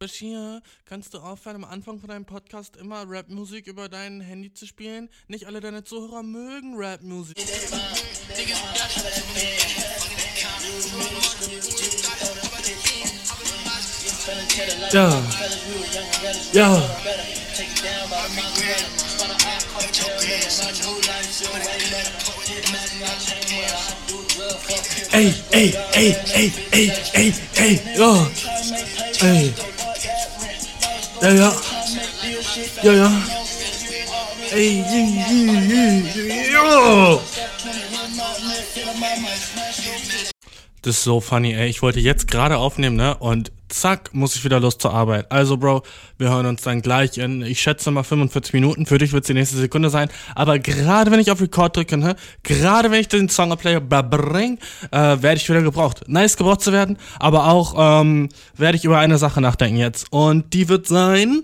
Bashir, 0.00 0.62
kannst 0.84 1.12
du 1.12 1.18
aufhören, 1.18 1.56
am 1.56 1.64
Anfang 1.64 1.98
von 1.98 2.08
deinem 2.08 2.24
Podcast 2.24 2.76
immer 2.76 3.02
Rapmusik 3.04 3.66
über 3.66 3.88
dein 3.88 4.20
Handy 4.20 4.52
zu 4.54 4.64
spielen? 4.64 5.08
Nicht 5.26 5.46
alle 5.46 5.58
deine 5.58 5.82
Zuhörer 5.82 6.22
mögen 6.22 6.74
Rapmusik. 6.76 7.36
Ja. 14.92 15.22
Ja. 16.52 16.82
Ey, 25.10 25.34
ey, 25.50 25.74
ey, 25.92 26.16
ey, 26.34 26.52
ey, 26.70 26.92
ey, 27.14 27.32
ey, 27.56 27.80
ja. 27.96 28.30
Ey. 29.22 29.77
Ja, 31.20 31.30
ja. 31.30 31.52
Ja, 32.82 32.92
ja. 32.92 33.12
Ey, 34.50 34.84
ja. 36.52 37.20
Das 40.82 40.98
ist 40.98 41.04
so 41.04 41.20
funny, 41.20 41.54
ey. 41.54 41.68
Ich 41.68 41.82
wollte 41.82 41.98
jetzt 42.00 42.30
gerade 42.30 42.56
aufnehmen, 42.56 42.96
ne? 42.96 43.16
Und 43.16 43.50
zack, 43.68 44.14
muss 44.14 44.36
ich 44.36 44.44
wieder 44.44 44.60
los 44.60 44.78
zur 44.78 44.94
Arbeit. 44.94 45.30
Also, 45.30 45.56
Bro, 45.56 45.82
wir 46.18 46.30
hören 46.30 46.46
uns 46.46 46.62
dann 46.62 46.82
gleich 46.82 47.18
in, 47.18 47.42
ich 47.42 47.60
schätze 47.60 47.90
mal 47.90 48.04
45 48.04 48.52
Minuten. 48.54 48.86
Für 48.86 48.98
dich 48.98 49.12
wird 49.12 49.24
es 49.24 49.26
die 49.26 49.34
nächste 49.34 49.56
Sekunde 49.56 49.90
sein. 49.90 50.08
Aber 50.34 50.58
gerade 50.58 51.10
wenn 51.10 51.20
ich 51.20 51.30
auf 51.30 51.40
Record 51.40 51.76
drücke, 51.76 51.96
ne? 51.96 52.16
Gerade 52.44 52.90
wenn 52.90 53.00
ich 53.00 53.08
den 53.08 53.28
Song 53.28 53.56
play, 53.56 53.80
bring, 53.80 54.58
äh, 54.90 54.98
werde 55.20 55.36
ich 55.36 55.48
wieder 55.48 55.62
gebraucht. 55.62 56.04
Nice, 56.06 56.36
gebraucht 56.36 56.60
zu 56.60 56.72
werden. 56.72 56.96
Aber 57.18 57.48
auch, 57.48 57.74
ähm, 57.76 58.28
werde 58.56 58.76
ich 58.76 58.84
über 58.84 58.98
eine 58.98 59.18
Sache 59.18 59.40
nachdenken 59.40 59.78
jetzt. 59.78 60.06
Und 60.10 60.54
die 60.54 60.68
wird 60.68 60.86
sein... 60.86 61.42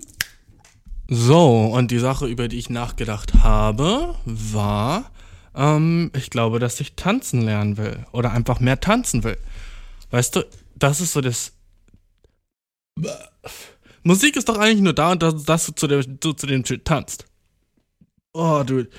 So, 1.06 1.66
und 1.66 1.90
die 1.90 1.98
Sache, 1.98 2.26
über 2.26 2.48
die 2.48 2.58
ich 2.58 2.70
nachgedacht 2.70 3.34
habe, 3.42 4.14
war 4.24 5.10
ähm, 5.54 6.10
ich 6.14 6.30
glaube, 6.30 6.58
dass 6.58 6.80
ich 6.80 6.94
tanzen 6.94 7.42
lernen 7.42 7.76
will 7.76 8.04
oder 8.12 8.32
einfach 8.32 8.60
mehr 8.60 8.80
tanzen 8.80 9.24
will. 9.24 9.38
Weißt 10.10 10.36
du, 10.36 10.44
das 10.74 11.00
ist 11.00 11.12
so 11.12 11.20
das. 11.20 11.52
Musik 14.02 14.36
ist 14.36 14.48
doch 14.48 14.58
eigentlich 14.58 14.80
nur 14.80 14.92
da, 14.92 15.14
dass, 15.14 15.44
dass 15.44 15.66
du 15.66 15.72
zu 15.72 15.86
dem, 15.86 16.20
du 16.20 16.32
zu 16.32 16.46
dem 16.46 16.64
Shit 16.64 16.84
tanzt. 16.84 17.26
Oh, 18.32 18.62
dude. 18.64 18.90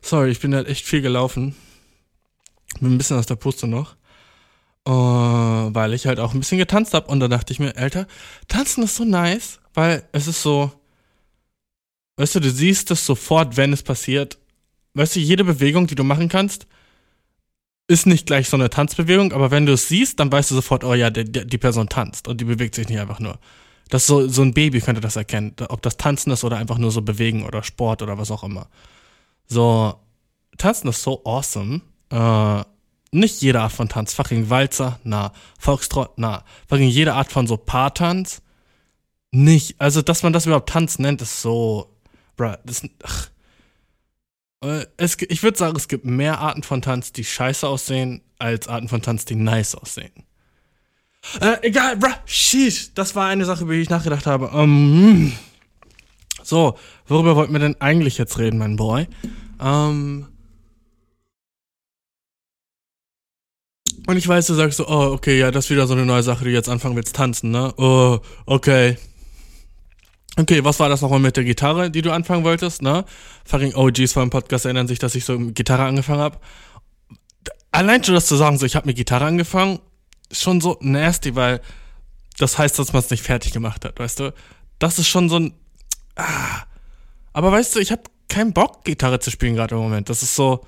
Sorry, 0.00 0.30
ich 0.30 0.40
bin 0.40 0.54
halt 0.54 0.68
echt 0.68 0.86
viel 0.86 1.02
gelaufen. 1.02 1.54
Bin 2.80 2.94
ein 2.94 2.98
bisschen 2.98 3.18
aus 3.18 3.26
der 3.26 3.36
Puste 3.36 3.66
noch. 3.66 3.96
Uh, 4.88 5.74
weil 5.74 5.94
ich 5.94 6.06
halt 6.06 6.20
auch 6.20 6.32
ein 6.32 6.38
bisschen 6.38 6.58
getanzt 6.58 6.94
habe. 6.94 7.08
Und 7.08 7.18
da 7.18 7.26
dachte 7.26 7.52
ich 7.52 7.58
mir, 7.58 7.76
Alter, 7.76 8.06
tanzen 8.46 8.84
ist 8.84 8.96
so 8.96 9.04
nice, 9.04 9.58
weil 9.74 10.08
es 10.12 10.28
ist 10.28 10.42
so. 10.42 10.70
Weißt 12.16 12.36
du, 12.36 12.40
du 12.40 12.50
siehst 12.50 12.90
es 12.92 13.04
sofort, 13.04 13.56
wenn 13.56 13.72
es 13.72 13.82
passiert 13.82 14.38
weißt 14.96 15.16
du, 15.16 15.20
jede 15.20 15.44
Bewegung, 15.44 15.86
die 15.86 15.94
du 15.94 16.04
machen 16.04 16.28
kannst, 16.28 16.66
ist 17.88 18.06
nicht 18.06 18.26
gleich 18.26 18.48
so 18.48 18.56
eine 18.56 18.70
Tanzbewegung, 18.70 19.32
aber 19.32 19.50
wenn 19.50 19.66
du 19.66 19.72
es 19.72 19.88
siehst, 19.88 20.18
dann 20.18 20.32
weißt 20.32 20.50
du 20.50 20.56
sofort, 20.56 20.82
oh 20.84 20.94
ja, 20.94 21.10
die, 21.10 21.24
die 21.24 21.58
Person 21.58 21.88
tanzt 21.88 22.26
und 22.26 22.40
die 22.40 22.44
bewegt 22.44 22.74
sich 22.74 22.88
nicht 22.88 22.98
einfach 22.98 23.20
nur. 23.20 23.38
Das 23.88 24.02
ist 24.02 24.08
so, 24.08 24.26
so 24.26 24.42
ein 24.42 24.54
Baby 24.54 24.80
könnte 24.80 25.00
das 25.00 25.14
erkennen, 25.14 25.54
ob 25.68 25.82
das 25.82 25.96
Tanzen 25.96 26.32
ist 26.32 26.42
oder 26.42 26.56
einfach 26.56 26.78
nur 26.78 26.90
so 26.90 27.02
bewegen 27.02 27.44
oder 27.46 27.62
Sport 27.62 28.02
oder 28.02 28.18
was 28.18 28.32
auch 28.32 28.42
immer. 28.42 28.68
So, 29.46 29.94
Tanzen 30.58 30.88
ist 30.88 31.02
so 31.02 31.22
awesome. 31.24 31.82
Äh, 32.10 32.64
nicht 33.12 33.40
jede 33.40 33.60
Art 33.60 33.72
von 33.72 33.88
Tanz, 33.88 34.14
fucking 34.14 34.50
Walzer, 34.50 34.98
na, 35.04 35.32
Volkstrott, 35.58 36.18
na, 36.18 36.44
fucking 36.68 36.88
jede 36.88 37.14
Art 37.14 37.30
von 37.30 37.46
so 37.46 37.56
Paartanz, 37.56 38.42
nicht. 39.30 39.80
Also, 39.80 40.02
dass 40.02 40.24
man 40.24 40.32
das 40.32 40.46
überhaupt 40.46 40.68
Tanz 40.68 40.98
nennt, 40.98 41.22
ist 41.22 41.40
so, 41.40 41.94
bruh, 42.36 42.54
das, 42.64 42.82
äh, 42.82 42.88
es, 44.96 45.16
ich 45.20 45.42
würde 45.42 45.58
sagen, 45.58 45.76
es 45.76 45.88
gibt 45.88 46.04
mehr 46.04 46.38
Arten 46.38 46.62
von 46.62 46.82
Tanz, 46.82 47.12
die 47.12 47.24
scheiße 47.24 47.66
aussehen, 47.66 48.22
als 48.38 48.68
Arten 48.68 48.88
von 48.88 49.02
Tanz, 49.02 49.24
die 49.24 49.34
nice 49.34 49.74
aussehen. 49.74 50.12
Äh, 51.40 51.56
egal, 51.62 51.96
bruh, 51.96 52.12
sheesh. 52.24 52.92
Das 52.94 53.14
war 53.14 53.26
eine 53.28 53.44
Sache, 53.44 53.64
über 53.64 53.74
die 53.74 53.80
ich 53.80 53.90
nachgedacht 53.90 54.26
habe. 54.26 54.48
Um, 54.48 55.32
so, 56.42 56.78
worüber 57.06 57.34
wollten 57.36 57.52
wir 57.52 57.58
denn 57.58 57.80
eigentlich 57.80 58.18
jetzt 58.18 58.38
reden, 58.38 58.58
mein 58.58 58.76
Boy? 58.76 59.08
Ähm. 59.60 60.26
Und 64.06 64.16
ich 64.16 64.28
weiß, 64.28 64.46
du 64.46 64.54
sagst 64.54 64.76
so, 64.76 64.86
oh, 64.86 65.12
okay, 65.12 65.38
ja, 65.38 65.50
das 65.50 65.64
ist 65.64 65.70
wieder 65.70 65.88
so 65.88 65.94
eine 65.94 66.06
neue 66.06 66.22
Sache, 66.22 66.44
die 66.44 66.52
jetzt 66.52 66.68
anfangen 66.68 66.94
willst 66.94 67.16
tanzen, 67.16 67.50
ne? 67.50 67.74
Oh, 67.76 68.20
okay. 68.46 68.96
Okay, 70.38 70.62
was 70.62 70.78
war 70.78 70.90
das 70.90 71.00
nochmal 71.00 71.18
mit 71.18 71.36
der 71.36 71.44
Gitarre, 71.44 71.90
die 71.90 72.02
du 72.02 72.12
anfangen 72.12 72.44
wolltest, 72.44 72.82
ne? 72.82 73.04
Fucking 73.46 73.74
OGs 73.74 74.12
vor 74.12 74.22
dem 74.22 74.30
Podcast 74.30 74.66
erinnern 74.66 74.86
sich, 74.86 74.98
dass 74.98 75.14
ich 75.14 75.24
so 75.24 75.38
mit 75.38 75.54
Gitarre 75.54 75.84
angefangen 75.84 76.20
habe. 76.20 76.38
Allein 77.72 78.04
schon 78.04 78.14
das 78.14 78.26
zu 78.26 78.36
sagen, 78.36 78.58
so 78.58 78.66
ich 78.66 78.76
habe 78.76 78.86
mit 78.86 78.96
Gitarre 78.96 79.24
angefangen, 79.24 79.78
ist 80.30 80.42
schon 80.42 80.60
so 80.60 80.76
nasty, 80.80 81.34
weil 81.34 81.60
das 82.38 82.58
heißt, 82.58 82.78
dass 82.78 82.92
man 82.92 83.00
es 83.00 83.10
nicht 83.10 83.22
fertig 83.22 83.52
gemacht 83.52 83.84
hat, 83.84 83.98
weißt 83.98 84.20
du? 84.20 84.34
Das 84.78 84.98
ist 84.98 85.08
schon 85.08 85.28
so 85.30 85.38
ein. 85.38 85.54
Ah. 86.16 86.64
Aber 87.32 87.50
weißt 87.52 87.74
du, 87.74 87.80
ich 87.80 87.90
habe 87.90 88.02
keinen 88.28 88.52
Bock, 88.52 88.84
Gitarre 88.84 89.20
zu 89.20 89.30
spielen 89.30 89.54
gerade 89.54 89.74
im 89.74 89.80
Moment. 89.80 90.10
Das 90.10 90.22
ist 90.22 90.34
so. 90.34 90.66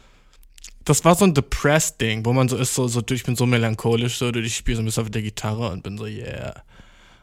Das 0.85 1.05
war 1.05 1.15
so 1.15 1.27
ein 1.27 1.35
depressed 1.35 2.01
Ding, 2.01 2.25
wo 2.25 2.33
man 2.33 2.49
so 2.49 2.57
ist, 2.57 2.75
so, 2.75 2.89
so 2.89 3.03
ich 3.11 3.25
bin 3.25 3.37
so 3.37 3.45
melancholisch, 3.45 4.17
so, 4.17 4.33
ich 4.33 4.57
spiele 4.57 4.77
so 4.77 4.83
ein 4.83 4.87
bisschen 4.87 5.03
auf 5.03 5.11
der 5.11 5.21
Gitarre 5.21 5.71
und 5.71 5.83
bin 5.83 5.99
so, 5.99 6.07
yeah. 6.07 6.63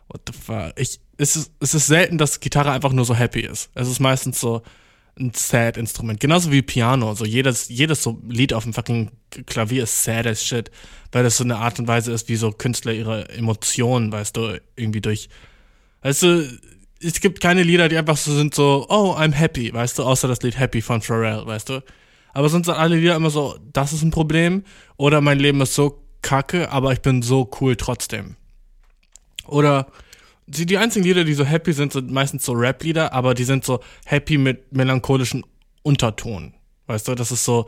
What 0.08 0.22
the 0.28 0.34
fuck? 0.34 0.74
Ich, 0.78 1.00
es 1.18 1.36
ist, 1.36 1.52
es 1.60 1.74
ist 1.74 1.88
selten, 1.88 2.18
dass 2.18 2.40
Gitarre 2.40 2.72
einfach 2.72 2.92
nur 2.92 3.06
so 3.06 3.16
happy 3.16 3.42
ist. 3.42 3.70
Es 3.74 3.88
ist 3.88 4.00
meistens 4.00 4.40
so 4.40 4.62
ein 5.18 5.32
sad 5.34 5.78
Instrument. 5.78 6.20
Genauso 6.20 6.52
wie 6.52 6.62
Piano. 6.62 7.16
So 7.16 7.26
jedes, 7.26 7.70
jedes 7.70 8.04
so 8.04 8.22
Lied 8.28 8.54
auf 8.54 8.64
dem 8.64 8.74
fucking 8.74 9.12
Klavier 9.46 9.84
ist 9.84 10.04
sad 10.04 10.28
as 10.28 10.44
shit. 10.44 10.70
Weil 11.12 11.24
das 11.24 11.38
so 11.38 11.44
eine 11.44 11.58
Art 11.58 11.80
und 11.80 11.88
Weise 11.88 12.12
ist, 12.12 12.28
wie 12.28 12.36
so 12.36 12.52
Künstler 12.52 12.94
ihre 12.94 13.30
Emotionen, 13.30 14.12
weißt 14.12 14.36
du, 14.36 14.60
irgendwie 14.76 15.02
durch. 15.02 15.30
Weißt 16.02 16.24
du, 16.24 16.60
es 17.02 17.20
gibt 17.20 17.40
keine 17.40 17.64
Lieder, 17.64 17.90
die 17.90 17.98
einfach 17.98 18.18
so 18.18 18.36
sind 18.36 18.54
so, 18.54 18.86
oh, 18.90 19.16
I'm 19.18 19.34
happy, 19.34 19.74
weißt 19.74 20.00
du, 20.00 20.04
außer 20.04 20.28
das 20.28 20.42
Lied 20.42 20.60
Happy 20.60 20.82
von 20.82 21.02
Pharrell, 21.02 21.46
weißt 21.46 21.70
du. 21.70 21.84
Aber 22.34 22.50
sonst 22.50 22.66
sind 22.66 22.76
alle 22.76 22.98
Lieder 22.98 23.16
immer 23.16 23.30
so, 23.30 23.58
das 23.72 23.94
ist 23.94 24.04
ein 24.04 24.12
Problem. 24.12 24.64
Oder 24.98 25.22
mein 25.22 25.40
Leben 25.40 25.62
ist 25.62 25.76
so 25.76 26.04
kacke, 26.22 26.70
aber 26.72 26.92
ich 26.92 27.02
bin 27.02 27.22
so 27.22 27.50
cool 27.62 27.76
trotzdem. 27.76 28.36
Oder 29.48 29.88
die, 30.48 30.66
die 30.66 30.78
einzigen 30.78 31.06
Lieder, 31.06 31.24
die 31.24 31.34
so 31.34 31.46
happy 31.46 31.74
sind, 31.74 31.94
sind 31.94 32.12
meistens 32.12 32.46
so 32.46 32.54
Rap-Lieder, 32.54 33.14
aber 33.14 33.34
die 33.34 33.44
sind 33.44 33.66
so 33.66 33.80
happy 34.06 34.38
mit 34.38 34.72
melancholischen 34.74 35.44
Unterton. 35.84 36.54
Weißt 36.88 37.08
du, 37.08 37.16
das 37.16 37.32
ist 37.32 37.46
so, 37.46 37.66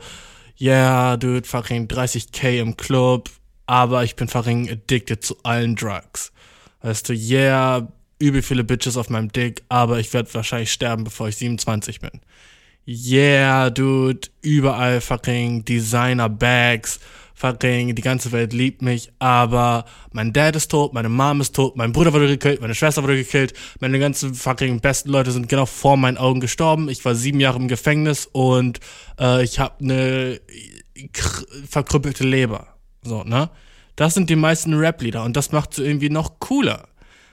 yeah, 0.60 1.16
dude, 1.16 1.46
fucking 1.46 1.88
30k 1.88 2.60
im 2.60 2.76
Club, 2.76 3.30
aber 3.66 4.04
ich 4.04 4.16
bin 4.16 4.28
fucking 4.28 4.70
addicted 4.70 5.24
zu 5.24 5.36
allen 5.42 5.74
Drugs. 5.74 6.32
Weißt 6.82 7.08
du, 7.08 7.12
yeah, 7.14 7.88
übel 8.20 8.42
viele 8.42 8.64
Bitches 8.64 8.96
auf 8.96 9.10
meinem 9.10 9.30
Dick, 9.30 9.62
aber 9.68 9.98
ich 9.98 10.12
werde 10.12 10.32
wahrscheinlich 10.34 10.72
sterben, 10.72 11.04
bevor 11.04 11.28
ich 11.28 11.36
27 11.36 12.00
bin. 12.00 12.20
Yeah, 12.86 13.70
dude, 13.70 14.28
überall 14.40 15.00
fucking 15.00 15.64
Designer 15.64 16.28
Bags, 16.28 17.00
fucking, 17.38 17.94
die 17.94 18.02
ganze 18.02 18.32
Welt 18.32 18.52
liebt 18.52 18.82
mich, 18.82 19.12
aber 19.20 19.84
mein 20.12 20.32
Dad 20.32 20.56
ist 20.56 20.72
tot, 20.72 20.92
meine 20.92 21.08
Mom 21.08 21.40
ist 21.40 21.54
tot, 21.54 21.76
mein 21.76 21.92
Bruder 21.92 22.12
wurde 22.12 22.26
gekillt, 22.26 22.60
meine 22.60 22.74
Schwester 22.74 23.02
wurde 23.04 23.16
gekillt, 23.16 23.54
meine 23.80 23.98
ganzen 24.00 24.34
fucking 24.34 24.80
besten 24.80 25.10
Leute 25.10 25.30
sind 25.30 25.48
genau 25.48 25.64
vor 25.64 25.96
meinen 25.96 26.18
Augen 26.18 26.40
gestorben. 26.40 26.88
Ich 26.88 27.04
war 27.04 27.14
sieben 27.14 27.38
Jahre 27.38 27.58
im 27.58 27.68
Gefängnis 27.68 28.28
und 28.32 28.80
äh, 29.20 29.44
ich 29.44 29.60
habe 29.60 29.74
eine 29.80 30.40
verkrüppelte 31.68 32.24
Leber. 32.24 32.66
So, 33.02 33.22
ne? 33.22 33.50
Das 33.94 34.14
sind 34.14 34.30
die 34.30 34.36
meisten 34.36 34.74
Rap-Lieder 34.74 35.22
und 35.22 35.36
das 35.36 35.52
macht 35.52 35.74
sie 35.74 35.84
irgendwie 35.84 36.10
noch 36.10 36.40
cooler. 36.40 36.88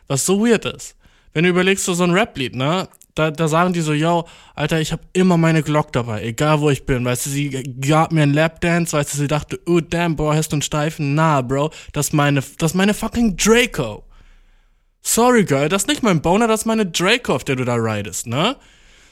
Was 0.08 0.26
so 0.26 0.46
weird 0.46 0.66
ist. 0.66 0.96
Wenn 1.34 1.46
du 1.46 1.50
überlegst, 1.50 1.84
so, 1.84 1.96
so 1.96 2.04
ein 2.04 2.12
Rap-Lied, 2.12 2.56
ne? 2.56 2.88
Da, 3.16 3.32
da 3.32 3.48
sagen 3.48 3.74
die 3.74 3.82
so, 3.82 3.94
yo, 3.94 4.26
Alter, 4.54 4.80
ich 4.82 4.92
habe 4.92 5.02
immer 5.14 5.38
meine 5.38 5.64
Glock 5.64 5.94
dabei, 5.94 6.24
egal 6.24 6.60
wo 6.60 6.70
ich 6.70 6.86
bin. 6.86 7.06
Weißt 7.06 7.26
du, 7.26 7.30
sie 7.30 7.50
gab 7.82 8.12
mir 8.12 8.24
einen 8.24 8.34
Lapdance, 8.34 8.96
weißt 8.96 9.14
du, 9.14 9.18
sie 9.18 9.28
dachte, 9.28 9.60
oh 9.66 9.80
damn, 9.80 10.16
Bro, 10.16 10.34
hast 10.34 10.52
du 10.52 10.56
einen 10.56 10.62
Steifen? 10.62 11.16
Na, 11.16 11.42
Bro, 11.42 11.72
das 11.94 12.08
ist 12.08 12.14
meine, 12.14 12.44
das 12.58 12.74
meine 12.74 12.94
fucking 12.94 13.38
Draco. 13.38 14.04
Sorry, 15.02 15.46
Girl, 15.46 15.70
das 15.70 15.84
ist 15.84 15.88
nicht 15.88 16.04
mein 16.04 16.22
Boner, 16.22 16.48
das 16.48 16.62
ist 16.62 16.66
meine 16.66 16.86
Draco, 16.86 17.36
auf 17.36 17.44
der 17.46 17.56
du 17.56 17.64
da 17.64 17.76
ridest, 17.76 18.28
ne? 18.28 18.58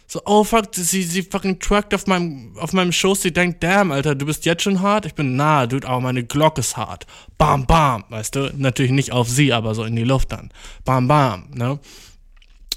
So, 0.05 0.21
oh 0.25 0.43
fuck, 0.43 0.65
sie, 0.71 1.03
sie 1.03 1.23
fucking 1.23 1.59
truckt 1.59 1.93
auf 1.93 2.07
meinem, 2.07 2.57
auf 2.57 2.73
meinem 2.73 2.91
Schoß, 2.91 3.21
sie 3.21 3.31
denkt, 3.31 3.63
damn, 3.63 3.91
Alter, 3.91 4.15
du 4.15 4.25
bist 4.25 4.43
jetzt 4.45 4.63
schon 4.63 4.81
hart? 4.81 5.05
Ich 5.05 5.15
bin, 5.15 5.37
na, 5.37 5.65
dude, 5.65 5.87
aber 5.87 6.01
meine 6.01 6.25
Glock 6.25 6.57
ist 6.57 6.75
hart. 6.75 7.07
Bam, 7.37 7.65
bam, 7.65 8.03
weißt 8.09 8.35
du? 8.35 8.51
Natürlich 8.57 8.91
nicht 8.91 9.13
auf 9.13 9.29
sie, 9.29 9.53
aber 9.53 9.73
so 9.75 9.85
in 9.85 9.95
die 9.95 10.03
Luft 10.03 10.33
dann. 10.33 10.51
Bam, 10.83 11.07
bam, 11.07 11.49
ne? 11.53 11.79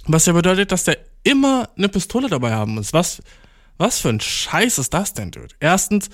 Was 0.07 0.27
ja 0.27 0.33
bedeutet, 0.33 0.71
dass 0.71 0.85
der 0.85 0.99
immer 1.27 1.69
eine 1.77 1.89
Pistole 1.89 2.29
dabei 2.29 2.53
haben 2.53 2.75
muss. 2.75 2.93
Was, 2.93 3.21
was 3.79 3.99
für 3.99 4.11
ein 4.11 4.21
Scheiß 4.21 4.79
ist 4.79 4.95
das 4.95 5.13
denn, 5.13 5.33
Dude? 5.33 5.55
Erstens, 5.61 6.09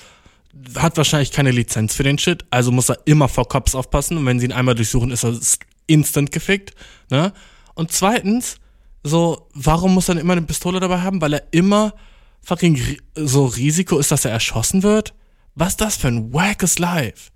hat 0.76 0.96
wahrscheinlich 0.96 1.32
keine 1.32 1.50
Lizenz 1.50 1.94
für 1.94 2.02
den 2.02 2.18
Shit, 2.18 2.44
also 2.50 2.72
muss 2.72 2.88
er 2.88 2.98
immer 3.04 3.28
vor 3.28 3.48
Cops 3.48 3.74
aufpassen 3.74 4.18
und 4.18 4.26
wenn 4.26 4.38
sie 4.38 4.46
ihn 4.46 4.52
einmal 4.52 4.74
durchsuchen, 4.74 5.10
ist 5.10 5.24
er 5.24 5.38
instant 5.86 6.32
gefickt, 6.32 6.74
ne? 7.10 7.32
Und 7.74 7.90
zweitens, 7.90 8.56
so, 9.02 9.48
warum 9.54 9.94
muss 9.94 10.08
er 10.08 10.18
immer 10.18 10.34
eine 10.34 10.42
Pistole 10.42 10.78
dabei 10.78 11.00
haben? 11.00 11.20
Weil 11.20 11.34
er 11.34 11.42
immer 11.52 11.94
fucking 12.42 12.98
so 13.14 13.46
Risiko 13.46 13.98
ist, 13.98 14.10
dass 14.10 14.24
er 14.24 14.30
erschossen 14.30 14.82
wird? 14.82 15.14
Was 15.54 15.76
das 15.76 15.96
für 15.96 16.08
ein 16.08 16.32
wackes 16.32 16.78
Life? 16.78 17.30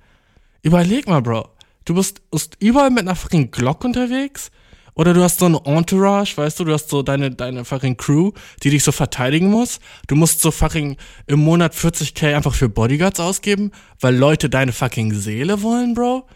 Überleg 0.62 1.06
mal, 1.08 1.22
Bro. 1.22 1.48
Du 1.86 1.94
bist, 1.94 2.30
bist 2.30 2.56
überall 2.60 2.90
mit 2.90 3.00
einer 3.00 3.16
fucking 3.16 3.50
Glock 3.50 3.84
unterwegs? 3.84 4.50
Oder 4.96 5.12
du 5.12 5.22
hast 5.22 5.38
so 5.38 5.44
eine 5.44 5.60
Entourage, 5.64 6.36
weißt 6.36 6.58
du, 6.58 6.64
du 6.64 6.72
hast 6.72 6.88
so 6.88 7.02
deine, 7.02 7.30
deine 7.30 7.66
fucking 7.66 7.98
Crew, 7.98 8.32
die 8.62 8.70
dich 8.70 8.82
so 8.82 8.92
verteidigen 8.92 9.50
muss. 9.50 9.78
Du 10.08 10.16
musst 10.16 10.40
so 10.40 10.50
fucking 10.50 10.96
im 11.26 11.40
Monat 11.40 11.74
40k 11.74 12.34
einfach 12.34 12.54
für 12.54 12.70
Bodyguards 12.70 13.20
ausgeben, 13.20 13.72
weil 14.00 14.16
Leute 14.16 14.48
deine 14.48 14.72
fucking 14.72 15.12
Seele 15.12 15.62
wollen, 15.62 15.92
Bro. 15.92 16.26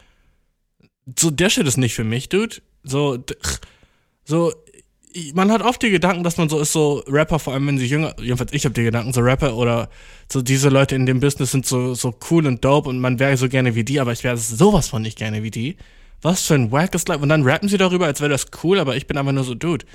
So, 1.19 1.31
der 1.31 1.49
Shit 1.49 1.67
ist 1.67 1.79
nicht 1.79 1.95
für 1.95 2.05
mich, 2.05 2.29
Dude. 2.29 2.57
So, 2.83 3.25
so, 4.25 4.53
man 5.33 5.51
hat 5.51 5.63
oft 5.63 5.83
die 5.83 5.91
Gedanken, 5.91 6.23
dass 6.23 6.37
man 6.37 6.51
so 6.51 6.61
ist, 6.61 6.73
so 6.73 7.03
Rapper, 7.09 7.39
vor 7.39 7.55
allem 7.55 7.67
wenn 7.67 7.79
sie 7.79 7.87
jünger, 7.87 8.15
jedenfalls 8.21 8.53
ich 8.53 8.67
habe 8.67 8.75
die 8.75 8.85
Gedanken, 8.85 9.15
so 9.15 9.23
Rapper 9.23 9.57
oder 9.57 9.89
so 10.31 10.43
diese 10.43 10.69
Leute 10.69 10.97
in 10.97 11.07
dem 11.07 11.21
Business 11.21 11.51
sind 11.51 11.65
so, 11.65 11.95
so 11.95 12.15
cool 12.31 12.47
und 12.47 12.63
dope 12.63 12.91
und 12.91 13.01
man 13.01 13.19
wäre 13.19 13.39
so 13.39 13.49
gerne 13.49 13.75
wie 13.75 13.85
die, 13.85 14.01
aber 14.01 14.13
ich 14.13 14.23
wäre 14.23 14.37
sowas 14.37 14.89
von 14.89 15.01
nicht 15.01 15.19
gerne 15.19 15.43
wie 15.43 15.51
die. 15.51 15.77
Was 16.23 16.47
für 16.47 16.55
ein 16.55 16.71
wackes 16.71 17.07
Life. 17.09 17.21
Und 17.23 17.29
dann 17.29 17.43
rappen 17.43 17.69
sie 17.69 17.79
darüber, 17.79 18.07
als 18.07 18.21
wäre 18.21 18.31
das 18.31 18.47
cool, 18.63 18.79
aber 18.79 18.97
ich 18.97 19.07
bin 19.07 19.17
einfach 19.17 19.33
nur 19.33 19.45
so, 19.45 19.55
Dude, 19.55 19.87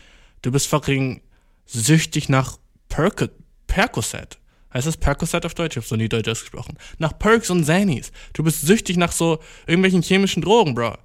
du 0.42 0.51
bist 0.51 0.68
fucking 0.68 1.22
süchtig 1.66 2.30
nach 2.30 2.57
Perc 2.89 3.30
Percocet. 3.68 4.38
Heißt 4.74 4.88
das 4.88 4.98
Percocet 4.98 5.45
auf 5.45 5.54
Deutsch? 5.54 5.77
Ich 5.77 5.83
hab 5.83 5.88
so 5.88 5.95
nie 5.95 6.10
Deutsch 6.10 6.27
ausgesprochen. 6.27 6.77
Nach 6.98 7.18
Perks 7.18 7.50
und 7.50 7.62
Xannies. 7.62 8.12
Du 8.33 8.44
bist 8.44 8.62
süchtig 8.62 8.98
nach 8.98 9.12
so 9.12 9.39
irgendwelchen 9.68 10.01
chemischen 10.01 10.42
Drogen, 10.42 10.75
Bro. 10.75 10.98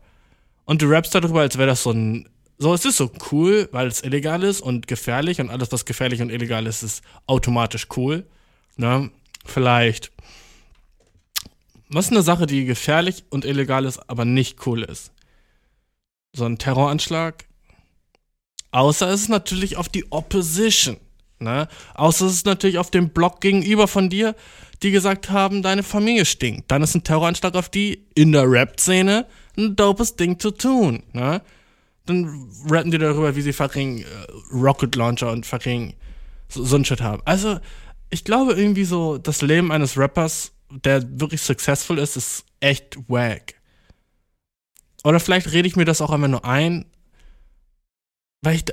Und 0.64 0.82
du 0.82 0.87
rappst 0.87 1.14
darüber, 1.14 1.40
als 1.40 1.56
wäre 1.56 1.69
das 1.69 1.82
so 1.82 1.93
ein 1.93 2.28
so, 2.62 2.75
es 2.75 2.84
ist 2.84 2.99
so 2.99 3.11
cool, 3.32 3.70
weil 3.73 3.87
es 3.87 4.02
illegal 4.02 4.43
ist 4.43 4.61
und 4.61 4.87
gefährlich 4.87 5.40
und 5.40 5.49
alles, 5.49 5.73
was 5.73 5.87
gefährlich 5.87 6.20
und 6.20 6.28
illegal 6.28 6.66
ist, 6.66 6.82
ist 6.82 7.02
automatisch 7.26 7.87
cool. 7.96 8.26
Ne? 8.76 9.11
Vielleicht. 9.46 10.12
Was 11.90 12.06
ist 12.06 12.12
eine 12.12 12.22
Sache, 12.22 12.46
die 12.46 12.64
gefährlich 12.64 13.25
und 13.31 13.44
illegal 13.44 13.84
ist, 13.84 13.98
aber 14.08 14.25
nicht 14.25 14.66
cool 14.66 14.82
ist? 14.82 15.12
So 16.32 16.44
ein 16.44 16.58
Terroranschlag? 16.58 17.44
Außer 18.70 19.08
es 19.08 19.22
ist 19.22 19.28
natürlich 19.28 19.76
auf 19.76 19.88
die 19.88 20.10
Opposition. 20.12 20.96
Ne? 21.40 21.69
Außer 21.94 22.26
es 22.26 22.34
ist 22.34 22.46
natürlich 22.46 22.78
auf 22.78 22.90
dem 22.90 23.10
Block 23.10 23.40
gegenüber 23.40 23.88
von 23.88 24.08
dir, 24.08 24.37
die 24.82 24.92
gesagt 24.92 25.31
haben, 25.31 25.62
deine 25.62 25.82
Familie 25.82 26.25
stinkt. 26.25 26.70
Dann 26.70 26.82
ist 26.82 26.94
ein 26.94 27.02
Terroranschlag 27.02 27.54
auf 27.56 27.69
die 27.69 28.06
in 28.14 28.32
der 28.32 28.48
Rap-Szene 28.50 29.26
ein 29.58 29.75
dopes 29.75 30.16
Ding 30.16 30.38
zu 30.38 30.52
tun. 30.52 31.02
Ne? 31.12 31.42
dann 32.10 32.50
rappen 32.69 32.90
die 32.90 32.98
darüber, 32.98 33.34
wie 33.37 33.42
sie 33.42 33.52
fucking 33.52 34.00
äh, 34.00 34.04
Rocket 34.52 34.94
Launcher 34.96 35.31
und 35.31 35.46
fucking 35.46 35.94
so, 36.48 36.64
so 36.64 36.76
ein 36.76 36.84
Shit 36.84 37.00
haben. 37.00 37.22
Also, 37.25 37.60
ich 38.10 38.25
glaube 38.25 38.54
irgendwie 38.54 38.84
so, 38.84 39.19
das 39.19 39.42
Leben 39.42 39.70
eines 39.70 39.96
Rappers, 39.96 40.52
der 40.70 41.20
wirklich 41.20 41.43
successful 41.43 41.99
ist, 41.99 42.17
ist 42.17 42.44
echt 42.61 42.96
wack. 43.08 43.55
Oder 45.05 45.20
vielleicht 45.20 45.52
rede 45.52 45.69
ich 45.69 45.76
mir 45.76 45.84
das 45.84 46.00
auch 46.00 46.11
einfach 46.11 46.28
nur 46.28 46.44
ein, 46.44 46.87
weil 48.43 48.56
ich. 48.56 48.64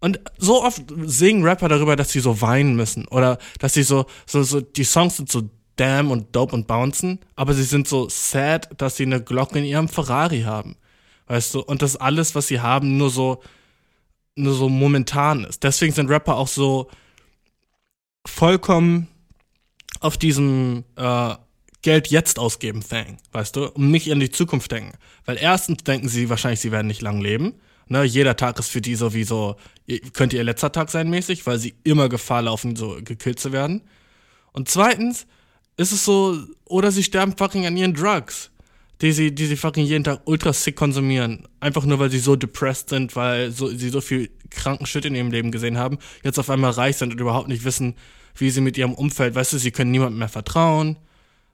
Und 0.00 0.20
so 0.36 0.64
oft 0.64 0.82
singen 1.04 1.44
Rapper 1.44 1.68
darüber, 1.68 1.94
dass 1.94 2.10
sie 2.10 2.18
so 2.18 2.40
weinen 2.40 2.74
müssen. 2.74 3.06
Oder 3.06 3.38
dass 3.60 3.74
sie 3.74 3.84
so, 3.84 4.06
so, 4.26 4.42
so, 4.42 4.60
die 4.60 4.84
Songs 4.84 5.16
sind 5.16 5.30
so 5.30 5.48
damn 5.76 6.10
und 6.10 6.34
dope 6.34 6.54
und 6.54 6.66
bouncen, 6.66 7.20
aber 7.36 7.54
sie 7.54 7.62
sind 7.62 7.88
so 7.88 8.08
sad, 8.08 8.68
dass 8.80 8.96
sie 8.96 9.04
eine 9.04 9.22
Glocke 9.22 9.58
in 9.58 9.64
ihrem 9.64 9.88
Ferrari 9.88 10.42
haben. 10.42 10.76
Weißt 11.26 11.54
du, 11.54 11.60
und 11.60 11.82
das 11.82 11.96
alles, 11.96 12.34
was 12.34 12.48
sie 12.48 12.60
haben, 12.60 12.96
nur 12.96 13.10
so, 13.10 13.42
nur 14.34 14.54
so 14.54 14.68
momentan 14.68 15.44
ist. 15.44 15.62
Deswegen 15.62 15.92
sind 15.92 16.10
Rapper 16.10 16.36
auch 16.36 16.48
so 16.48 16.90
vollkommen 18.26 19.08
auf 20.00 20.16
diesem 20.16 20.84
äh, 20.96 21.34
Geld 21.82 22.08
jetzt 22.08 22.38
ausgeben 22.38 22.82
Thing, 22.82 23.18
weißt 23.32 23.56
du, 23.56 23.66
und 23.66 23.90
nicht 23.90 24.08
in 24.08 24.20
die 24.20 24.30
Zukunft 24.30 24.70
denken. 24.70 24.92
Weil 25.24 25.36
erstens 25.36 25.84
denken 25.84 26.08
sie 26.08 26.30
wahrscheinlich, 26.30 26.60
sie 26.60 26.72
werden 26.72 26.86
nicht 26.86 27.02
lang 27.02 27.20
leben. 27.20 27.54
Ne, 27.88 28.04
jeder 28.04 28.36
Tag 28.36 28.58
ist 28.58 28.70
für 28.70 28.80
die 28.80 28.94
so 28.94 29.12
wie 29.12 29.24
so, 29.24 29.56
könnte 30.12 30.36
ihr 30.36 30.44
letzter 30.44 30.72
Tag 30.72 30.90
sein 30.90 31.10
mäßig, 31.10 31.46
weil 31.46 31.58
sie 31.58 31.74
immer 31.84 32.08
Gefahr 32.08 32.42
laufen, 32.42 32.76
so 32.76 32.98
gekillt 33.02 33.40
zu 33.40 33.52
werden. 33.52 33.82
Und 34.52 34.68
zweitens 34.68 35.26
ist 35.76 35.92
es 35.92 36.04
so, 36.04 36.38
oder 36.64 36.92
sie 36.92 37.02
sterben 37.02 37.36
fucking 37.36 37.66
an 37.66 37.76
ihren 37.76 37.94
Drugs 37.94 38.52
die 39.02 39.12
sie, 39.12 39.34
die 39.34 39.46
sie 39.46 39.56
fucking 39.56 39.84
jeden 39.84 40.04
Tag 40.04 40.20
ultra 40.26 40.52
sick 40.52 40.76
konsumieren. 40.76 41.48
Einfach 41.58 41.84
nur, 41.84 41.98
weil 41.98 42.10
sie 42.10 42.20
so 42.20 42.36
depressed 42.36 42.88
sind, 42.88 43.16
weil 43.16 43.50
so, 43.50 43.66
sie 43.66 43.90
so 43.90 44.00
viel 44.00 44.30
kranken 44.48 44.86
Shit 44.86 45.04
in 45.04 45.16
ihrem 45.16 45.32
Leben 45.32 45.50
gesehen 45.50 45.76
haben, 45.76 45.98
jetzt 46.22 46.38
auf 46.38 46.48
einmal 46.48 46.70
reich 46.70 46.96
sind 46.96 47.12
und 47.12 47.20
überhaupt 47.20 47.48
nicht 47.48 47.64
wissen, 47.64 47.96
wie 48.34 48.50
sie 48.50 48.60
mit 48.60 48.78
ihrem 48.78 48.94
Umfeld, 48.94 49.34
weißt 49.34 49.52
du, 49.52 49.58
sie 49.58 49.70
können 49.70 49.90
niemandem 49.90 50.18
mehr 50.18 50.28
vertrauen. 50.28 50.96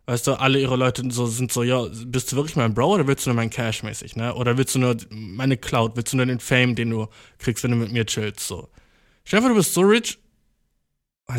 Weißt 0.06 0.26
du, 0.26 0.40
alle 0.40 0.58
ihre 0.58 0.76
Leute 0.76 1.02
so, 1.10 1.26
sind 1.26 1.52
so, 1.52 1.62
ja, 1.62 1.84
bist 2.06 2.32
du 2.32 2.36
wirklich 2.36 2.56
mein 2.56 2.72
Bro 2.72 2.94
oder 2.94 3.06
willst 3.06 3.26
du 3.26 3.30
nur 3.30 3.36
mein 3.36 3.50
Cash 3.50 3.82
mäßig, 3.82 4.16
ne? 4.16 4.34
Oder 4.34 4.56
willst 4.56 4.74
du 4.74 4.78
nur 4.78 4.96
meine 5.10 5.58
Cloud, 5.58 5.96
willst 5.96 6.14
du 6.14 6.16
nur 6.16 6.24
den 6.24 6.40
Fame, 6.40 6.74
den 6.74 6.90
du 6.90 7.08
kriegst, 7.38 7.62
wenn 7.62 7.72
du 7.72 7.76
mit 7.76 7.92
mir 7.92 8.06
chillst, 8.06 8.40
so. 8.40 8.70
Stell 9.24 9.40
dir 9.40 9.42
vor, 9.42 9.50
du 9.50 9.56
bist 9.56 9.74
so 9.74 9.82
rich. 9.82 10.18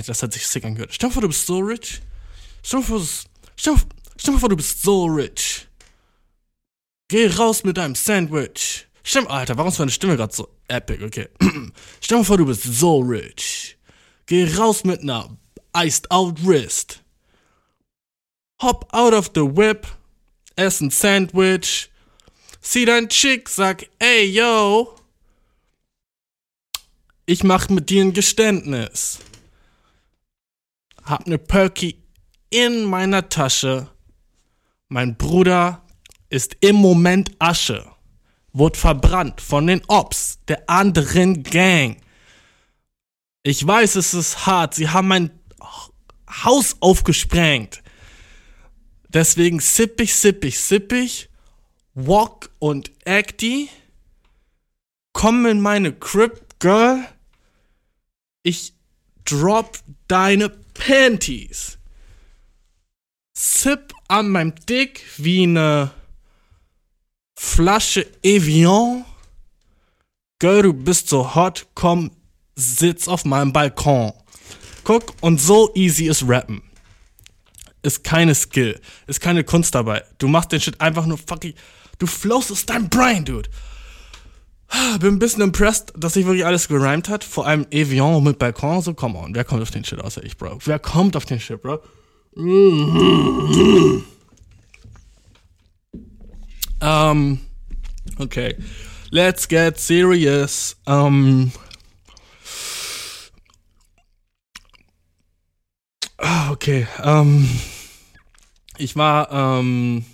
Das 0.05 0.21
hat 0.21 0.33
sich 0.33 0.45
sick 0.45 0.63
angehört. 0.65 0.93
Stell 0.93 1.09
dir 1.09 1.13
vor, 1.13 1.21
du 1.23 1.29
bist 1.29 1.47
so 1.47 1.57
rich. 1.57 2.01
Stell 2.61 2.81
dir 2.81 2.85
vor, 2.85 3.01
stell 3.55 3.75
dir 4.35 4.39
vor, 4.39 4.49
du 4.49 4.55
bist 4.55 4.83
so 4.83 5.05
rich 5.05 5.67
Geh 7.09 7.25
raus 7.25 7.63
mit 7.63 7.77
deinem 7.77 7.95
Sandwich. 7.95 8.87
Stimmt, 9.01 9.31
Alter, 9.31 9.57
warum 9.57 9.71
ist 9.71 9.79
meine 9.79 9.89
Stimme 9.89 10.15
gerade 10.15 10.31
so 10.31 10.47
epic? 10.67 11.03
Okay. 11.03 11.27
Stell 12.01 12.19
dir 12.19 12.23
vor, 12.23 12.37
du 12.37 12.45
bist 12.45 12.63
so 12.63 12.99
rich. 12.99 13.78
Geh 14.29 14.47
raus 14.57 14.83
mit 14.83 15.01
einer 15.01 15.35
iced 15.75 16.11
out 16.11 16.45
wrist. 16.45 17.01
Hop 18.61 18.87
out 18.93 19.11
of 19.11 19.31
the 19.33 19.41
whip. 19.41 19.87
Ess 20.55 20.81
ein 20.81 20.91
Sandwich. 20.91 21.89
Sieh 22.61 22.85
dein 22.85 23.09
Chick, 23.09 23.49
sag, 23.49 23.89
ey, 23.97 24.29
yo. 24.29 24.95
Ich 27.25 27.43
mach 27.43 27.69
mit 27.69 27.89
dir 27.89 28.03
ein 28.03 28.13
Geständnis. 28.13 29.17
Hab 31.03 31.25
ne 31.25 31.39
Perky 31.39 31.97
in 32.51 32.83
meiner 32.83 33.29
Tasche. 33.29 33.89
Mein 34.89 35.17
Bruder 35.17 35.81
ist 36.29 36.55
im 36.61 36.75
Moment 36.75 37.31
Asche, 37.39 37.83
wurde 38.53 38.77
verbrannt 38.77 39.41
von 39.41 39.65
den 39.65 39.81
Ops 39.87 40.37
der 40.47 40.69
anderen 40.69 41.41
Gang. 41.41 41.97
Ich 43.49 43.65
weiß, 43.65 43.95
es 43.95 44.13
ist 44.13 44.45
hart, 44.45 44.75
sie 44.75 44.89
haben 44.89 45.07
mein 45.07 45.31
Haus 46.29 46.77
aufgesprengt. 46.81 47.81
Deswegen 49.07 49.59
sippig, 49.59 50.13
sippig, 50.13 50.59
sippig, 50.59 51.29
Walk 51.95 52.51
und 52.59 52.91
Acty, 53.05 53.69
komm 55.13 55.47
in 55.47 55.61
meine 55.61 55.93
Crib, 55.93 56.59
Girl. 56.59 57.03
Ich 58.43 58.75
drop 59.25 59.79
deine 60.07 60.49
Panties. 60.49 61.79
Sip 63.35 63.95
an 64.09 64.29
meinem 64.29 64.53
Dick 64.67 65.03
wie 65.17 65.47
ne 65.47 65.89
Flasche 67.35 68.05
Evian. 68.21 69.05
Girl, 70.37 70.61
du 70.61 70.73
bist 70.73 71.09
so 71.09 71.33
hot, 71.33 71.65
komm, 71.73 72.11
sitz 72.59 73.07
auf 73.07 73.25
meinem 73.25 73.53
Balkon. 73.53 74.13
Guck, 74.83 75.13
und 75.21 75.39
so 75.39 75.71
easy 75.75 76.07
ist 76.07 76.27
Rappen. 76.27 76.61
Ist 77.81 78.03
keine 78.03 78.35
Skill, 78.35 78.79
ist 79.07 79.21
keine 79.21 79.43
Kunst 79.43 79.73
dabei. 79.73 80.03
Du 80.17 80.27
machst 80.27 80.51
den 80.51 80.59
Shit 80.59 80.81
einfach 80.81 81.05
nur 81.05 81.17
fucking. 81.17 81.53
Du 81.97 82.07
flowst 82.07 82.51
aus 82.51 82.65
deinem 82.65 82.89
Brain, 82.89 83.25
Dude. 83.25 83.49
Bin 84.99 85.15
ein 85.15 85.19
bisschen 85.19 85.41
impressed, 85.41 85.93
dass 85.97 86.13
sich 86.13 86.25
wirklich 86.25 86.45
alles 86.45 86.67
gerimt 86.67 87.09
hat. 87.09 87.23
Vor 87.23 87.47
allem 87.47 87.65
Evian 87.71 88.23
mit 88.23 88.37
Balkon. 88.37 88.81
So, 88.81 88.93
come 88.93 89.17
on. 89.17 89.33
Wer 89.33 89.43
kommt 89.43 89.61
auf 89.61 89.71
den 89.71 89.83
Shit 89.83 89.99
außer 89.99 90.23
ich, 90.23 90.37
Bro? 90.37 90.59
Wer 90.65 90.77
kommt 90.77 91.15
auf 91.15 91.25
den 91.25 91.39
Shit, 91.39 91.61
Bro? 91.61 91.79
Um, 96.81 97.39
okay. 98.19 98.55
Let's 99.09 99.47
get 99.47 99.79
serious. 99.79 100.77
Um, 100.85 101.51
okay. 106.51 106.87
Um, 107.03 107.49
ich 108.77 108.95
war, 108.95 109.31
ähm, 109.31 110.05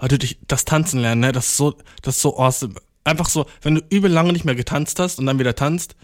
du, 0.00 0.18
das 0.46 0.64
Tanzen 0.64 1.00
lernen, 1.00 1.20
ne? 1.20 1.32
Das 1.32 1.48
ist 1.48 1.56
so, 1.56 1.76
das 2.02 2.16
ist 2.16 2.22
so 2.22 2.38
awesome. 2.38 2.74
Einfach 3.04 3.28
so, 3.28 3.46
wenn 3.62 3.74
du 3.74 3.82
übel 3.90 4.10
lange 4.10 4.32
nicht 4.32 4.44
mehr 4.44 4.54
getanzt 4.54 4.98
hast 4.98 5.18
und 5.18 5.26
dann 5.26 5.38
wieder 5.38 5.54
tanzt, 5.54 5.96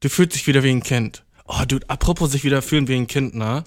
du 0.00 0.08
fühlst 0.08 0.34
dich 0.34 0.46
wieder 0.46 0.62
wie 0.62 0.70
ein 0.70 0.82
Kind. 0.82 1.24
Oh, 1.46 1.64
dude, 1.66 1.88
apropos 1.88 2.32
sich 2.32 2.44
wieder 2.44 2.62
fühlen 2.62 2.88
wie 2.88 2.96
ein 2.96 3.06
Kind, 3.06 3.34
ne? 3.34 3.64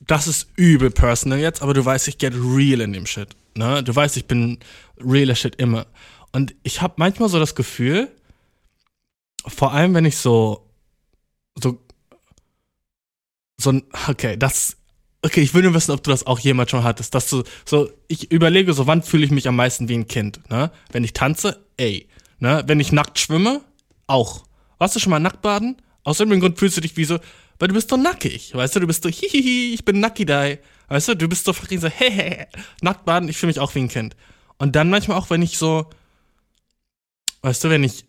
Das 0.00 0.26
ist 0.26 0.48
übel 0.56 0.90
personal 0.90 1.38
jetzt, 1.38 1.62
aber 1.62 1.74
du 1.74 1.84
weißt, 1.84 2.08
ich 2.08 2.18
get 2.18 2.34
real 2.34 2.80
in 2.80 2.92
dem 2.92 3.06
Shit. 3.06 3.28
Ne? 3.54 3.82
Du 3.82 3.94
weißt, 3.94 4.16
ich 4.16 4.26
bin 4.26 4.58
realer 4.98 5.34
Shit 5.34 5.56
immer. 5.56 5.86
Und 6.32 6.54
ich 6.62 6.80
habe 6.80 6.94
manchmal 6.96 7.28
so 7.28 7.38
das 7.38 7.54
Gefühl, 7.54 8.08
vor 9.46 9.72
allem, 9.72 9.94
wenn 9.94 10.04
ich 10.04 10.16
so, 10.16 10.70
so, 11.60 11.80
so, 13.60 13.80
okay, 14.08 14.36
das, 14.36 14.76
okay, 15.22 15.40
ich 15.40 15.52
will 15.52 15.62
nur 15.62 15.74
wissen, 15.74 15.90
ob 15.90 16.02
du 16.02 16.10
das 16.10 16.26
auch 16.26 16.38
jemals 16.38 16.70
schon 16.70 16.84
hattest, 16.84 17.14
dass 17.14 17.28
du, 17.28 17.42
so, 17.64 17.90
ich 18.06 18.30
überlege 18.30 18.72
so, 18.72 18.86
wann 18.86 19.02
fühle 19.02 19.24
ich 19.24 19.30
mich 19.30 19.48
am 19.48 19.56
meisten 19.56 19.88
wie 19.88 19.94
ein 19.94 20.06
Kind, 20.06 20.48
ne? 20.48 20.70
Wenn 20.92 21.04
ich 21.04 21.12
tanze, 21.12 21.64
ey, 21.76 22.08
ne? 22.38 22.62
Wenn 22.66 22.80
ich 22.80 22.92
nackt 22.92 23.18
schwimme, 23.18 23.62
auch. 24.06 24.44
Warst 24.78 24.94
du 24.94 25.00
schon 25.00 25.10
mal 25.10 25.18
nackt 25.18 25.42
baden? 25.42 25.76
Aus 26.04 26.20
irgendeinem 26.20 26.40
Grund 26.40 26.58
fühlst 26.58 26.76
du 26.76 26.80
dich 26.80 26.96
wie 26.96 27.04
so, 27.04 27.18
weil 27.58 27.68
du 27.68 27.74
bist 27.74 27.90
doch 27.90 27.98
nackig, 27.98 28.54
weißt 28.54 28.76
du, 28.76 28.80
du 28.80 28.86
bist 28.86 29.02
so, 29.02 29.08
hihihi, 29.08 29.74
ich 29.74 29.84
bin 29.84 29.98
Nackidai, 29.98 30.60
weißt 30.88 31.08
du, 31.08 31.14
du 31.16 31.28
bist 31.28 31.44
so 31.44 31.52
fucking 31.52 31.80
so, 31.80 31.88
hehehe, 31.88 32.46
nackt 32.80 33.04
baden, 33.04 33.28
ich 33.28 33.36
fühle 33.36 33.48
mich 33.48 33.58
auch 33.58 33.74
wie 33.74 33.80
ein 33.80 33.88
Kind. 33.88 34.16
Und 34.58 34.76
dann 34.76 34.90
manchmal 34.90 35.18
auch, 35.18 35.30
wenn 35.30 35.42
ich 35.42 35.58
so, 35.58 35.90
weißt 37.42 37.64
du, 37.64 37.70
wenn 37.70 37.82
ich, 37.82 38.06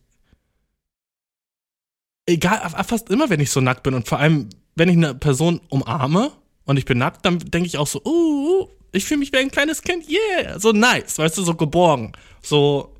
egal, 2.27 2.69
fast 2.83 3.09
immer, 3.09 3.29
wenn 3.29 3.39
ich 3.39 3.49
so 3.49 3.61
nackt 3.61 3.83
bin 3.83 3.95
und 3.95 4.07
vor 4.07 4.19
allem, 4.19 4.49
wenn 4.79 4.89
ich 4.89 4.97
eine 4.97 5.13
Person 5.13 5.61
umarme 5.69 6.31
und 6.65 6.77
ich 6.77 6.85
bin 6.85 6.97
nackt, 6.97 7.25
dann 7.25 7.39
denke 7.39 7.67
ich 7.67 7.77
auch 7.77 7.87
so, 7.87 8.01
uh, 8.03 8.67
ich 8.91 9.05
fühle 9.05 9.19
mich 9.19 9.31
wie 9.31 9.37
ein 9.37 9.51
kleines 9.51 9.81
Kind, 9.81 10.05
yeah, 10.09 10.57
so 10.57 10.71
nice, 10.71 11.19
weißt 11.19 11.37
du, 11.37 11.43
so 11.43 11.53
geborgen, 11.53 12.13
so, 12.41 12.95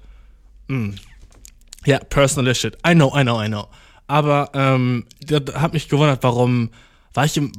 mm. 0.67 0.89
ja, 1.85 1.95
yeah, 1.95 2.03
personal 2.03 2.53
shit, 2.53 2.77
I 2.87 2.93
know, 2.93 3.11
I 3.17 3.23
know, 3.23 3.41
I 3.41 3.47
know. 3.47 3.67
Aber 4.07 4.49
ähm, 4.53 5.05
das 5.21 5.55
hat 5.55 5.73
mich 5.73 5.87
gewundert, 5.87 6.21
warum 6.23 6.69
war 7.13 7.25
ich 7.25 7.37
im, 7.37 7.51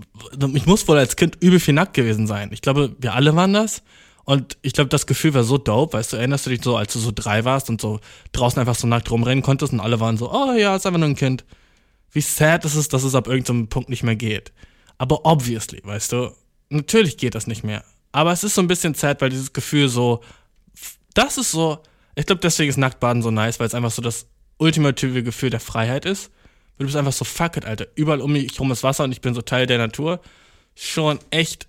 ich 0.55 0.67
muss 0.67 0.87
wohl 0.87 0.99
als 0.99 1.17
Kind 1.17 1.39
übel 1.41 1.61
viel 1.61 1.75
nackt 1.75 1.95
gewesen 1.95 2.27
sein. 2.27 2.51
Ich 2.53 2.61
glaube, 2.61 2.95
wir 2.99 3.15
alle 3.15 3.35
waren 3.37 3.53
das. 3.53 3.83
Und 4.25 4.59
ich 4.63 4.75
glaube, 4.75 4.89
das 4.91 5.07
Gefühl 5.07 5.35
war 5.35 5.43
so 5.43 5.59
dope, 5.59 5.97
weißt 5.97 6.13
du, 6.13 6.17
erinnerst 6.17 6.47
du 6.47 6.51
dich 6.51 6.63
so, 6.63 6.77
als 6.77 6.93
du 6.93 6.99
so 6.99 7.11
drei 7.13 7.45
warst 7.45 7.69
und 7.69 7.81
so 7.81 8.01
draußen 8.33 8.61
einfach 8.61 8.75
so 8.75 8.87
nackt 8.87 9.11
rumrennen 9.11 9.43
konntest 9.43 9.73
und 9.73 9.81
alle 9.81 9.99
waren 9.99 10.19
so, 10.19 10.33
oh 10.33 10.53
ja, 10.53 10.77
ist 10.77 10.87
einfach 10.87 11.01
nur 11.01 11.09
ein 11.09 11.17
Kind. 11.17 11.45
Wie 12.13 12.21
sad 12.21 12.65
ist 12.65 12.75
es, 12.75 12.89
dass 12.89 13.05
es 13.05 13.15
ab 13.15 13.29
irgendeinem 13.29 13.69
Punkt 13.69 13.89
nicht 13.89 14.03
mehr 14.03 14.17
geht. 14.17 14.53
Aber 14.99 15.25
obviously, 15.25 15.81
weißt 15.85 16.13
du, 16.13 16.35
natürlich 16.69 17.17
geht 17.17 17.35
das 17.35 17.47
nicht 17.47 17.65
mehr. 17.65 17.85
Aber 18.13 18.33
es 18.33 18.45
ist 18.45 18.55
so 18.55 18.61
ein 18.61 18.69
bisschen 18.69 18.95
sad, 18.95 19.21
weil 19.21 19.31
dieses 19.31 19.53
Gefühl 19.53 19.89
so, 19.89 20.21
das 21.15 21.39
ist 21.39 21.53
so, 21.53 21.79
ich 22.17 22.27
glaube, 22.27 22.41
deswegen 22.41 22.69
ist 22.69 22.77
Nacktbaden 22.77 23.23
so 23.23 23.31
nice, 23.31 23.61
weil 23.61 23.67
es 23.67 23.75
einfach 23.75 23.91
so 23.91 24.03
das 24.03 24.27
ultimative 24.59 25.23
Gefühl 25.23 25.51
der 25.51 25.61
Freiheit 25.61 26.05
ist. 26.05 26.31
Du 26.79 26.85
bist 26.85 26.97
einfach 26.97 27.13
so, 27.13 27.25
fuck 27.25 27.57
it, 27.57 27.65
Alter. 27.65 27.87
Überall 27.95 28.21
um 28.21 28.33
mich 28.33 28.55
herum 28.55 28.73
ist 28.73 28.83
Wasser 28.83 29.05
und 29.05 29.13
ich 29.13 29.21
bin 29.21 29.35
so 29.35 29.43
Teil 29.43 29.67
der 29.67 29.79
Natur. 29.79 30.21
Schon 30.75 31.19
echt 31.31 31.69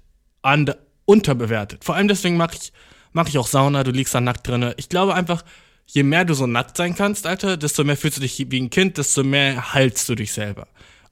unterbewertet. 1.05 1.83
Vor 1.83 1.95
allem 1.95 2.07
deswegen 2.07 2.37
mache 2.37 2.55
ich, 2.55 2.73
mach 3.11 3.27
ich 3.27 3.37
auch 3.37 3.47
Sauna, 3.47 3.83
du 3.83 3.91
liegst 3.91 4.15
da 4.15 4.21
nackt 4.21 4.47
drinne. 4.47 4.73
Ich 4.77 4.89
glaube 4.89 5.13
einfach, 5.13 5.43
je 5.85 6.03
mehr 6.03 6.25
du 6.25 6.33
so 6.33 6.47
nackt 6.47 6.77
sein 6.77 6.95
kannst, 6.95 7.27
Alter, 7.27 7.57
desto 7.57 7.83
mehr 7.83 7.97
fühlst 7.97 8.17
du 8.17 8.21
dich 8.21 8.45
wie 8.49 8.61
ein 8.61 8.69
Kind, 8.69 8.97
desto 8.97 9.23
mehr 9.23 9.73
heilst 9.73 10.07
du 10.09 10.15
dich 10.15 10.31
selber. 10.31 10.67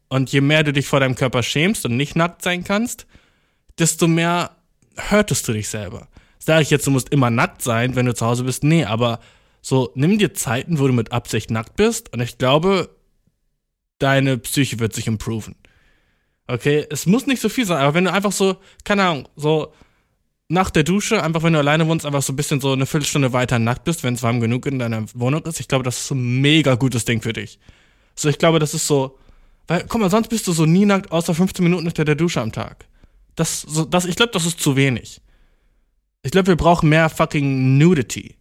Und 0.07 0.31
je 0.31 0.41
mehr 0.41 0.63
du 0.63 0.73
dich 0.73 0.87
vor 0.87 0.99
deinem 0.99 1.15
Körper 1.15 1.43
schämst 1.43 1.85
und 1.85 1.95
nicht 1.95 2.15
nackt 2.15 2.41
sein 2.41 2.63
kannst, 2.63 3.05
desto 3.77 4.07
mehr 4.07 4.55
hörtest 4.95 5.47
du 5.47 5.53
dich 5.53 5.69
selber. 5.69 6.07
Sag 6.39 6.61
ich 6.61 6.69
jetzt, 6.69 6.87
du 6.87 6.91
musst 6.91 7.09
immer 7.09 7.29
nackt 7.29 7.61
sein, 7.61 7.95
wenn 7.95 8.05
du 8.05 8.13
zu 8.13 8.25
Hause 8.25 8.43
bist? 8.43 8.63
Nee, 8.63 8.85
aber 8.85 9.19
so, 9.61 9.91
nimm 9.95 10.17
dir 10.17 10.33
Zeiten, 10.33 10.79
wo 10.79 10.87
du 10.87 10.93
mit 10.93 11.11
Absicht 11.11 11.51
nackt 11.51 11.75
bist. 11.75 12.11
Und 12.13 12.21
ich 12.21 12.37
glaube, 12.37 12.89
deine 13.99 14.37
Psyche 14.37 14.79
wird 14.79 14.93
sich 14.93 15.07
improven. 15.07 15.55
Okay, 16.47 16.87
es 16.89 17.05
muss 17.05 17.27
nicht 17.27 17.41
so 17.41 17.49
viel 17.49 17.65
sein, 17.65 17.77
aber 17.77 17.93
wenn 17.93 18.05
du 18.05 18.11
einfach 18.11 18.31
so, 18.31 18.57
keine 18.83 19.03
Ahnung, 19.03 19.29
so 19.35 19.73
nach 20.49 20.71
der 20.71 20.83
Dusche, 20.83 21.23
einfach 21.23 21.43
wenn 21.43 21.53
du 21.53 21.59
alleine 21.59 21.87
wohnst, 21.87 22.05
einfach 22.05 22.23
so 22.23 22.33
ein 22.33 22.35
bisschen 22.35 22.59
so 22.59 22.73
eine 22.73 22.87
Viertelstunde 22.87 23.33
weiter 23.33 23.59
nackt 23.59 23.83
bist, 23.83 24.03
wenn 24.03 24.15
es 24.15 24.23
warm 24.23 24.39
genug 24.39 24.65
in 24.65 24.79
deiner 24.79 25.05
Wohnung 25.13 25.43
ist, 25.43 25.59
ich 25.59 25.67
glaube, 25.67 25.83
das 25.83 25.97
ist 25.97 26.07
so 26.07 26.15
ein 26.15 26.41
mega 26.41 26.75
gutes 26.75 27.05
Ding 27.05 27.21
für 27.21 27.33
dich. 27.33 27.59
So, 28.15 28.29
ich 28.29 28.39
glaube, 28.39 28.59
das 28.59 28.73
ist 28.73 28.87
so, 28.87 29.17
weil, 29.67 29.85
guck 29.87 30.01
mal, 30.01 30.09
sonst 30.09 30.29
bist 30.29 30.47
du 30.47 30.51
so 30.51 30.65
nie 30.65 30.85
nackt, 30.85 31.11
außer 31.11 31.35
15 31.35 31.63
Minuten 31.63 31.85
hinter 31.85 32.03
der 32.03 32.15
Dusche 32.15 32.41
am 32.41 32.51
Tag. 32.51 32.87
Das, 33.35 33.61
so, 33.61 33.85
das, 33.85 34.05
ich 34.05 34.15
glaube, 34.15 34.31
das 34.31 34.45
ist 34.47 34.59
zu 34.59 34.75
wenig. 34.75 35.21
Ich 36.23 36.31
glaube, 36.31 36.47
wir 36.47 36.57
brauchen 36.57 36.89
mehr 36.89 37.09
fucking 37.09 37.77
Nudity. 37.77 38.35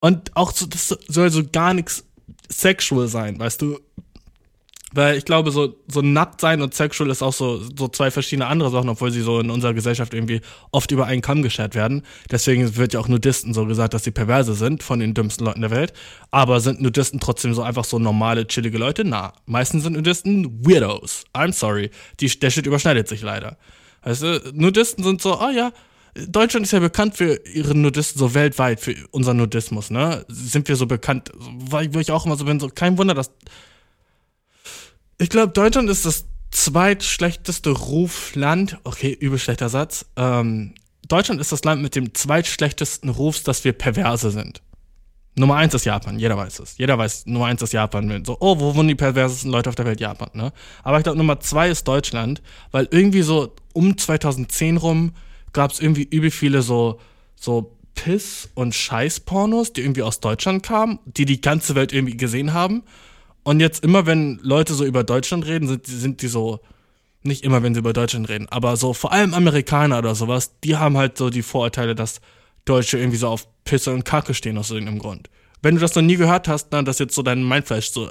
Und 0.00 0.36
auch 0.36 0.52
so, 0.52 0.66
das 0.66 0.88
soll 0.88 1.30
so 1.30 1.44
gar 1.50 1.72
nichts 1.72 2.04
sexual 2.50 3.06
sein, 3.06 3.38
weißt 3.38 3.62
du? 3.62 3.78
Weil 4.94 5.16
ich 5.16 5.24
glaube, 5.24 5.50
so, 5.50 5.76
so 5.88 6.02
nackt 6.02 6.40
sein 6.40 6.62
und 6.62 6.74
sexual 6.74 7.10
ist 7.10 7.22
auch 7.22 7.32
so, 7.32 7.60
so 7.76 7.88
zwei 7.88 8.10
verschiedene 8.10 8.46
andere 8.46 8.70
Sachen, 8.70 8.88
obwohl 8.88 9.10
sie 9.10 9.22
so 9.22 9.40
in 9.40 9.50
unserer 9.50 9.74
Gesellschaft 9.74 10.14
irgendwie 10.14 10.40
oft 10.70 10.90
über 10.90 11.06
einen 11.06 11.22
Kamm 11.22 11.42
geschert 11.42 11.74
werden. 11.74 12.02
Deswegen 12.30 12.76
wird 12.76 12.92
ja 12.92 13.00
auch 13.00 13.08
Nudisten 13.08 13.54
so 13.54 13.66
gesagt, 13.66 13.94
dass 13.94 14.04
sie 14.04 14.10
perverse 14.10 14.54
sind 14.54 14.82
von 14.82 15.00
den 15.00 15.14
dümmsten 15.14 15.46
Leuten 15.46 15.60
der 15.62 15.70
Welt. 15.70 15.92
Aber 16.30 16.60
sind 16.60 16.80
Nudisten 16.80 17.20
trotzdem 17.20 17.54
so 17.54 17.62
einfach 17.62 17.84
so 17.84 17.98
normale, 17.98 18.46
chillige 18.46 18.78
Leute? 18.78 19.04
Na, 19.04 19.32
meistens 19.46 19.84
sind 19.84 19.94
Nudisten 19.94 20.66
Weirdos. 20.66 21.24
I'm 21.34 21.52
sorry. 21.52 21.90
Die, 22.20 22.28
der 22.28 22.50
Shit 22.50 22.66
überschneidet 22.66 23.08
sich 23.08 23.22
leider. 23.22 23.56
Weißt 24.02 24.22
du, 24.22 24.52
Nudisten 24.54 25.04
sind 25.04 25.22
so, 25.22 25.40
oh 25.40 25.50
ja, 25.50 25.72
Deutschland 26.14 26.66
ist 26.66 26.72
ja 26.72 26.80
bekannt 26.80 27.16
für 27.16 27.40
ihre 27.46 27.74
Nudisten, 27.74 28.18
so 28.18 28.34
weltweit, 28.34 28.80
für 28.80 28.94
unseren 29.12 29.38
Nudismus, 29.38 29.90
ne? 29.90 30.24
Sind 30.28 30.68
wir 30.68 30.76
so 30.76 30.86
bekannt, 30.86 31.30
weil 31.34 31.94
ich 31.96 32.10
auch 32.12 32.26
immer 32.26 32.36
so 32.36 32.44
bin, 32.44 32.60
so 32.60 32.68
kein 32.68 32.98
Wunder, 32.98 33.14
dass. 33.14 33.30
Ich 35.22 35.28
glaube, 35.28 35.52
Deutschland 35.52 35.88
ist 35.88 36.04
das 36.04 36.26
zweitschlechteste 36.50 37.70
Rufland. 37.70 38.78
Okay, 38.82 39.12
übel 39.12 39.38
schlechter 39.38 39.68
Satz. 39.68 40.04
Ähm, 40.16 40.74
Deutschland 41.06 41.40
ist 41.40 41.52
das 41.52 41.62
Land 41.62 41.80
mit 41.80 41.94
dem 41.94 42.12
zweitschlechtesten 42.12 43.08
Rufs, 43.08 43.44
dass 43.44 43.62
wir 43.62 43.72
perverse 43.72 44.32
sind. 44.32 44.62
Nummer 45.36 45.54
eins 45.54 45.74
ist 45.74 45.84
Japan, 45.84 46.18
jeder 46.18 46.36
weiß 46.36 46.58
es. 46.58 46.76
Jeder 46.76 46.98
weiß, 46.98 47.26
Nummer 47.26 47.46
eins 47.46 47.62
ist 47.62 47.72
Japan. 47.72 48.24
So, 48.24 48.36
oh, 48.40 48.58
wo 48.58 48.74
wohnen 48.74 48.88
die 48.88 48.96
perversesten 48.96 49.52
Leute 49.52 49.68
auf 49.68 49.76
der 49.76 49.86
Welt? 49.86 50.00
Japan, 50.00 50.30
ne? 50.34 50.52
Aber 50.82 50.98
ich 50.98 51.04
glaube, 51.04 51.18
Nummer 51.18 51.38
zwei 51.38 51.68
ist 51.68 51.86
Deutschland, 51.86 52.42
weil 52.72 52.88
irgendwie 52.90 53.22
so 53.22 53.54
um 53.74 53.96
2010 53.96 54.76
rum 54.76 55.12
gab 55.52 55.70
es 55.70 55.78
irgendwie 55.78 56.02
übel 56.02 56.32
viele 56.32 56.62
so, 56.62 56.98
so 57.36 57.76
Piss- 57.94 58.48
und 58.54 58.74
Scheiß-Pornos, 58.74 59.72
die 59.72 59.82
irgendwie 59.82 60.02
aus 60.02 60.18
Deutschland 60.18 60.64
kamen, 60.64 60.98
die 61.04 61.26
die 61.26 61.40
ganze 61.40 61.76
Welt 61.76 61.92
irgendwie 61.92 62.16
gesehen 62.16 62.52
haben. 62.54 62.82
Und 63.44 63.60
jetzt 63.60 63.82
immer, 63.82 64.06
wenn 64.06 64.38
Leute 64.42 64.74
so 64.74 64.84
über 64.84 65.04
Deutschland 65.04 65.46
reden, 65.46 65.68
sind, 65.68 65.86
sind 65.86 66.22
die 66.22 66.28
so, 66.28 66.60
nicht 67.22 67.44
immer, 67.44 67.62
wenn 67.62 67.74
sie 67.74 67.80
über 67.80 67.92
Deutschland 67.92 68.28
reden, 68.28 68.48
aber 68.50 68.76
so 68.76 68.94
vor 68.94 69.12
allem 69.12 69.34
Amerikaner 69.34 69.98
oder 69.98 70.14
sowas, 70.14 70.52
die 70.62 70.76
haben 70.76 70.96
halt 70.96 71.18
so 71.18 71.30
die 71.30 71.42
Vorurteile, 71.42 71.94
dass 71.94 72.20
Deutsche 72.64 72.98
irgendwie 72.98 73.18
so 73.18 73.28
auf 73.28 73.46
Pisse 73.64 73.92
und 73.92 74.04
Kacke 74.04 74.34
stehen 74.34 74.58
aus 74.58 74.70
irgendeinem 74.70 74.98
Grund. 74.98 75.28
Wenn 75.62 75.76
du 75.76 75.80
das 75.80 75.94
noch 75.94 76.02
nie 76.02 76.16
gehört 76.16 76.48
hast, 76.48 76.70
dann 76.70 76.84
das 76.84 76.98
jetzt 76.98 77.14
so 77.14 77.22
dein 77.22 77.46
Mindflash, 77.46 77.90
so, 77.90 78.10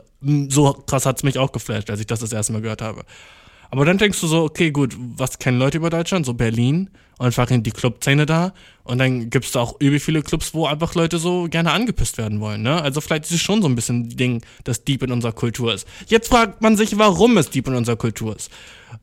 so 0.49 0.73
krass 0.73 1.05
hat's 1.05 1.23
mich 1.23 1.37
auch 1.37 1.51
geflasht, 1.51 1.89
als 1.89 1.99
ich 1.99 2.07
das 2.07 2.21
das 2.21 2.31
erste 2.31 2.53
Mal 2.53 2.61
gehört 2.61 2.81
habe. 2.81 3.03
Aber 3.71 3.85
dann 3.85 3.97
denkst 3.97 4.19
du 4.19 4.27
so, 4.27 4.43
okay, 4.43 4.69
gut, 4.71 4.95
was 4.97 5.39
kennen 5.39 5.57
Leute 5.57 5.77
über 5.77 5.89
Deutschland? 5.89 6.25
So 6.25 6.33
Berlin 6.33 6.89
und 7.17 7.27
einfach 7.27 7.49
in 7.51 7.63
die 7.63 7.71
Clubszene 7.71 8.25
da. 8.25 8.53
Und 8.83 8.97
dann 8.97 9.29
gibt's 9.29 9.53
da 9.53 9.61
auch 9.61 9.79
übel 9.79 10.01
viele 10.01 10.21
Clubs, 10.21 10.53
wo 10.53 10.65
einfach 10.65 10.93
Leute 10.93 11.19
so 11.19 11.47
gerne 11.49 11.71
angepisst 11.71 12.17
werden 12.17 12.41
wollen, 12.41 12.63
ne? 12.63 12.81
Also 12.81 12.99
vielleicht 12.99 13.25
ist 13.25 13.31
es 13.31 13.39
schon 13.39 13.61
so 13.61 13.69
ein 13.69 13.75
bisschen 13.75 14.09
Ding, 14.09 14.41
das 14.65 14.83
deep 14.83 15.03
in 15.03 15.11
unserer 15.13 15.31
Kultur 15.31 15.73
ist. 15.73 15.87
Jetzt 16.07 16.27
fragt 16.27 16.61
man 16.61 16.75
sich, 16.75 16.97
warum 16.97 17.37
es 17.37 17.49
deep 17.49 17.67
in 17.67 17.75
unserer 17.75 17.95
Kultur 17.95 18.35
ist. 18.35 18.51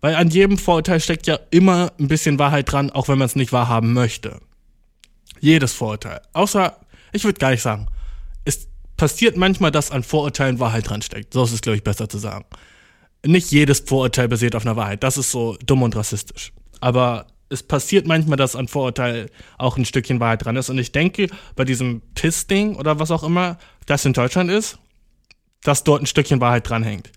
Weil 0.02 0.16
an 0.16 0.28
jedem 0.28 0.58
Vorurteil 0.58 1.00
steckt 1.00 1.26
ja 1.26 1.38
immer 1.50 1.92
ein 1.98 2.08
bisschen 2.08 2.38
Wahrheit 2.38 2.70
dran, 2.70 2.90
auch 2.90 3.08
wenn 3.08 3.16
man 3.16 3.26
es 3.26 3.36
nicht 3.36 3.54
wahrhaben 3.54 3.94
möchte. 3.94 4.38
Jedes 5.40 5.72
Vorurteil. 5.72 6.20
Außer, 6.34 6.76
ich 7.12 7.24
würde 7.24 7.38
gar 7.38 7.52
nicht 7.52 7.62
sagen, 7.62 7.86
es 8.44 8.68
passiert 8.98 9.38
manchmal, 9.38 9.70
dass 9.70 9.90
an 9.90 10.02
Vorurteilen 10.02 10.60
Wahrheit 10.60 10.90
dran 10.90 11.00
steckt. 11.00 11.32
So 11.32 11.44
ist 11.44 11.52
es, 11.52 11.62
glaube 11.62 11.76
ich, 11.76 11.84
besser 11.84 12.06
zu 12.10 12.18
sagen 12.18 12.44
nicht 13.24 13.50
jedes 13.50 13.80
Vorurteil 13.80 14.28
basiert 14.28 14.54
auf 14.54 14.64
einer 14.64 14.76
Wahrheit. 14.76 15.02
Das 15.02 15.16
ist 15.16 15.30
so 15.30 15.56
dumm 15.64 15.82
und 15.82 15.96
rassistisch. 15.96 16.52
Aber 16.80 17.26
es 17.50 17.62
passiert 17.62 18.06
manchmal, 18.06 18.36
dass 18.36 18.56
an 18.56 18.68
Vorurteil 18.68 19.30
auch 19.56 19.76
ein 19.76 19.84
Stückchen 19.84 20.20
Wahrheit 20.20 20.44
dran 20.44 20.56
ist. 20.56 20.70
Und 20.70 20.78
ich 20.78 20.92
denke, 20.92 21.28
bei 21.56 21.64
diesem 21.64 22.02
Piss-Ding 22.14 22.76
oder 22.76 22.98
was 22.98 23.10
auch 23.10 23.24
immer 23.24 23.58
das 23.86 24.04
in 24.04 24.12
Deutschland 24.12 24.50
ist, 24.50 24.78
dass 25.62 25.84
dort 25.84 26.02
ein 26.02 26.06
Stückchen 26.06 26.40
Wahrheit 26.40 26.68
dranhängt. 26.68 27.10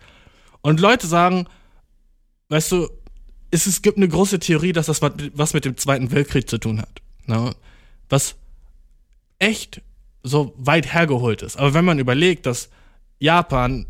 Und 0.61 0.79
Leute 0.79 1.07
sagen, 1.07 1.47
weißt 2.49 2.71
du, 2.71 2.89
es, 3.51 3.65
es 3.65 3.81
gibt 3.81 3.97
eine 3.97 4.07
große 4.07 4.39
Theorie, 4.39 4.71
dass 4.71 4.85
das 4.85 5.01
was 5.01 5.53
mit 5.53 5.65
dem 5.65 5.77
Zweiten 5.77 6.11
Weltkrieg 6.11 6.49
zu 6.49 6.57
tun 6.57 6.81
hat. 6.81 7.01
Ne? 7.25 7.53
Was 8.09 8.35
echt 9.39 9.81
so 10.23 10.53
weit 10.57 10.93
hergeholt 10.93 11.41
ist. 11.41 11.57
Aber 11.57 11.73
wenn 11.73 11.85
man 11.85 11.99
überlegt, 11.99 12.45
dass 12.45 12.69
Japan 13.19 13.85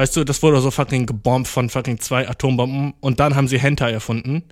Weißt 0.00 0.16
du, 0.16 0.24
das 0.24 0.42
wurde 0.42 0.62
so 0.62 0.70
fucking 0.70 1.04
gebombt 1.04 1.46
von 1.46 1.68
fucking 1.68 2.00
zwei 2.00 2.26
Atombomben 2.26 2.94
und 3.00 3.20
dann 3.20 3.36
haben 3.36 3.48
sie 3.48 3.58
Hentai 3.58 3.92
erfunden. 3.92 4.44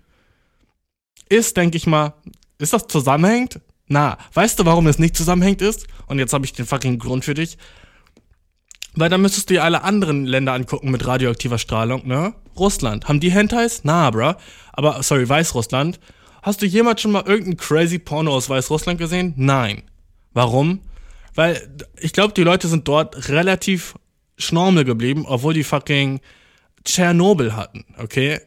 Ist, 1.31 1.57
denke 1.57 1.79
ich 1.79 1.87
mal, 1.87 2.13
ist 2.59 2.75
das 2.75 2.87
zusammenhängt? 2.87 3.59
Na, 3.87 4.19
weißt 4.35 4.59
du, 4.59 4.67
warum 4.67 4.87
es 4.89 4.99
nicht 4.99 5.17
zusammenhängt 5.17 5.63
ist? 5.63 5.87
Und 6.07 6.19
jetzt 6.19 6.35
habe 6.35 6.45
ich 6.45 6.53
den 6.53 6.67
fucking 6.67 6.99
Grund 6.99 7.25
für 7.25 7.33
dich. 7.33 7.57
Weil 8.93 9.09
dann 9.09 9.23
müsstest 9.23 9.49
du 9.49 9.55
dir 9.55 9.65
alle 9.65 9.85
anderen 9.85 10.27
Länder 10.27 10.53
angucken 10.53 10.91
mit 10.91 11.07
radioaktiver 11.07 11.57
Strahlung, 11.57 12.07
ne? 12.07 12.35
Russland. 12.59 13.09
Haben 13.09 13.21
die 13.21 13.33
Hentais? 13.33 13.81
Na, 13.85 14.11
bruh. 14.11 14.35
Aber, 14.75 15.03
sorry, 15.03 15.27
Weißrussland. 15.27 15.99
Hast 16.43 16.61
du 16.61 16.67
jemals 16.67 17.01
schon 17.01 17.13
mal 17.13 17.25
irgendein 17.27 17.57
crazy 17.57 17.99
Porno 17.99 18.35
aus 18.35 18.51
Weißrussland 18.51 18.99
gesehen? 18.99 19.33
Nein. 19.39 19.85
Warum? 20.35 20.81
Weil 21.35 21.75
ich 21.99 22.13
glaube, 22.13 22.35
die 22.35 22.45
Leute 22.45 22.69
sind 22.69 22.87
dort 22.87 23.31
relativ 23.31 23.95
Schnormel 24.39 24.85
geblieben, 24.85 25.25
obwohl 25.27 25.55
die 25.55 25.65
fucking 25.65 26.21
Tschernobyl 26.85 27.55
hatten, 27.55 27.85
okay? 27.99 28.41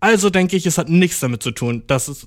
Also 0.00 0.30
denke 0.30 0.56
ich, 0.56 0.66
es 0.66 0.78
hat 0.78 0.88
nichts 0.88 1.20
damit 1.20 1.42
zu 1.42 1.50
tun, 1.50 1.84
dass 1.86 2.08
es. 2.08 2.26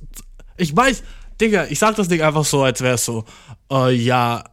Ich 0.57 0.75
weiß, 0.75 1.03
Digga, 1.41 1.65
ich 1.69 1.79
sag 1.79 1.95
das 1.95 2.09
nicht 2.09 2.23
einfach 2.23 2.45
so, 2.45 2.63
als 2.63 2.81
wäre 2.81 2.95
es 2.95 3.05
so, 3.05 3.25
uh, 3.71 3.87
ja, 3.87 4.43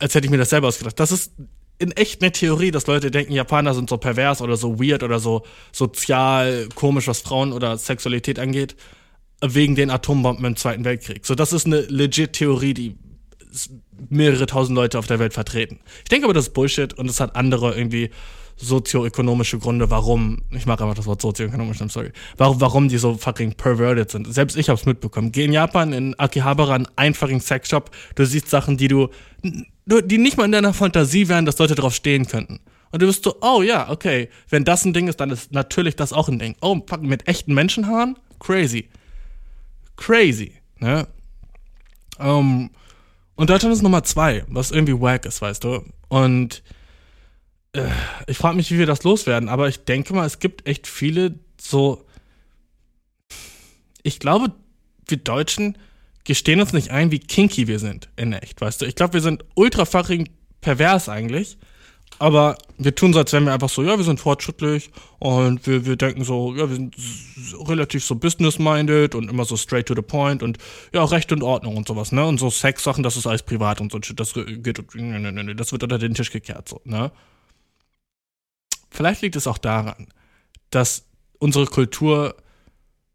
als 0.00 0.14
hätte 0.14 0.26
ich 0.26 0.30
mir 0.30 0.38
das 0.38 0.50
selber 0.50 0.68
ausgedacht. 0.68 0.98
Das 0.98 1.12
ist 1.12 1.32
in 1.78 1.92
echt 1.92 2.22
eine 2.22 2.32
Theorie, 2.32 2.70
dass 2.70 2.86
Leute 2.86 3.10
denken, 3.10 3.32
Japaner 3.32 3.74
sind 3.74 3.88
so 3.88 3.98
pervers 3.98 4.40
oder 4.40 4.56
so 4.56 4.80
weird 4.80 5.02
oder 5.02 5.20
so 5.20 5.42
sozial 5.72 6.68
komisch, 6.74 7.06
was 7.06 7.20
Frauen 7.20 7.52
oder 7.52 7.76
Sexualität 7.76 8.38
angeht, 8.38 8.76
wegen 9.42 9.74
den 9.74 9.90
Atombomben 9.90 10.44
im 10.44 10.56
Zweiten 10.56 10.84
Weltkrieg. 10.84 11.26
So, 11.26 11.34
das 11.34 11.52
ist 11.52 11.66
eine 11.66 11.82
legit 11.82 12.32
Theorie, 12.32 12.74
die 12.74 12.96
mehrere 14.08 14.46
tausend 14.46 14.76
Leute 14.76 14.98
auf 14.98 15.06
der 15.06 15.18
Welt 15.18 15.32
vertreten. 15.32 15.80
Ich 15.98 16.08
denke 16.08 16.26
aber, 16.26 16.34
das 16.34 16.48
ist 16.48 16.54
Bullshit 16.54 16.92
und 16.94 17.08
es 17.08 17.20
hat 17.20 17.36
andere 17.36 17.76
irgendwie 17.76 18.10
sozioökonomische 18.56 19.58
Gründe, 19.58 19.90
warum, 19.90 20.42
ich 20.50 20.64
mag 20.64 20.80
einfach 20.80 20.94
das 20.94 21.06
Wort 21.06 21.20
sozioökonomisch, 21.20 21.78
I'm 21.80 21.90
sorry, 21.90 22.10
warum, 22.38 22.60
warum 22.60 22.88
die 22.88 22.96
so 22.96 23.14
fucking 23.14 23.52
perverted 23.52 24.10
sind. 24.10 24.32
Selbst 24.32 24.56
ich 24.56 24.70
hab's 24.70 24.86
mitbekommen. 24.86 25.30
Geh 25.30 25.44
in 25.44 25.52
Japan, 25.52 25.92
in 25.92 26.18
Akihabara, 26.18 26.74
einen 26.74 26.88
einfachen 26.96 27.40
Sexshop, 27.40 27.90
du 28.14 28.24
siehst 28.24 28.48
Sachen, 28.48 28.78
die 28.78 28.88
du, 28.88 29.08
die 29.42 30.18
nicht 30.18 30.38
mal 30.38 30.46
in 30.46 30.52
deiner 30.52 30.72
Fantasie 30.72 31.28
wären, 31.28 31.44
dass 31.44 31.58
Leute 31.58 31.74
drauf 31.74 31.94
stehen 31.94 32.26
könnten. 32.26 32.60
Und 32.92 33.02
du 33.02 33.06
bist 33.06 33.24
so, 33.24 33.36
oh 33.42 33.62
ja, 33.62 33.90
okay, 33.90 34.30
wenn 34.48 34.64
das 34.64 34.84
ein 34.84 34.94
Ding 34.94 35.08
ist, 35.08 35.20
dann 35.20 35.30
ist 35.30 35.52
natürlich 35.52 35.96
das 35.96 36.12
auch 36.14 36.28
ein 36.28 36.38
Ding. 36.38 36.56
Oh, 36.62 36.80
fuck, 36.86 37.02
mit 37.02 37.28
echten 37.28 37.52
Menschenhaaren? 37.52 38.18
Crazy. 38.38 38.88
Crazy, 39.96 40.52
ne? 40.78 41.06
Um, 42.18 42.70
und 43.36 43.50
Deutschland 43.50 43.74
ist 43.74 43.82
Nummer 43.82 44.02
zwei, 44.02 44.44
was 44.48 44.70
irgendwie 44.70 44.98
wack 44.98 45.26
ist, 45.26 45.40
weißt 45.40 45.64
du? 45.64 45.84
Und 46.08 46.62
äh, 47.72 47.88
ich 48.26 48.38
frage 48.38 48.56
mich, 48.56 48.70
wie 48.70 48.78
wir 48.78 48.86
das 48.86 49.04
loswerden, 49.04 49.48
aber 49.48 49.68
ich 49.68 49.84
denke 49.84 50.14
mal, 50.14 50.26
es 50.26 50.38
gibt 50.38 50.66
echt 50.66 50.86
viele 50.86 51.38
so. 51.60 52.04
Ich 54.02 54.18
glaube, 54.18 54.52
wir 55.08 55.18
Deutschen 55.18 55.76
gestehen 56.24 56.60
uns 56.60 56.72
nicht 56.72 56.90
ein, 56.90 57.10
wie 57.10 57.18
kinky 57.18 57.68
wir 57.68 57.78
sind 57.78 58.08
in 58.16 58.32
echt, 58.32 58.60
weißt 58.60 58.82
du? 58.82 58.86
Ich 58.86 58.94
glaube, 58.94 59.14
wir 59.14 59.20
sind 59.20 59.44
ultra 59.54 59.84
fucking 59.84 60.28
pervers 60.60 61.08
eigentlich. 61.08 61.58
Aber 62.18 62.56
wir 62.78 62.94
tun 62.94 63.12
so, 63.12 63.18
als 63.18 63.32
wären 63.32 63.44
wir 63.44 63.52
einfach 63.52 63.68
so, 63.68 63.82
ja, 63.82 63.96
wir 63.96 64.04
sind 64.04 64.20
fortschrittlich 64.20 64.90
und 65.18 65.66
wir, 65.66 65.84
wir 65.84 65.96
denken 65.96 66.24
so, 66.24 66.54
ja, 66.54 66.68
wir 66.68 66.76
sind 66.76 66.96
relativ 67.68 68.04
so 68.04 68.14
business-minded 68.14 69.14
und 69.14 69.30
immer 69.30 69.44
so 69.44 69.56
straight 69.56 69.86
to 69.86 69.94
the 69.94 70.02
point 70.02 70.42
und 70.42 70.58
ja, 70.94 71.04
Recht 71.04 71.30
und 71.32 71.42
Ordnung 71.42 71.76
und 71.76 71.86
sowas, 71.86 72.12
ne? 72.12 72.24
Und 72.24 72.38
so 72.38 72.48
Sex-Sachen, 72.48 73.02
das 73.02 73.16
ist 73.16 73.26
alles 73.26 73.42
privat 73.42 73.80
und 73.80 73.92
so, 73.92 73.98
das 73.98 74.32
geht, 74.32 74.94
ne, 74.94 75.20
ne, 75.20 75.32
ne, 75.32 75.54
das 75.54 75.72
wird 75.72 75.82
unter 75.82 75.98
den 75.98 76.14
Tisch 76.14 76.30
gekehrt, 76.30 76.68
so, 76.68 76.80
ne? 76.84 77.12
Vielleicht 78.90 79.20
liegt 79.20 79.36
es 79.36 79.46
auch 79.46 79.58
daran, 79.58 80.06
dass 80.70 81.04
unsere 81.38 81.66
Kultur 81.66 82.34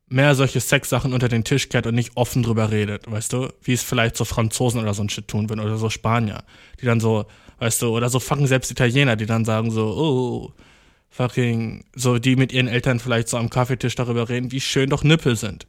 mehr 0.08 0.36
solche 0.36 0.60
Sexsachen 0.60 1.14
unter 1.14 1.30
den 1.30 1.44
Tisch 1.44 1.70
kehrt 1.70 1.88
und 1.88 1.96
nicht 1.96 2.12
offen 2.16 2.44
drüber 2.44 2.70
redet, 2.70 3.10
weißt 3.10 3.34
du? 3.34 3.48
Wie 3.64 3.74
es 3.74 3.82
vielleicht 3.82 4.18
so 4.18 4.26
Franzosen 4.26 4.82
oder 4.82 4.94
so 4.94 5.02
ein 5.02 5.10
Shit 5.10 5.28
tun 5.28 5.50
würden 5.50 5.62
oder 5.62 5.78
so 5.78 5.90
Spanier, 5.90 6.44
die 6.82 6.86
dann 6.86 7.00
so, 7.00 7.26
weißt 7.62 7.84
du, 7.84 7.96
oder 7.96 8.10
so 8.10 8.20
fucking 8.20 8.48
selbst 8.48 8.72
Italiener, 8.72 9.16
die 9.16 9.28
dann 9.28 9.46
sagen 9.46 9.70
so, 9.70 9.86
oh, 9.86 10.54
fucking, 11.12 11.86
so 11.96 12.18
die 12.18 12.36
mit 12.36 12.52
ihren 12.52 12.68
Eltern 12.68 13.00
vielleicht 13.00 13.30
so 13.30 13.38
am 13.38 13.52
Kaffeetisch 13.52 13.94
darüber 13.94 14.30
reden, 14.30 14.52
wie 14.52 14.60
schön 14.60 14.90
doch 14.90 15.04
Nippel 15.04 15.36
sind. 15.36 15.68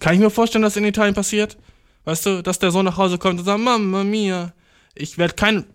Kann 0.00 0.14
ich 0.14 0.20
mir 0.20 0.30
vorstellen, 0.30 0.62
dass 0.62 0.76
in 0.76 0.86
Italien 0.86 1.14
passiert? 1.14 1.58
Weißt 2.06 2.24
du, 2.24 2.42
dass 2.42 2.58
der 2.60 2.70
Sohn 2.70 2.86
nach 2.86 2.96
Hause 2.96 3.18
kommt 3.18 3.40
und 3.40 3.44
sagt, 3.44 3.60
Mamma 3.60 4.04
mia, 4.04 4.54
ich 4.94 5.18
werde 5.18 5.34
kein, 5.34 5.66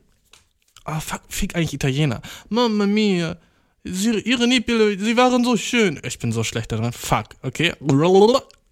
ah, 0.86 1.00
fuck, 1.00 1.22
fick 1.30 1.56
eigentlich 1.56 1.76
Italiener. 1.76 2.24
Mamma 2.50 2.88
mia, 2.88 3.38
Sie, 3.84 4.20
ihre 4.22 4.48
Nippel, 4.48 5.00
sie 5.00 5.16
waren 5.16 5.44
so 5.46 5.56
schön. 5.56 6.00
Ich 6.04 6.20
bin 6.20 6.32
so 6.32 6.44
schlecht 6.44 6.72
daran. 6.72 6.92
Fuck, 6.92 7.28
okay. 7.44 7.74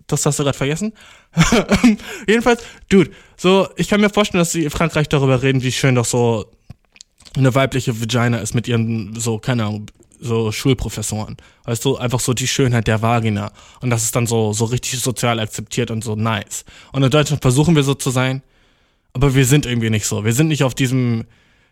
Das 0.08 0.26
hast 0.26 0.40
du 0.40 0.44
gerade 0.44 0.58
vergessen. 0.58 0.94
Jedenfalls, 2.28 2.64
Dude, 2.90 3.12
so, 3.38 3.70
ich 3.78 3.88
kann 3.88 4.02
mir 4.02 4.10
vorstellen, 4.10 4.40
dass 4.40 4.52
sie 4.52 4.64
in 4.64 4.70
Frankreich 4.70 5.08
darüber 5.08 5.42
reden, 5.42 5.64
wie 5.64 5.72
schön 5.72 5.96
doch 5.96 6.06
so 6.06 6.52
eine 7.36 7.54
weibliche 7.56 8.00
Vagina 8.00 8.38
ist 8.38 8.54
mit 8.54 8.68
ihren, 8.68 9.20
so, 9.20 9.40
keine 9.40 9.66
Ahnung, 9.66 9.88
so 10.20 10.52
Schulprofessoren. 10.52 11.38
Weißt 11.66 11.84
du, 11.86 11.98
einfach 11.98 12.20
so 12.20 12.34
die 12.34 12.48
Schönheit 12.48 12.88
der 12.88 13.02
Vagina. 13.02 13.52
Und 13.82 13.90
das 13.90 14.04
ist 14.04 14.16
dann 14.16 14.28
so, 14.28 14.54
so 14.54 14.66
richtig 14.66 15.00
sozial 15.00 15.40
akzeptiert 15.40 15.92
und 15.92 16.04
so 16.04 16.16
nice. 16.16 16.66
Und 16.92 17.04
in 17.04 17.10
Deutschland 17.10 17.42
versuchen 17.42 17.76
wir 17.76 17.84
so 17.84 17.94
zu 17.94 18.10
sein, 18.10 18.42
aber 19.14 19.36
wir 19.36 19.46
sind 19.46 19.66
irgendwie 19.66 19.90
nicht 19.90 20.06
so. 20.06 20.26
Wir 20.26 20.34
sind 20.34 20.48
nicht 20.48 20.64
auf 20.64 20.76
diesem, 20.76 21.26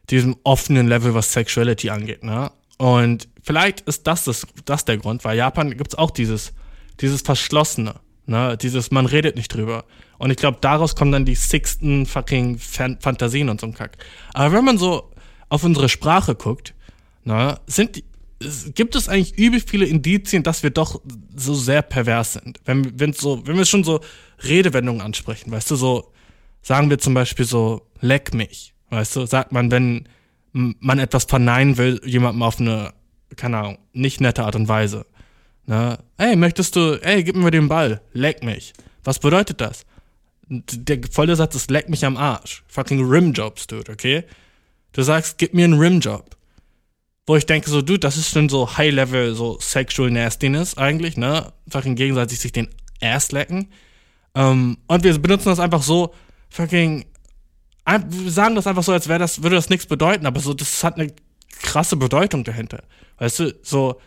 diesem 0.09 0.35
offenen 0.43 0.87
Level, 0.87 1.13
was 1.13 1.31
Sexuality 1.31 1.89
angeht, 1.89 2.23
ne? 2.23 2.51
Und 2.77 3.29
vielleicht 3.41 3.81
ist 3.81 4.05
das, 4.05 4.25
das, 4.25 4.45
das 4.65 4.83
der 4.83 4.97
Grund, 4.97 5.23
weil 5.23 5.37
Japan 5.37 5.77
gibt 5.77 5.93
es 5.93 5.97
auch 5.97 6.11
dieses, 6.11 6.53
dieses 6.99 7.21
Verschlossene, 7.21 7.95
ne? 8.25 8.57
Dieses, 8.57 8.91
man 8.91 9.05
redet 9.05 9.35
nicht 9.35 9.53
drüber. 9.53 9.85
Und 10.17 10.31
ich 10.31 10.37
glaube, 10.37 10.57
daraus 10.61 10.95
kommen 10.95 11.11
dann 11.11 11.25
die 11.25 11.35
sixten 11.35 12.05
fucking 12.05 12.57
Fan 12.57 12.97
Fantasien 12.99 13.49
und 13.49 13.61
so 13.61 13.67
ein 13.67 13.73
Kack. 13.73 13.97
Aber 14.33 14.53
wenn 14.53 14.65
man 14.65 14.77
so 14.77 15.11
auf 15.49 15.63
unsere 15.63 15.89
Sprache 15.89 16.35
guckt, 16.35 16.73
ne, 17.23 17.59
sind 17.67 18.03
gibt 18.75 18.95
es 18.95 19.07
eigentlich 19.07 19.37
übel 19.37 19.61
viele 19.61 19.85
Indizien, 19.85 20.43
dass 20.43 20.61
wir 20.61 20.69
doch 20.69 21.01
so 21.35 21.53
sehr 21.53 21.81
pervers 21.81 22.33
sind. 22.33 22.59
Wenn, 22.65 22.99
wenn, 22.99 23.13
so, 23.13 23.45
wenn 23.47 23.57
wir 23.57 23.65
schon 23.65 23.83
so 23.83 24.01
Redewendungen 24.43 25.01
ansprechen, 25.01 25.51
weißt 25.51 25.71
du, 25.71 25.75
so 25.75 26.11
sagen 26.61 26.89
wir 26.89 26.99
zum 26.99 27.13
Beispiel 27.13 27.45
so, 27.45 27.87
leck 28.01 28.33
mich, 28.33 28.73
weißt 28.89 29.15
du, 29.15 29.25
sagt 29.25 29.51
man, 29.51 29.71
wenn 29.71 30.07
man 30.51 30.99
etwas 30.99 31.25
verneinen 31.25 31.77
will, 31.77 32.01
jemandem 32.05 32.43
auf 32.43 32.59
eine, 32.59 32.93
keine 33.35 33.57
Ahnung, 33.57 33.77
nicht 33.93 34.21
nette 34.21 34.43
Art 34.43 34.55
und 34.55 34.67
Weise. 34.67 35.05
Ne? 35.65 35.99
Ey, 36.17 36.35
möchtest 36.35 36.75
du, 36.75 36.99
ey, 37.01 37.23
gib 37.23 37.35
mir 37.35 37.51
den 37.51 37.67
Ball, 37.67 38.01
leck 38.13 38.43
mich. 38.43 38.73
Was 39.03 39.19
bedeutet 39.19 39.61
das? 39.61 39.85
Der 40.47 40.99
volle 41.11 41.35
Satz 41.35 41.55
ist, 41.55 41.71
leck 41.71 41.89
mich 41.89 42.05
am 42.05 42.17
Arsch. 42.17 42.63
Fucking 42.67 43.03
Rimjobs, 43.03 43.67
dude, 43.67 43.91
okay? 43.91 44.23
Du 44.95 45.03
sagst, 45.03 45.37
gib 45.37 45.53
mir 45.53 45.65
einen 45.65 45.77
Rimjob. 45.77 46.37
Wo 47.27 47.35
ich 47.35 47.45
denke, 47.45 47.69
so, 47.69 47.81
dude, 47.81 47.99
das 47.99 48.17
ist 48.17 48.29
schon 48.29 48.49
so 48.49 48.77
High-Level, 48.77 49.35
so 49.35 49.59
Sexual 49.59 50.09
Nastiness 50.09 50.77
eigentlich, 50.77 51.17
ne? 51.17 51.51
Fucking 51.67 51.95
gegenseitig 51.95 52.39
sich 52.39 52.51
den 52.51 52.69
Ass 53.01 53.31
lecken. 53.31 53.67
Um, 54.33 54.41
ähm, 54.41 54.77
und 54.87 55.03
wir 55.03 55.17
benutzen 55.17 55.49
das 55.49 55.59
einfach 55.59 55.81
so, 55.81 56.13
fucking 56.49 57.05
wir 57.85 58.31
sagen 58.31 58.55
das 58.55 58.67
einfach 58.67 58.83
so, 58.83 58.91
als 58.91 59.07
wäre 59.07 59.19
das, 59.19 59.43
würde 59.43 59.55
das 59.55 59.69
nichts 59.69 59.85
bedeuten, 59.85 60.25
aber 60.25 60.39
so, 60.39 60.53
das 60.53 60.83
hat 60.83 60.95
eine 60.95 61.13
krasse 61.61 61.95
Bedeutung 61.95 62.43
dahinter. 62.43 62.83
Weißt 63.17 63.39
du, 63.39 63.55
so, 63.61 64.01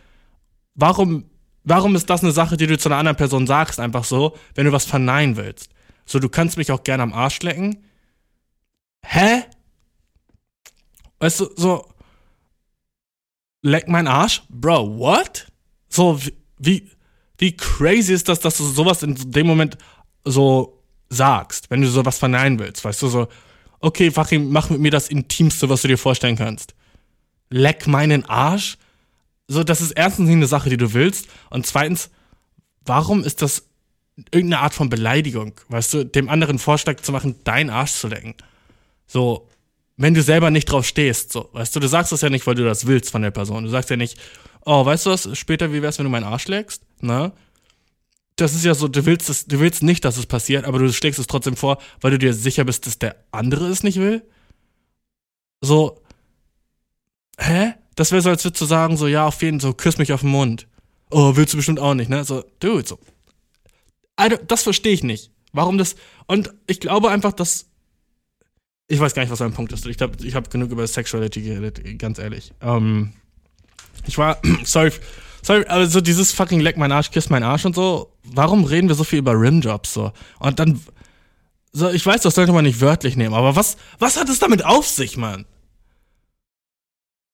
warum, 0.75 1.25
warum 1.65 1.95
ist 1.95 2.11
das 2.11 2.23
eine 2.23 2.33
Sache, 2.33 2.57
die 2.57 2.67
du 2.67 2.77
zu 2.77 2.89
einer 2.89 2.99
anderen 2.99 3.17
Person 3.17 3.47
sagst, 3.47 3.79
einfach 3.79 4.05
so, 4.05 4.37
wenn 4.55 4.67
du 4.67 4.73
was 4.73 4.85
verneinen 4.85 5.37
willst? 5.37 5.71
So, 6.05 6.19
du 6.19 6.29
kannst 6.29 6.57
mich 6.57 6.73
auch 6.73 6.83
gerne 6.83 7.03
am 7.03 7.13
Arsch 7.13 7.41
lecken. 7.43 7.85
Hä? 9.05 9.45
Weißt 11.21 11.41
du, 11.41 11.51
so, 11.57 11.87
leck 13.63 13.89
mein 13.89 14.07
Arsch? 14.07 14.43
Bro, 14.49 14.99
what? 14.99 15.47
So, 15.89 16.21
wie, 16.59 16.91
wie 17.39 17.57
crazy 17.57 18.13
ist 18.13 18.29
das, 18.29 18.41
dass 18.41 18.59
du 18.59 18.65
sowas 18.65 19.03
in 19.03 19.15
dem 19.31 19.47
Moment 19.47 19.79
so 20.25 20.83
sagst, 21.09 21.71
wenn 21.71 21.81
du 21.81 21.89
sowas 21.89 22.19
verneinen 22.19 22.59
willst, 22.59 22.85
weißt 22.85 23.03
du, 23.03 23.09
so, 23.09 23.29
okay, 23.81 24.11
Fachim, 24.11 24.51
mach 24.51 24.71
mit 24.71 24.81
mir 24.81 24.91
das 24.91 25.09
Intimste, 25.09 25.69
was 25.69 25.83
du 25.83 25.89
dir 25.89 25.99
vorstellen 25.99 26.37
kannst. 26.37 26.75
Leck 27.51 27.87
meinen 27.87 28.25
Arsch. 28.25 28.77
So, 29.47 29.65
das 29.65 29.81
ist 29.81 29.93
erstens 29.93 30.27
nicht 30.27 30.37
eine 30.37 30.47
Sache, 30.47 30.69
die 30.69 30.77
du 30.77 30.93
willst. 30.93 31.29
Und 31.49 31.67
zweitens, 31.67 32.11
warum 32.85 33.25
ist 33.25 33.41
das 33.41 33.67
irgendeine 34.31 34.63
Art 34.63 34.75
von 34.75 34.91
Beleidigung? 34.91 35.55
Weißt 35.69 35.95
du, 35.95 36.05
dem 36.05 36.29
anderen 36.29 36.59
Vorschlag 36.59 37.01
zu 37.01 37.13
machen, 37.13 37.37
deinen 37.45 37.71
Arsch 37.71 37.93
zu 37.93 38.09
lecken. 38.09 38.35
So, 39.07 39.49
wenn 39.99 40.15
du 40.15 40.23
selber 40.23 40.51
nicht 40.51 40.65
drauf 40.65 40.87
stehst, 40.87 41.33
so, 41.33 41.51
weißt 41.53 41.77
du, 41.77 41.81
du 41.81 41.89
sagst 41.89 42.13
das 42.13 42.23
ja 42.23 42.31
nicht, 42.31 42.47
weil 42.47 42.55
du 42.55 42.65
das 42.65 42.87
willst 42.87 43.11
von 43.11 43.21
der 43.21 43.31
Person. 43.31 43.65
Du 43.65 43.71
sagst 43.71 43.91
ja 43.91 43.97
nicht, 43.97 44.19
oh, 44.65 44.85
weißt 44.85 45.05
du 45.05 45.11
was, 45.11 45.37
später, 45.37 45.73
wie 45.73 45.83
wär's, 45.83 45.99
wenn 45.99 46.05
du 46.05 46.11
meinen 46.11 46.25
Arsch 46.25 46.49
leckst? 46.49 46.83
Ne? 47.01 47.33
das 48.39 48.55
ist 48.55 48.65
ja 48.65 48.75
so, 48.75 48.87
du 48.87 49.05
willst 49.05 49.29
es, 49.29 49.47
du 49.47 49.59
willst 49.59 49.83
nicht, 49.83 50.05
dass 50.05 50.17
es 50.17 50.27
passiert, 50.27 50.65
aber 50.65 50.79
du 50.79 50.93
schlägst 50.93 51.19
es 51.19 51.27
trotzdem 51.27 51.57
vor, 51.57 51.79
weil 52.01 52.13
du 52.13 52.19
dir 52.19 52.33
sicher 52.33 52.65
bist, 52.65 52.87
dass 52.87 52.99
der 52.99 53.17
andere 53.33 53.67
es 53.67 53.83
nicht 53.83 53.99
will. 53.99 54.23
So, 55.61 56.01
hä? 57.39 57.75
Das 57.97 58.13
wäre 58.13 58.23
so, 58.23 58.31
als 58.31 58.45
würdest 58.45 58.61
du 58.61 58.67
sagen, 58.67 58.97
so, 58.97 59.09
ja, 59.09 59.27
auf 59.27 59.43
jeden 59.43 59.61
Fall, 59.61 59.71
so, 59.71 59.75
küss 59.75 59.99
mich 59.99 60.13
auf 60.13 60.21
den 60.21 60.31
Mund. 60.31 60.69
Oh, 61.11 61.35
willst 61.35 61.53
du 61.53 61.57
bestimmt 61.57 61.81
auch 61.81 61.95
nicht, 61.95 62.09
ne? 62.09 62.25
So, 62.25 62.45
dude, 62.61 62.87
so. 62.87 63.01
Alter, 64.15 64.39
das 64.39 64.63
verstehe 64.63 64.93
ich 64.93 65.03
nicht. 65.03 65.33
Warum 65.53 65.77
das, 65.77 65.97
und 66.27 66.55
ich 66.69 66.79
glaube 66.79 67.11
einfach, 67.11 67.33
dass, 67.33 67.68
ich 68.89 68.99
weiß 68.99 69.15
gar 69.15 69.23
nicht, 69.23 69.31
was 69.31 69.41
mein 69.41 69.53
Punkt 69.53 69.73
ist. 69.73 69.87
Ich 69.87 69.97
glaube, 69.97 70.17
ich 70.25 70.35
habe 70.35 70.49
genug 70.49 70.71
über 70.71 70.87
Sexuality 70.87 71.43
geredet, 71.43 71.99
ganz 71.99 72.19
ehrlich. 72.19 72.53
Ähm, 72.61 73.13
ich 74.07 74.19
war, 74.19 74.39
sorry, 74.65 74.93
sorry, 75.43 75.65
aber 75.67 75.87
so 75.87 76.01
dieses 76.01 76.33
fucking 76.33 76.61
leck 76.61 76.77
mein 76.77 76.93
Arsch, 76.93 77.11
kiss 77.11 77.31
mein 77.31 77.43
Arsch 77.43 77.65
und 77.65 77.75
so, 77.75 78.13
warum 78.25 78.65
reden 78.65 78.89
wir 78.89 78.95
so 78.95 79.05
viel 79.05 79.21
über 79.21 79.33
Rimjobs 79.33 79.95
so? 79.95 80.13
Und 80.39 80.59
dann, 80.59 80.81
so, 81.73 81.91
ich 81.91 82.05
weiß, 82.05 82.23
das 82.23 82.35
sollte 82.35 82.53
man 82.53 82.65
nicht 82.65 82.81
wörtlich 82.81 83.17
nehmen, 83.17 83.35
aber 83.35 83.55
was, 83.55 83.77
was 83.99 84.19
hat 84.19 84.29
es 84.29 84.39
damit 84.39 84.65
auf 84.65 84.89
sich, 84.89 85.17
Mann? 85.17 85.45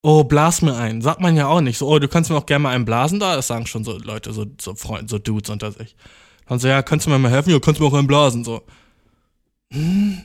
oh, 0.04 0.22
blas 0.22 0.60
mir 0.60 0.76
ein. 0.76 1.00
Sagt 1.00 1.20
man 1.20 1.34
ja 1.34 1.48
auch 1.48 1.62
nicht. 1.62 1.78
So, 1.78 1.88
oh, 1.88 1.98
du 1.98 2.08
kannst 2.08 2.30
mir 2.30 2.36
auch 2.36 2.46
gerne 2.46 2.64
mal 2.64 2.74
einen 2.74 2.84
blasen 2.84 3.18
da. 3.18 3.34
Das 3.36 3.46
sagen 3.46 3.66
schon 3.66 3.84
so 3.84 3.96
Leute, 3.98 4.34
so, 4.34 4.44
so 4.60 4.74
Freunde, 4.74 5.08
so 5.08 5.18
Dudes 5.18 5.48
unter 5.50 5.72
sich. 5.72 5.96
Dann 6.46 6.58
so, 6.58 6.68
ja, 6.68 6.82
kannst 6.82 7.06
du 7.06 7.10
mir 7.10 7.18
mal 7.18 7.30
helfen? 7.30 7.50
Ja, 7.50 7.58
kannst 7.58 7.80
du 7.80 7.84
mir 7.84 7.88
auch 7.90 7.98
einen 7.98 8.06
blasen, 8.06 8.44
so. 8.44 8.62
Hm. 9.72 10.20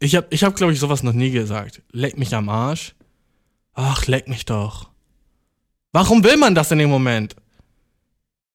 Ich 0.00 0.16
hab, 0.16 0.32
ich 0.32 0.42
hab, 0.42 0.56
glaube 0.56 0.72
ich, 0.72 0.80
sowas 0.80 1.02
noch 1.02 1.12
nie 1.12 1.30
gesagt. 1.30 1.82
Leck 1.92 2.18
mich 2.18 2.34
am 2.34 2.48
Arsch. 2.48 2.94
Ach, 3.74 4.06
leck 4.06 4.28
mich 4.28 4.46
doch. 4.46 4.88
Warum 5.92 6.24
will 6.24 6.38
man 6.38 6.54
das 6.54 6.70
in 6.70 6.78
dem 6.78 6.90
Moment? 6.90 7.36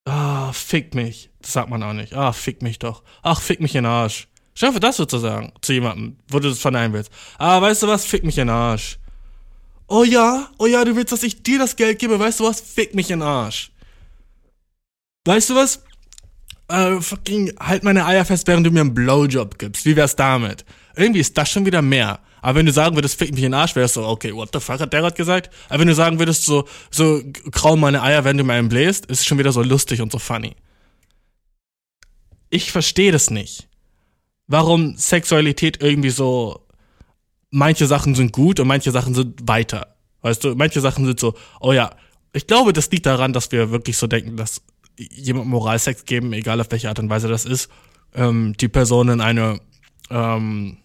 Ah, 0.04 0.52
fick 0.52 0.94
mich. 0.94 1.30
Das 1.40 1.52
sagt 1.52 1.70
man 1.70 1.82
auch 1.82 1.92
nicht. 1.92 2.14
Ah, 2.14 2.32
fick 2.32 2.62
mich 2.62 2.78
doch. 2.78 3.02
Ach, 3.22 3.40
fick 3.40 3.60
mich 3.60 3.74
in 3.74 3.84
den 3.84 3.90
Arsch. 3.90 4.28
Dir 4.60 4.72
das 4.80 4.96
sozusagen 4.96 5.52
zu 5.60 5.72
jemandem, 5.72 6.16
wo 6.28 6.40
du 6.40 6.48
das 6.48 6.58
verneinen 6.58 6.92
willst. 6.92 7.12
Ah, 7.38 7.60
weißt 7.60 7.82
du 7.82 7.88
was? 7.88 8.04
Fick 8.04 8.24
mich 8.24 8.38
in 8.38 8.48
den 8.48 8.54
Arsch. 8.54 8.98
Oh 9.86 10.02
ja, 10.02 10.48
oh 10.58 10.66
ja, 10.66 10.84
du 10.84 10.96
willst, 10.96 11.12
dass 11.12 11.22
ich 11.22 11.42
dir 11.42 11.58
das 11.58 11.76
Geld 11.76 11.98
gebe. 11.98 12.18
Weißt 12.18 12.40
du 12.40 12.44
was? 12.44 12.60
Fick 12.60 12.94
mich 12.94 13.10
in 13.10 13.20
den 13.20 13.28
Arsch. 13.28 13.70
Weißt 15.26 15.50
du 15.50 15.54
was? 15.54 15.84
Äh, 16.68 17.00
fucking, 17.00 17.52
halt 17.60 17.84
meine 17.84 18.06
Eier 18.06 18.24
fest, 18.24 18.48
während 18.48 18.66
du 18.66 18.70
mir 18.70 18.80
einen 18.80 18.94
Blowjob 18.94 19.58
gibst. 19.58 19.84
Wie 19.84 19.94
wär's 19.94 20.16
damit? 20.16 20.64
Irgendwie 20.96 21.20
ist 21.20 21.36
das 21.36 21.50
schon 21.50 21.66
wieder 21.66 21.82
mehr. 21.82 22.20
Aber 22.40 22.58
wenn 22.58 22.66
du 22.66 22.72
sagen 22.72 22.96
würdest, 22.96 23.18
fick 23.18 23.30
mich 23.30 23.42
in 23.42 23.52
den 23.52 23.54
Arsch, 23.54 23.76
wär's 23.76 23.94
so, 23.94 24.06
okay, 24.06 24.34
what 24.34 24.50
the 24.52 24.60
fuck 24.60 24.80
hat 24.80 24.92
der 24.92 25.00
gerade 25.00 25.16
gesagt? 25.16 25.50
Aber 25.68 25.80
wenn 25.80 25.88
du 25.88 25.94
sagen 25.94 26.18
würdest, 26.18 26.44
so, 26.44 26.66
so, 26.90 27.20
krau 27.52 27.76
meine 27.76 28.02
Eier, 28.02 28.24
wenn 28.24 28.38
du 28.38 28.44
mir 28.44 28.54
einen 28.54 28.68
bläst, 28.68 29.06
ist 29.06 29.20
es 29.20 29.26
schon 29.26 29.38
wieder 29.38 29.52
so 29.52 29.62
lustig 29.62 30.00
und 30.00 30.10
so 30.10 30.18
funny. 30.18 30.54
Ich 32.48 32.72
verstehe 32.72 33.12
das 33.12 33.30
nicht. 33.30 33.68
Warum 34.46 34.96
Sexualität 34.96 35.82
irgendwie 35.82 36.10
so, 36.10 36.66
manche 37.50 37.86
Sachen 37.86 38.14
sind 38.14 38.32
gut 38.32 38.60
und 38.60 38.68
manche 38.68 38.90
Sachen 38.90 39.14
sind 39.14 39.46
weiter. 39.46 39.96
Weißt 40.22 40.44
du, 40.44 40.54
manche 40.54 40.80
Sachen 40.80 41.04
sind 41.04 41.20
so, 41.20 41.34
oh 41.60 41.72
ja, 41.72 41.90
ich 42.32 42.46
glaube, 42.46 42.72
das 42.72 42.90
liegt 42.90 43.06
daran, 43.06 43.32
dass 43.32 43.52
wir 43.52 43.70
wirklich 43.70 43.96
so 43.96 44.06
denken, 44.06 44.36
dass 44.36 44.62
jemand 44.96 45.48
Moralsex 45.48 46.04
geben, 46.04 46.32
egal 46.32 46.60
auf 46.60 46.70
welche 46.70 46.88
Art 46.88 46.98
und 46.98 47.10
Weise 47.10 47.28
das 47.28 47.44
ist, 47.44 47.70
ähm, 48.14 48.54
die 48.58 48.68
Person 48.68 49.08
in 49.08 49.20
eine 49.20 49.60
ähm, 50.10 50.78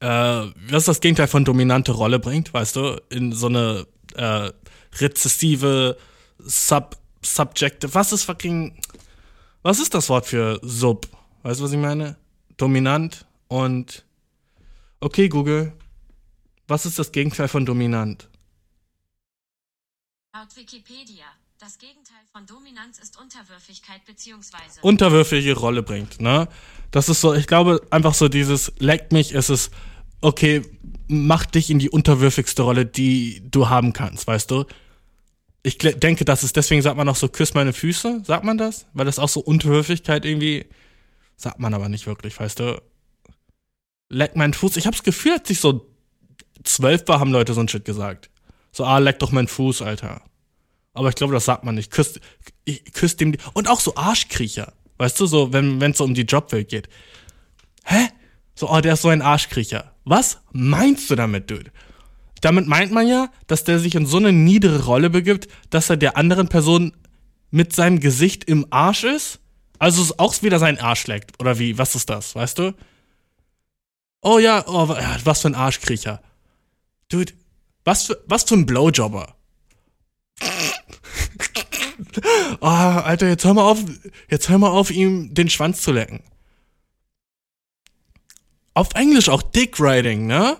äh, 0.00 0.06
was 0.06 0.84
das 0.84 1.00
Gegenteil 1.00 1.28
von 1.28 1.44
dominante 1.44 1.92
Rolle 1.92 2.18
bringt, 2.18 2.52
weißt 2.52 2.76
du, 2.76 3.00
in 3.10 3.32
so 3.32 3.46
eine 3.46 3.86
äh, 4.14 4.50
rezessive 4.98 5.96
Sub 6.38 6.96
Subjective. 7.22 7.94
Was 7.94 8.12
ist 8.12 8.24
fucking 8.24 8.74
was 9.62 9.78
ist 9.78 9.92
das 9.92 10.08
Wort 10.08 10.26
für 10.26 10.58
Sub? 10.62 11.06
Weißt 11.42 11.60
du, 11.60 11.64
was 11.64 11.72
ich 11.72 11.78
meine? 11.78 12.16
Dominant 12.56 13.26
und 13.48 14.04
okay, 15.00 15.28
Google. 15.28 15.72
Was 16.66 16.86
ist 16.86 16.98
das 16.98 17.12
Gegenteil 17.12 17.48
von 17.48 17.66
dominant? 17.66 18.30
Laut 20.32 20.56
Wikipedia 20.56 21.26
das 21.60 21.76
Gegenteil 21.76 22.16
von 22.32 22.46
Dominanz 22.46 22.98
ist 23.00 23.20
Unterwürfigkeit 23.20 24.02
beziehungsweise 24.06 24.80
unterwürfige 24.80 25.54
Rolle 25.54 25.82
bringt, 25.82 26.18
ne? 26.18 26.48
Das 26.90 27.10
ist 27.10 27.20
so, 27.20 27.34
ich 27.34 27.46
glaube 27.46 27.86
einfach 27.90 28.14
so 28.14 28.28
dieses 28.28 28.72
leck 28.78 29.12
mich, 29.12 29.34
es 29.34 29.50
ist 29.50 29.70
okay, 30.20 30.62
mach 31.08 31.46
dich 31.46 31.70
in 31.70 31.78
die 31.78 31.90
unterwürfigste 31.90 32.62
Rolle, 32.62 32.86
die 32.86 33.42
du 33.50 33.68
haben 33.68 33.92
kannst, 33.92 34.26
weißt 34.26 34.50
du? 34.50 34.64
Ich 35.62 35.76
denke, 35.78 36.24
das 36.24 36.42
ist 36.42 36.56
deswegen 36.56 36.80
sagt 36.80 36.96
man 36.96 37.08
auch 37.08 37.16
so 37.16 37.28
küss 37.28 37.52
meine 37.52 37.72
Füße, 37.72 38.22
sagt 38.24 38.44
man 38.44 38.56
das, 38.56 38.86
weil 38.94 39.04
das 39.04 39.18
auch 39.18 39.28
so 39.28 39.40
Unterwürfigkeit 39.40 40.24
irgendwie 40.24 40.66
sagt 41.40 41.58
man 41.58 41.72
aber 41.74 41.88
nicht 41.88 42.06
wirklich, 42.06 42.38
weißt 42.38 42.60
du? 42.60 42.82
Leck 44.10 44.36
meinen 44.36 44.52
Fuß. 44.52 44.76
Ich 44.76 44.86
hab's 44.86 45.02
Gefühl, 45.02 45.32
als 45.32 45.48
ich 45.48 45.60
so 45.60 45.86
zwölf 46.64 47.06
war, 47.08 47.20
haben 47.20 47.32
Leute 47.32 47.54
so 47.54 47.60
ein 47.60 47.68
Shit 47.68 47.84
gesagt. 47.84 48.28
So, 48.72 48.84
ah, 48.84 48.98
leck 48.98 49.18
doch 49.18 49.32
meinen 49.32 49.48
Fuß, 49.48 49.82
Alter. 49.82 50.22
Aber 50.92 51.08
ich 51.08 51.14
glaube, 51.14 51.32
das 51.32 51.44
sagt 51.44 51.64
man 51.64 51.76
nicht. 51.76 51.90
Küsst, 51.90 52.20
ich, 52.64 52.92
küsst 52.92 53.20
dem. 53.20 53.36
Und 53.54 53.68
auch 53.68 53.80
so 53.80 53.94
Arschkriecher. 53.96 54.72
Weißt 54.98 55.18
du, 55.18 55.26
so, 55.26 55.52
wenn 55.52 55.80
es 55.80 55.98
so 55.98 56.04
um 56.04 56.14
die 56.14 56.22
Jobwelt 56.22 56.68
geht. 56.68 56.88
Hä? 57.84 58.08
So, 58.54 58.68
oh, 58.70 58.80
der 58.80 58.94
ist 58.94 59.02
so 59.02 59.08
ein 59.08 59.22
Arschkriecher. 59.22 59.89
Was 60.04 60.38
meinst 60.52 61.10
du 61.10 61.14
damit, 61.14 61.50
Dude? 61.50 61.70
Damit 62.40 62.66
meint 62.66 62.90
man 62.90 63.06
ja, 63.06 63.30
dass 63.46 63.64
der 63.64 63.78
sich 63.78 63.94
in 63.94 64.06
so 64.06 64.16
eine 64.16 64.32
niedere 64.32 64.84
Rolle 64.84 65.10
begibt, 65.10 65.48
dass 65.68 65.90
er 65.90 65.96
der 65.96 66.16
anderen 66.16 66.48
Person 66.48 66.92
mit 67.50 67.74
seinem 67.74 68.00
Gesicht 68.00 68.44
im 68.44 68.66
Arsch 68.70 69.04
ist. 69.04 69.40
Also 69.78 70.14
auch 70.18 70.42
wieder 70.42 70.58
sein 70.58 70.78
Arsch 70.78 71.06
leckt. 71.06 71.38
Oder 71.40 71.58
wie? 71.58 71.78
Was 71.78 71.94
ist 71.94 72.08
das? 72.08 72.34
Weißt 72.34 72.58
du? 72.58 72.74
Oh 74.22 74.38
ja, 74.38 74.64
oh, 74.66 74.88
was 75.24 75.40
für 75.40 75.48
ein 75.48 75.54
Arschkriecher. 75.54 76.22
Dude, 77.08 77.32
was 77.84 78.06
für, 78.06 78.22
was 78.26 78.44
für 78.44 78.54
ein 78.54 78.66
Blowjobber. 78.66 79.34
oh, 82.60 82.66
Alter, 82.66 83.28
jetzt 83.28 83.44
hör 83.44 83.54
mal 83.54 83.64
auf, 83.64 83.78
jetzt 84.30 84.48
hör 84.48 84.58
mal 84.58 84.70
auf, 84.70 84.90
ihm 84.90 85.32
den 85.32 85.48
Schwanz 85.48 85.80
zu 85.80 85.92
lecken. 85.92 86.22
Auf 88.80 88.94
Englisch 88.94 89.28
auch 89.28 89.42
Dick 89.42 89.78
Riding, 89.78 90.26
ne? 90.26 90.56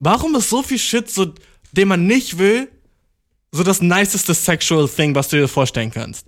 Warum 0.00 0.34
ist 0.34 0.50
so 0.50 0.62
viel 0.62 0.78
Shit, 0.78 1.10
so, 1.10 1.32
den 1.72 1.88
man 1.88 2.06
nicht 2.06 2.36
will, 2.36 2.68
so 3.52 3.62
das 3.62 3.80
niceste 3.80 4.34
sexual 4.34 4.86
thing, 4.86 5.14
was 5.14 5.28
du 5.28 5.38
dir 5.38 5.48
vorstellen 5.48 5.90
kannst? 5.90 6.26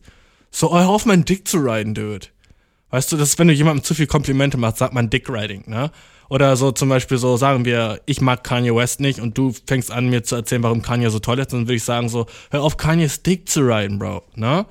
So, 0.51 0.75
hör 0.75 0.89
auf, 0.89 1.05
meinen 1.05 1.27
Dick 1.27 1.47
zu 1.47 1.59
riden, 1.59 1.93
dude. 1.93 2.29
Weißt 2.89 3.13
du, 3.13 3.19
das 3.19 3.29
ist, 3.29 3.39
wenn 3.39 3.49
du 3.49 3.53
jemandem 3.53 3.85
zu 3.85 3.93
viel 3.95 4.07
Komplimente 4.07 4.57
machst, 4.57 4.79
sagt 4.79 4.95
man 4.95 5.11
Dick 5.11 5.29
Riding, 5.29 5.65
ne? 5.67 5.91
Oder 6.31 6.57
so 6.57 6.73
zum 6.73 6.89
Beispiel 6.89 7.19
so, 7.19 7.37
sagen 7.37 7.67
wir, 7.67 8.01
ich 8.07 8.23
mag 8.23 8.43
Kanye 8.43 8.75
West 8.75 8.99
nicht 9.01 9.21
und 9.21 9.37
du 9.37 9.55
fängst 9.67 9.91
an, 9.91 10.09
mir 10.09 10.23
zu 10.23 10.37
erzählen, 10.37 10.63
warum 10.63 10.81
Kanye 10.81 11.11
so 11.11 11.19
toll 11.19 11.39
ist, 11.39 11.53
dann 11.53 11.67
würde 11.67 11.75
ich 11.75 11.85
sagen 11.85 12.09
so, 12.09 12.25
hör 12.51 12.63
auf, 12.63 12.79
Kanye's 12.79 13.23
Dick 13.23 13.47
zu 13.47 13.61
riden, 13.61 13.99
Bro, 13.99 14.23
ne? 14.37 14.65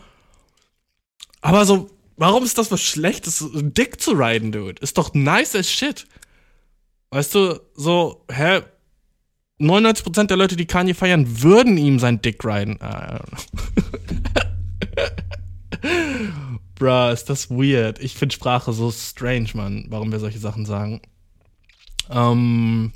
Aber 1.42 1.64
so, 1.66 1.92
warum 2.22 2.44
ist 2.44 2.58
das 2.60 2.72
was 2.72 2.82
Schlechtes, 2.82 3.44
Dick 3.52 4.00
zu 4.00 4.12
riden, 4.12 4.52
Dude? 4.52 4.80
Ist 4.80 5.00
doch 5.00 5.16
nice 5.16 5.56
as 5.56 5.70
shit. 5.70 6.06
Weißt 7.10 7.34
du, 7.34 7.60
so, 7.74 8.24
hä? 8.32 8.62
99% 9.60 10.28
der 10.28 10.38
Leute, 10.38 10.56
die 10.56 10.68
Kanye 10.68 10.94
feiern, 10.94 11.42
würden 11.42 11.78
ihm 11.78 11.98
sein 11.98 12.22
Dick 12.22 12.46
riden. 12.46 12.78
Bruh, 16.76 17.10
ist 17.12 17.26
das 17.26 17.50
weird. 17.50 17.98
Ich 18.00 18.14
finde 18.14 18.36
Sprache 18.36 18.72
so 18.72 18.92
strange, 18.92 19.50
Mann, 19.56 19.86
warum 19.90 20.12
wir 20.12 20.20
solche 20.20 20.40
Sachen 20.40 20.68
sagen. 20.68 21.02
Ähm, 22.12 22.94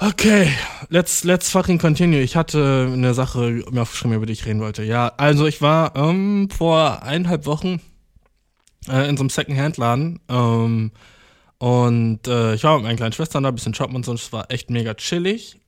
okay, 0.00 0.52
let's, 0.88 1.24
let's 1.24 1.50
fucking 1.50 1.78
continue. 1.78 2.20
Ich 2.20 2.36
hatte 2.36 2.90
eine 2.92 3.14
Sache 3.14 3.62
mir 3.70 3.82
aufgeschrieben, 3.82 4.16
über 4.16 4.26
die 4.26 4.32
ich 4.32 4.46
reden 4.46 4.60
wollte. 4.60 4.82
Ja, 4.82 5.12
also 5.16 5.46
ich 5.46 5.60
war 5.62 5.94
ähm, 5.96 6.48
vor 6.50 7.02
eineinhalb 7.02 7.46
Wochen 7.46 7.80
äh, 8.88 9.08
in 9.08 9.16
so 9.16 9.22
einem 9.22 9.30
Secondhand-Laden. 9.30 10.20
Ähm, 10.28 10.92
und 11.58 12.26
äh, 12.26 12.54
ich 12.54 12.64
war 12.64 12.76
mit 12.76 12.84
meinen 12.84 12.96
kleinen 12.96 13.12
Schwestern 13.12 13.42
da, 13.42 13.50
ein 13.50 13.54
bisschen 13.54 13.74
shoppen 13.74 13.96
und 13.96 14.04
so. 14.04 14.14
Es 14.14 14.32
war 14.32 14.50
echt 14.50 14.70
mega 14.70 14.94
chillig. 14.94 15.58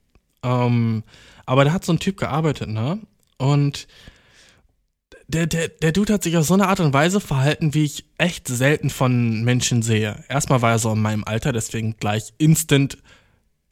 Ähm, 0.42 1.04
aber 1.44 1.64
da 1.64 1.72
hat 1.72 1.84
so 1.84 1.92
ein 1.92 1.98
Typ 1.98 2.16
gearbeitet, 2.16 2.68
ne? 2.68 2.98
Und 3.36 3.86
der, 5.28 5.46
der, 5.46 5.68
der 5.68 5.92
Dude 5.92 6.12
hat 6.12 6.22
sich 6.22 6.36
auf 6.36 6.46
so 6.46 6.54
eine 6.54 6.68
Art 6.68 6.80
und 6.80 6.92
Weise 6.92 7.20
verhalten, 7.20 7.74
wie 7.74 7.84
ich 7.84 8.04
echt 8.18 8.48
selten 8.48 8.90
von 8.90 9.42
Menschen 9.44 9.82
sehe. 9.82 10.24
Erstmal 10.28 10.62
war 10.62 10.72
er 10.72 10.78
so 10.78 10.92
in 10.92 11.02
meinem 11.02 11.24
Alter, 11.24 11.52
deswegen 11.52 11.96
gleich 11.96 12.34
instant 12.38 12.98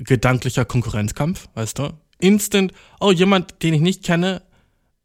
gedanklicher 0.04 0.64
Konkurrenzkampf, 0.64 1.48
weißt 1.54 1.78
du? 1.78 1.92
Instant, 2.18 2.72
oh, 3.00 3.12
jemand, 3.12 3.62
den 3.62 3.74
ich 3.74 3.80
nicht 3.80 4.04
kenne, 4.04 4.42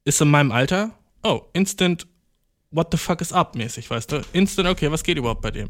ist 0.03 0.21
in 0.21 0.29
meinem 0.29 0.51
Alter. 0.51 0.91
Oh, 1.23 1.41
instant, 1.53 2.07
what 2.71 2.87
the 2.91 2.97
fuck 2.97 3.21
is 3.21 3.31
up 3.31 3.55
mäßig, 3.55 3.89
weißt 3.89 4.11
du? 4.11 4.21
Instant, 4.33 4.67
okay, 4.67 4.91
was 4.91 5.03
geht 5.03 5.17
überhaupt 5.17 5.41
bei 5.41 5.51
dem? 5.51 5.69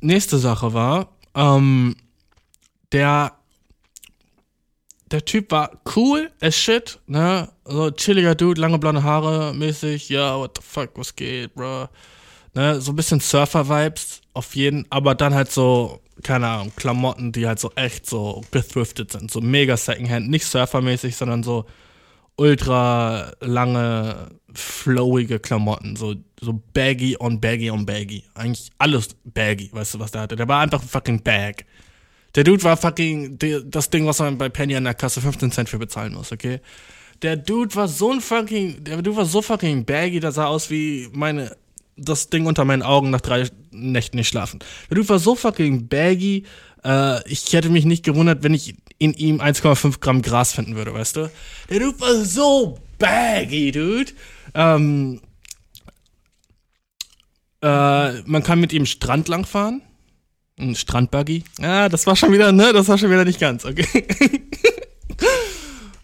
Nächste 0.00 0.38
Sache 0.38 0.72
war, 0.74 1.16
ähm, 1.34 1.96
der 2.92 3.32
der 5.10 5.24
Typ 5.24 5.50
war 5.52 5.70
cool 5.94 6.30
as 6.40 6.56
shit, 6.56 6.98
ne? 7.06 7.48
So 7.64 7.90
chilliger 7.90 8.34
Dude, 8.34 8.60
lange 8.60 8.78
blonde 8.78 9.02
Haare 9.02 9.54
mäßig, 9.54 10.08
ja, 10.08 10.36
what 10.36 10.58
the 10.58 10.62
fuck, 10.66 10.90
was 10.96 11.14
geht, 11.14 11.54
bro? 11.54 11.88
Ne? 12.54 12.80
So 12.80 12.92
ein 12.92 12.96
bisschen 12.96 13.20
Surfer-Vibes, 13.20 14.22
auf 14.32 14.56
jeden, 14.56 14.86
aber 14.90 15.14
dann 15.14 15.34
halt 15.34 15.50
so, 15.50 16.00
keine 16.22 16.46
Ahnung, 16.46 16.72
Klamotten, 16.76 17.32
die 17.32 17.46
halt 17.46 17.58
so 17.58 17.72
echt 17.74 18.06
so 18.06 18.42
gethriftet 18.50 19.12
sind, 19.12 19.30
so 19.30 19.40
mega 19.40 19.76
Secondhand, 19.76 20.28
nicht 20.28 20.44
Surfer-mäßig, 20.46 21.16
sondern 21.16 21.42
so 21.42 21.66
ultra 22.36 23.32
lange, 23.40 24.30
flowige 24.52 25.38
Klamotten, 25.38 25.96
so, 25.96 26.14
so 26.40 26.62
baggy 26.72 27.16
on 27.18 27.40
baggy 27.40 27.70
on 27.70 27.86
baggy. 27.86 28.24
Eigentlich 28.34 28.70
alles 28.78 29.16
baggy, 29.24 29.70
weißt 29.72 29.94
du, 29.94 30.00
was 30.00 30.12
der 30.12 30.22
hatte. 30.22 30.36
Der 30.36 30.48
war 30.48 30.60
einfach 30.60 30.82
ein 30.82 30.88
fucking 30.88 31.22
Bag. 31.22 31.64
Der 32.34 32.44
Dude 32.44 32.62
war 32.64 32.76
fucking 32.76 33.38
das 33.66 33.90
Ding, 33.90 34.06
was 34.06 34.18
man 34.18 34.38
bei 34.38 34.48
Penny 34.48 34.74
an 34.74 34.84
der 34.84 34.94
Kasse 34.94 35.20
15 35.20 35.52
Cent 35.52 35.68
für 35.68 35.78
bezahlen 35.78 36.14
muss, 36.14 36.32
okay? 36.32 36.60
Der 37.22 37.36
Dude 37.36 37.74
war 37.76 37.86
so 37.86 38.10
ein 38.10 38.20
fucking, 38.20 38.82
der 38.82 38.96
Dude 38.96 39.16
war 39.16 39.24
so 39.24 39.40
fucking 39.40 39.84
baggy, 39.84 40.18
der 40.18 40.32
sah 40.32 40.46
aus 40.46 40.68
wie 40.70 41.08
meine, 41.12 41.56
das 41.96 42.30
Ding 42.30 42.46
unter 42.46 42.64
meinen 42.64 42.82
Augen 42.82 43.10
nach 43.10 43.20
drei 43.20 43.48
Nächten 43.70 44.16
nicht 44.16 44.28
schlafen. 44.28 44.60
Der 44.90 44.96
Dude 44.96 45.08
war 45.08 45.18
so 45.18 45.34
fucking 45.34 45.88
baggy, 45.88 46.44
äh, 46.84 47.28
ich 47.28 47.52
hätte 47.52 47.70
mich 47.70 47.84
nicht 47.84 48.04
gewundert, 48.04 48.42
wenn 48.42 48.54
ich 48.54 48.76
in 48.98 49.14
ihm 49.14 49.40
1,5 49.40 50.00
Gramm 50.00 50.22
Gras 50.22 50.52
finden 50.52 50.76
würde, 50.76 50.94
weißt 50.94 51.16
du? 51.16 51.30
Der 51.70 51.80
Dude 51.80 52.00
war 52.00 52.14
so 52.24 52.78
baggy, 52.98 53.72
dude. 53.72 54.12
Ähm, 54.54 55.20
äh, 57.62 58.22
man 58.22 58.42
kann 58.42 58.60
mit 58.60 58.72
ihm 58.72 58.86
Strand 58.86 59.28
lang 59.28 59.46
fahren. 59.46 59.82
Ein 60.58 60.76
Strandbuggy. 60.76 61.42
Ah, 61.60 61.88
das 61.88 62.06
war 62.06 62.14
schon 62.14 62.32
wieder, 62.32 62.52
ne? 62.52 62.72
Das 62.72 62.86
war 62.86 62.96
schon 62.96 63.10
wieder 63.10 63.24
nicht 63.24 63.40
ganz, 63.40 63.64
okay. 63.64 63.86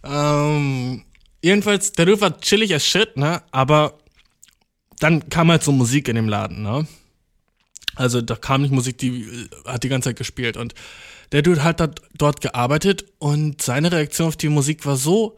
ähm, 0.04 1.04
jedenfalls, 1.40 1.92
der 1.92 2.06
Dude 2.06 2.20
war 2.20 2.40
chillig 2.40 2.74
as 2.74 2.84
shit, 2.84 3.16
ne? 3.16 3.42
Aber 3.52 3.98
dann 5.00 5.28
kam 5.28 5.50
halt 5.50 5.64
so 5.64 5.72
Musik 5.72 6.08
in 6.08 6.16
dem 6.16 6.28
Laden, 6.28 6.62
ne? 6.62 6.86
Also 7.96 8.20
da 8.20 8.36
kam 8.36 8.62
nicht 8.62 8.70
Musik, 8.70 8.98
die 8.98 9.22
äh, 9.22 9.48
hat 9.66 9.82
die 9.82 9.88
ganze 9.88 10.10
Zeit 10.10 10.16
gespielt. 10.16 10.56
Und 10.56 10.74
der 11.32 11.42
Dude 11.42 11.64
hat 11.64 12.00
dort 12.16 12.40
gearbeitet 12.40 13.04
und 13.18 13.60
seine 13.62 13.92
Reaktion 13.92 14.28
auf 14.28 14.36
die 14.36 14.48
Musik 14.48 14.86
war 14.86 14.96
so 14.96 15.36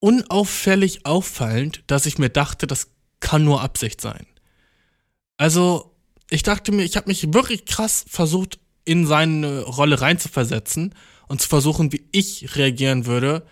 unauffällig 0.00 1.06
auffallend, 1.06 1.82
dass 1.86 2.06
ich 2.06 2.18
mir 2.18 2.30
dachte, 2.30 2.66
das 2.66 2.88
kann 3.20 3.44
nur 3.44 3.62
Absicht 3.62 4.00
sein. 4.00 4.26
Also, 5.36 5.94
ich 6.30 6.42
dachte 6.42 6.72
mir, 6.72 6.84
ich 6.84 6.96
habe 6.96 7.08
mich 7.08 7.32
wirklich 7.32 7.66
krass 7.66 8.04
versucht, 8.08 8.58
in 8.84 9.06
seine 9.06 9.62
Rolle 9.62 10.00
reinzuversetzen 10.00 10.94
und 11.28 11.40
zu 11.40 11.48
versuchen, 11.48 11.92
wie 11.92 12.06
ich 12.12 12.56
reagieren 12.56 13.06
würde, 13.06 13.46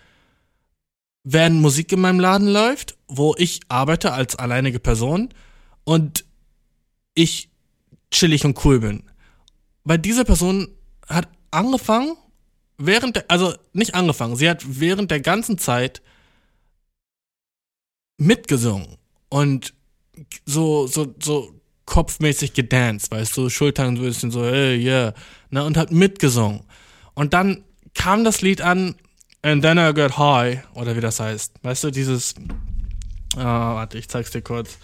wenn 1.25 1.59
Musik 1.59 1.91
in 1.91 2.01
meinem 2.01 2.19
Laden 2.19 2.47
läuft, 2.47 2.95
wo 3.07 3.35
ich 3.37 3.61
arbeite 3.67 4.13
als 4.13 4.35
alleinige 4.35 4.79
Person 4.79 5.33
und 5.83 6.23
ich 7.15 7.49
chillig 8.11 8.45
und 8.45 8.63
cool 8.63 8.79
bin. 8.79 9.03
Weil 9.83 9.97
diese 9.97 10.23
Person 10.23 10.69
hat 11.09 11.27
angefangen, 11.49 12.15
während 12.77 13.15
der, 13.15 13.25
also 13.27 13.55
nicht 13.73 13.95
angefangen, 13.95 14.35
sie 14.35 14.47
hat 14.47 14.63
während 14.67 15.09
der 15.09 15.19
ganzen 15.19 15.57
Zeit 15.57 16.03
mitgesungen 18.17 18.97
und 19.29 19.73
so, 20.45 20.85
so, 20.85 21.15
so 21.21 21.59
kopfmäßig 21.85 22.53
gedanced, 22.53 23.11
weißt 23.11 23.35
du, 23.35 23.49
Schultern 23.49 23.95
ein 23.95 24.01
bisschen 24.01 24.29
so, 24.29 24.45
hey, 24.45 24.77
yeah, 24.77 25.13
ne, 25.49 25.63
und 25.63 25.75
hat 25.75 25.91
mitgesungen. 25.91 26.61
Und 27.15 27.33
dann 27.33 27.63
kam 27.95 28.23
das 28.23 28.41
Lied 28.41 28.61
an, 28.61 28.95
And 29.45 29.61
Then 29.61 29.77
I 29.77 29.93
Got 29.93 30.17
High, 30.17 30.63
oder 30.73 30.95
wie 30.95 31.01
das 31.01 31.19
heißt, 31.19 31.53
weißt 31.61 31.83
du, 31.83 31.91
dieses, 31.91 32.33
oh, 33.35 33.43
warte, 33.43 33.99
ich 33.99 34.09
zeig's 34.09 34.31
dir 34.31 34.41
kurz, 34.41 34.79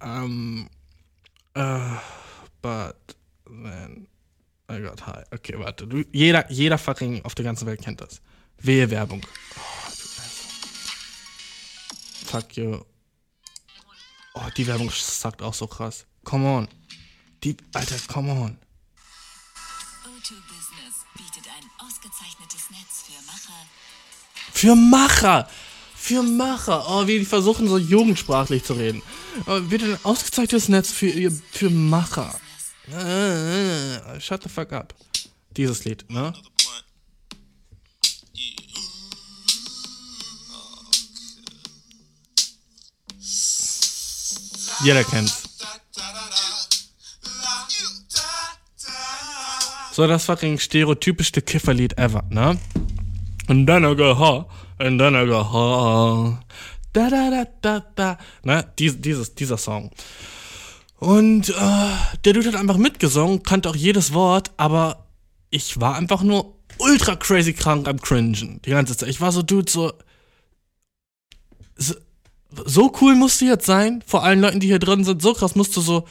ähm, 0.00 0.70
uh, 1.54 1.98
but 2.62 2.96
then 3.46 4.08
I 4.70 4.80
got 4.80 5.06
high. 5.06 5.24
Okay, 5.30 5.58
warte, 5.58 5.86
du, 5.86 6.04
jeder, 6.10 6.50
jeder 6.50 6.78
fucking 6.78 7.22
auf 7.26 7.34
der 7.34 7.44
ganzen 7.44 7.66
Welt 7.66 7.82
kennt 7.82 8.00
das. 8.00 8.22
Wehe 8.56 8.90
Werbung. 8.90 9.20
Oh, 9.58 9.90
fuck 12.24 12.56
you. 12.56 12.82
Oh, 14.32 14.48
die 14.56 14.66
Werbung 14.66 14.90
sagt 14.90 15.42
auch 15.42 15.52
so 15.52 15.66
krass. 15.66 16.06
Come 16.24 16.48
on. 16.48 16.68
Die, 17.44 17.58
Alter, 17.74 17.96
come 18.08 18.32
on. 18.32 18.56
Für 24.56 24.74
Macher! 24.74 25.50
Für 25.94 26.22
Macher! 26.22 26.86
Oh, 26.88 27.06
wie 27.06 27.18
die 27.18 27.26
versuchen 27.26 27.68
so 27.68 27.76
jugendsprachlich 27.76 28.64
zu 28.64 28.72
reden. 28.72 29.02
Oh, 29.46 29.60
bietet 29.60 29.90
ein 29.90 29.98
ausgezeichnetes 30.02 30.70
Netz 30.70 30.90
für, 30.90 31.12
für 31.52 31.68
Macher. 31.68 32.40
Shut 34.18 34.42
the 34.44 34.48
fuck 34.48 34.72
up. 34.72 34.94
Dieses 35.50 35.84
Lied, 35.84 36.10
ne? 36.10 36.32
Jeder 44.82 45.04
kennt's. 45.04 45.42
So 49.92 50.06
das 50.06 50.24
fucking 50.24 50.58
stereotypischste 50.58 51.42
Kifferlied 51.42 51.98
ever, 51.98 52.24
ne? 52.30 52.58
Then 53.46 53.84
I 53.84 53.94
go 53.94 54.18
ha, 54.18 54.46
then 54.78 55.00
I 55.00 55.26
go 55.26 55.42
ha. 55.42 56.40
Da 56.92 57.10
da 57.10 57.30
da 57.30 57.46
da 57.60 57.84
da. 57.94 58.18
Ne? 58.42 58.64
Dies, 58.78 59.00
dieses, 59.00 59.34
dieser 59.34 59.58
Song. 59.58 59.90
Und 60.98 61.50
äh, 61.50 61.54
der 62.24 62.32
Dude 62.32 62.48
hat 62.48 62.56
einfach 62.56 62.78
mitgesungen, 62.78 63.42
kannte 63.42 63.68
auch 63.68 63.76
jedes 63.76 64.14
Wort, 64.14 64.50
aber 64.56 65.06
ich 65.50 65.78
war 65.80 65.94
einfach 65.94 66.22
nur 66.22 66.54
ultra 66.78 67.16
crazy 67.16 67.52
krank 67.52 67.86
am 67.86 68.00
Cringen. 68.00 68.60
Die 68.64 68.70
ganze 68.70 68.96
Zeit. 68.96 69.08
Ich 69.08 69.20
war 69.20 69.30
so, 69.30 69.42
Dude, 69.42 69.70
so. 69.70 69.92
So, 71.76 71.94
so 72.64 72.92
cool 73.00 73.14
musst 73.14 73.40
du 73.42 73.44
jetzt 73.44 73.66
sein, 73.66 74.02
vor 74.06 74.24
allen 74.24 74.40
Leuten, 74.40 74.60
die 74.60 74.68
hier 74.68 74.78
drin 74.78 75.04
sind. 75.04 75.20
So 75.20 75.34
krass 75.34 75.54
musst 75.54 75.76
du 75.76 75.80
so. 75.80 76.06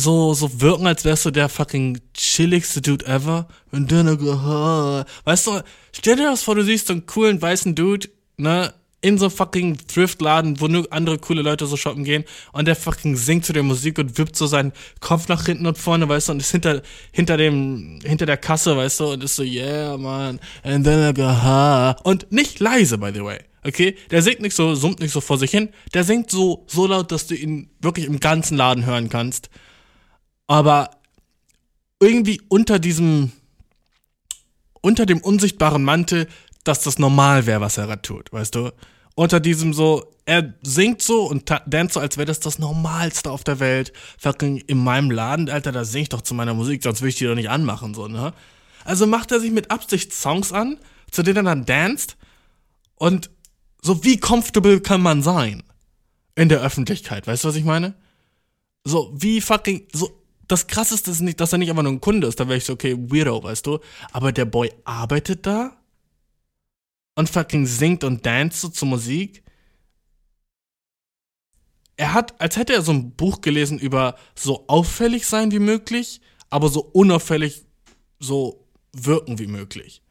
So, 0.00 0.32
so 0.32 0.60
wirken, 0.60 0.86
als 0.86 1.04
wärst 1.04 1.24
du 1.24 1.32
der 1.32 1.48
fucking 1.48 1.98
chilligste 2.14 2.80
Dude 2.80 3.04
ever. 3.04 3.48
Und 3.72 3.90
dann, 3.90 4.06
weißt 4.06 5.46
du, 5.48 5.60
stell 5.90 6.14
dir 6.14 6.30
das 6.30 6.44
vor, 6.44 6.54
du 6.54 6.62
siehst 6.62 6.86
so 6.86 6.92
einen 6.92 7.06
coolen 7.06 7.42
weißen 7.42 7.74
Dude, 7.74 8.08
ne, 8.36 8.72
in 9.00 9.18
so 9.18 9.28
fucking 9.28 9.76
Thriftladen, 9.88 10.60
wo 10.60 10.68
nur 10.68 10.86
andere 10.92 11.18
coole 11.18 11.42
Leute 11.42 11.66
so 11.66 11.76
shoppen 11.76 12.04
gehen 12.04 12.24
und 12.52 12.66
der 12.66 12.76
fucking 12.76 13.16
singt 13.16 13.44
zu 13.44 13.52
der 13.52 13.64
Musik 13.64 13.98
und 13.98 14.18
wippt 14.18 14.36
so 14.36 14.46
seinen 14.46 14.72
Kopf 15.00 15.26
nach 15.26 15.46
hinten 15.46 15.66
und 15.66 15.78
vorne, 15.78 16.08
weißt 16.08 16.28
du, 16.28 16.32
und 16.32 16.40
ist 16.40 16.52
hinter, 16.52 16.82
hinter 17.10 17.36
dem, 17.36 17.98
hinter 18.04 18.26
der 18.26 18.36
Kasse, 18.36 18.76
weißt 18.76 19.00
du, 19.00 19.12
und 19.12 19.24
ist 19.24 19.34
so, 19.34 19.42
yeah, 19.42 19.96
man, 19.96 20.38
and 20.62 20.84
then 20.84 21.10
I 21.10 21.12
go, 21.12 21.24
ha. 21.24 21.96
Und 22.04 22.30
nicht 22.30 22.60
leise, 22.60 22.98
by 22.98 23.10
the 23.12 23.24
way, 23.24 23.38
okay? 23.64 23.96
Der 24.12 24.22
singt 24.22 24.40
nicht 24.40 24.54
so, 24.54 24.76
summt 24.76 25.00
nicht 25.00 25.12
so 25.12 25.20
vor 25.20 25.38
sich 25.38 25.50
hin, 25.50 25.70
der 25.92 26.04
singt 26.04 26.30
so, 26.30 26.64
so 26.68 26.86
laut, 26.86 27.10
dass 27.10 27.26
du 27.26 27.34
ihn 27.34 27.70
wirklich 27.80 28.06
im 28.06 28.20
ganzen 28.20 28.56
Laden 28.56 28.86
hören 28.86 29.08
kannst. 29.08 29.50
Aber 30.48 30.90
irgendwie 32.00 32.40
unter 32.48 32.80
diesem, 32.80 33.30
unter 34.80 35.06
dem 35.06 35.20
unsichtbaren 35.20 35.84
Mantel 35.84 36.26
dass 36.68 36.80
das 36.80 36.98
normal 36.98 37.46
wäre, 37.46 37.62
was 37.62 37.78
er 37.78 37.86
gerade 37.86 38.02
tut, 38.02 38.30
weißt 38.32 38.54
du? 38.54 38.72
Unter 39.14 39.40
diesem 39.40 39.72
so, 39.72 40.14
er 40.26 40.54
singt 40.62 41.02
so 41.02 41.22
und 41.22 41.50
dance 41.66 41.94
so, 41.94 42.00
als 42.00 42.18
wäre 42.18 42.26
das 42.26 42.40
das 42.40 42.58
Normalste 42.58 43.30
auf 43.30 43.42
der 43.42 43.58
Welt. 43.58 43.92
Fucking 44.18 44.58
in 44.58 44.78
meinem 44.78 45.10
Laden, 45.10 45.48
Alter, 45.48 45.72
da 45.72 45.84
sing 45.84 46.02
ich 46.02 46.08
doch 46.10 46.20
zu 46.20 46.34
meiner 46.34 46.54
Musik, 46.54 46.82
sonst 46.82 47.00
würde 47.00 47.08
ich 47.08 47.16
die 47.16 47.24
doch 47.24 47.34
nicht 47.34 47.48
anmachen, 47.48 47.94
so, 47.94 48.06
ne? 48.06 48.32
Also 48.84 49.06
macht 49.06 49.32
er 49.32 49.40
sich 49.40 49.50
mit 49.50 49.70
Absicht 49.70 50.12
Songs 50.12 50.52
an, 50.52 50.78
zu 51.10 51.22
denen 51.22 51.38
er 51.38 51.42
dann 51.42 51.64
danst 51.64 52.16
und 52.94 53.30
so 53.82 54.04
wie 54.04 54.18
comfortable 54.18 54.80
kann 54.80 55.00
man 55.00 55.22
sein 55.22 55.62
in 56.34 56.48
der 56.48 56.60
Öffentlichkeit, 56.60 57.26
weißt 57.26 57.44
du, 57.44 57.48
was 57.48 57.56
ich 57.56 57.64
meine? 57.64 57.94
So, 58.84 59.12
wie 59.16 59.40
fucking, 59.40 59.88
so, 59.92 60.17
das 60.48 60.66
krasseste 60.66 61.10
ist 61.10 61.20
nicht, 61.20 61.40
dass 61.40 61.52
er 61.52 61.58
nicht 61.58 61.70
einfach 61.70 61.82
nur 61.82 61.92
ein 61.92 62.00
Kunde 62.00 62.26
ist, 62.26 62.40
da 62.40 62.48
wäre 62.48 62.56
ich 62.56 62.64
so, 62.64 62.72
okay, 62.72 62.96
weirdo, 62.98 63.42
weißt 63.42 63.66
du? 63.66 63.78
Aber 64.12 64.32
der 64.32 64.46
Boy 64.46 64.72
arbeitet 64.84 65.46
da 65.46 65.76
und 67.14 67.28
fucking 67.28 67.66
singt 67.66 68.02
und 68.02 68.24
danst 68.24 68.62
so 68.62 68.68
zur 68.68 68.88
Musik. 68.88 69.42
Er 71.96 72.14
hat, 72.14 72.40
als 72.40 72.56
hätte 72.56 72.72
er 72.72 72.82
so 72.82 72.92
ein 72.92 73.12
Buch 73.12 73.40
gelesen 73.40 73.78
über 73.78 74.16
so 74.34 74.64
auffällig 74.68 75.26
sein 75.26 75.52
wie 75.52 75.58
möglich, 75.58 76.20
aber 76.48 76.68
so 76.68 76.80
unauffällig 76.80 77.64
so 78.18 78.64
wirken 78.92 79.38
wie 79.38 79.48
möglich. 79.48 80.02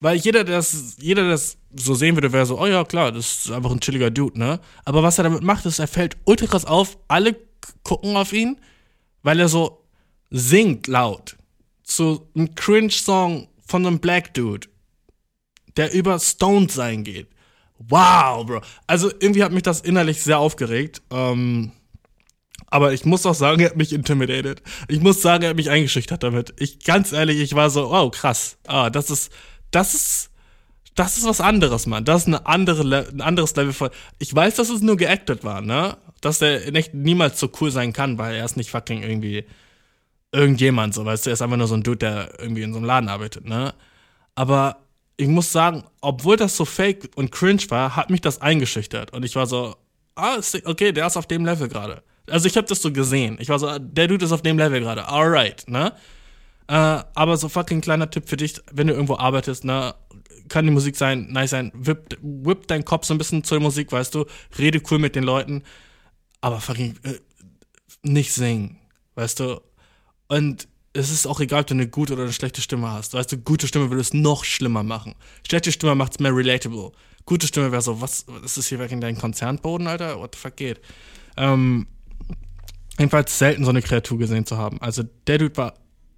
Weil 0.00 0.16
jeder, 0.16 0.44
der 0.44 0.56
das, 0.56 0.96
jeder, 1.00 1.22
der 1.22 1.32
das 1.32 1.56
so 1.74 1.94
sehen 1.94 2.16
würde, 2.16 2.32
wäre 2.32 2.46
so, 2.46 2.60
oh 2.60 2.66
ja, 2.66 2.84
klar, 2.84 3.12
das 3.12 3.46
ist 3.46 3.50
einfach 3.50 3.70
ein 3.70 3.80
chilliger 3.80 4.10
Dude, 4.10 4.38
ne? 4.38 4.60
Aber 4.84 5.02
was 5.02 5.18
er 5.18 5.24
damit 5.24 5.42
macht, 5.42 5.66
ist, 5.66 5.78
er 5.78 5.88
fällt 5.88 6.16
ultra 6.24 6.46
krass 6.46 6.64
auf, 6.64 6.98
alle 7.08 7.36
gucken 7.82 8.16
auf 8.16 8.32
ihn, 8.32 8.60
weil 9.22 9.40
er 9.40 9.48
so 9.48 9.84
singt 10.30 10.86
laut. 10.86 11.36
Zu 11.82 12.28
einem 12.34 12.54
Cringe-Song 12.54 13.48
von 13.66 13.86
einem 13.86 13.98
Black 13.98 14.34
Dude 14.34 14.68
der 15.78 15.94
über 15.94 16.18
Stoned 16.18 16.70
sein 16.70 17.04
geht. 17.04 17.28
Wow, 17.78 18.44
Bro. 18.44 18.60
Also 18.86 19.10
irgendwie 19.20 19.44
hat 19.44 19.52
mich 19.52 19.62
das 19.62 19.80
innerlich 19.80 20.22
sehr 20.22 20.38
aufgeregt. 20.38 21.00
Ähm, 21.10 21.70
aber 22.66 22.92
ich 22.92 23.04
muss 23.04 23.24
auch 23.24 23.34
sagen, 23.34 23.60
er 23.60 23.70
hat 23.70 23.76
mich 23.76 23.92
intimidated. 23.92 24.60
Ich 24.88 25.00
muss 25.00 25.22
sagen, 25.22 25.44
er 25.44 25.50
hat 25.50 25.56
mich 25.56 25.70
eingeschüchtert 25.70 26.22
damit. 26.22 26.52
Ich, 26.58 26.84
ganz 26.84 27.12
ehrlich, 27.12 27.38
ich 27.38 27.54
war 27.54 27.70
so, 27.70 27.90
wow, 27.90 28.10
krass. 28.10 28.58
Ah, 28.66 28.90
das 28.90 29.08
ist, 29.08 29.32
das 29.70 29.94
ist, 29.94 30.30
das 30.96 31.16
ist 31.16 31.24
was 31.24 31.40
anderes, 31.40 31.86
Mann. 31.86 32.04
Das 32.04 32.22
ist 32.22 32.26
eine 32.26 32.44
andere, 32.46 33.06
ein 33.08 33.20
anderes 33.20 33.54
Level 33.54 33.72
von. 33.72 33.90
Ich 34.18 34.34
weiß, 34.34 34.56
dass 34.56 34.68
es 34.68 34.82
nur 34.82 34.96
geactet 34.96 35.44
war, 35.44 35.60
ne? 35.60 35.96
Dass 36.20 36.38
der 36.38 36.70
nicht 36.72 36.94
niemals 36.94 37.38
so 37.38 37.50
cool 37.60 37.70
sein 37.70 37.92
kann, 37.92 38.18
weil 38.18 38.36
er 38.36 38.44
ist 38.44 38.56
nicht 38.56 38.70
fucking 38.70 39.02
irgendwie 39.02 39.44
irgendjemand, 40.32 40.94
so, 40.94 41.04
weißt 41.04 41.26
du, 41.26 41.30
er 41.30 41.34
ist 41.34 41.42
einfach 41.42 41.56
nur 41.56 41.68
so 41.68 41.74
ein 41.74 41.82
Dude, 41.82 41.98
der 41.98 42.40
irgendwie 42.40 42.62
in 42.62 42.72
so 42.72 42.78
einem 42.78 42.86
Laden 42.86 43.08
arbeitet, 43.08 43.46
ne? 43.46 43.74
Aber 44.34 44.78
ich 45.16 45.28
muss 45.28 45.50
sagen, 45.50 45.84
obwohl 46.00 46.36
das 46.36 46.56
so 46.56 46.64
fake 46.64 47.10
und 47.16 47.32
cringe 47.32 47.62
war, 47.70 47.96
hat 47.96 48.10
mich 48.10 48.20
das 48.20 48.40
eingeschüchtert. 48.40 49.12
Und 49.12 49.24
ich 49.24 49.34
war 49.34 49.46
so, 49.46 49.74
ah, 50.14 50.38
okay, 50.64 50.92
der 50.92 51.06
ist 51.06 51.16
auf 51.16 51.26
dem 51.26 51.44
Level 51.44 51.68
gerade. 51.68 52.02
Also 52.28 52.46
ich 52.46 52.56
habe 52.56 52.66
das 52.68 52.80
so 52.80 52.92
gesehen. 52.92 53.38
Ich 53.40 53.48
war 53.48 53.58
so, 53.58 53.78
der 53.78 54.06
Dude 54.06 54.24
ist 54.24 54.32
auf 54.32 54.42
dem 54.42 54.58
Level 54.58 54.80
gerade. 54.80 55.08
Alright, 55.08 55.68
ne? 55.68 55.92
Äh, 56.68 56.72
aber 57.14 57.36
so 57.36 57.48
fucking 57.48 57.80
kleiner 57.80 58.10
Tipp 58.10 58.28
für 58.28 58.36
dich, 58.36 58.60
wenn 58.70 58.86
du 58.86 58.92
irgendwo 58.92 59.16
arbeitest, 59.16 59.64
ne, 59.64 59.94
kann 60.48 60.66
die 60.66 60.70
Musik 60.70 60.96
sein, 60.96 61.28
nice 61.30 61.50
sein, 61.50 61.72
whip, 61.74 62.18
whip 62.20 62.68
deinen 62.68 62.84
Kopf 62.84 63.06
so 63.06 63.14
ein 63.14 63.18
bisschen 63.18 63.42
zur 63.42 63.60
Musik, 63.60 63.90
weißt 63.90 64.14
du, 64.14 64.26
rede 64.58 64.80
cool 64.90 64.98
mit 64.98 65.16
den 65.16 65.24
Leuten, 65.24 65.62
aber 66.40 66.60
fucking 66.60 66.96
äh, 67.02 67.18
nicht 68.02 68.32
singen, 68.32 68.78
weißt 69.14 69.40
du. 69.40 69.60
Und 70.28 70.68
es 70.92 71.10
ist 71.10 71.26
auch 71.26 71.40
egal, 71.40 71.60
ob 71.60 71.66
du 71.66 71.74
eine 71.74 71.88
gute 71.88 72.14
oder 72.14 72.22
eine 72.22 72.32
schlechte 72.32 72.60
Stimme 72.60 72.90
hast. 72.90 73.14
Weißt 73.14 73.32
du, 73.32 73.38
gute 73.38 73.66
Stimme 73.66 73.90
würde 73.90 74.00
es 74.00 74.14
noch 74.14 74.44
schlimmer 74.44 74.82
machen. 74.82 75.14
Schlechte 75.46 75.72
Stimme 75.72 75.94
macht 75.94 76.12
es 76.12 76.18
mehr 76.18 76.34
relatable. 76.34 76.92
Gute 77.24 77.46
Stimme 77.46 77.70
wäre 77.72 77.82
so, 77.82 78.00
was 78.00 78.24
ist 78.44 78.56
das 78.56 78.66
hier 78.66 78.78
wegen 78.78 79.00
deinem 79.00 79.18
Konzernboden, 79.18 79.86
Alter? 79.86 80.18
What 80.18 80.34
the 80.34 80.40
fuck 80.40 80.56
geht? 80.56 80.80
Ähm, 81.36 81.86
jedenfalls 82.98 83.38
selten 83.38 83.64
so 83.64 83.70
eine 83.70 83.82
Kreatur 83.82 84.18
gesehen 84.18 84.46
zu 84.46 84.56
haben. 84.56 84.80
Also 84.80 85.02
der 85.26 85.38
Dude 85.38 85.56
war 85.56 85.74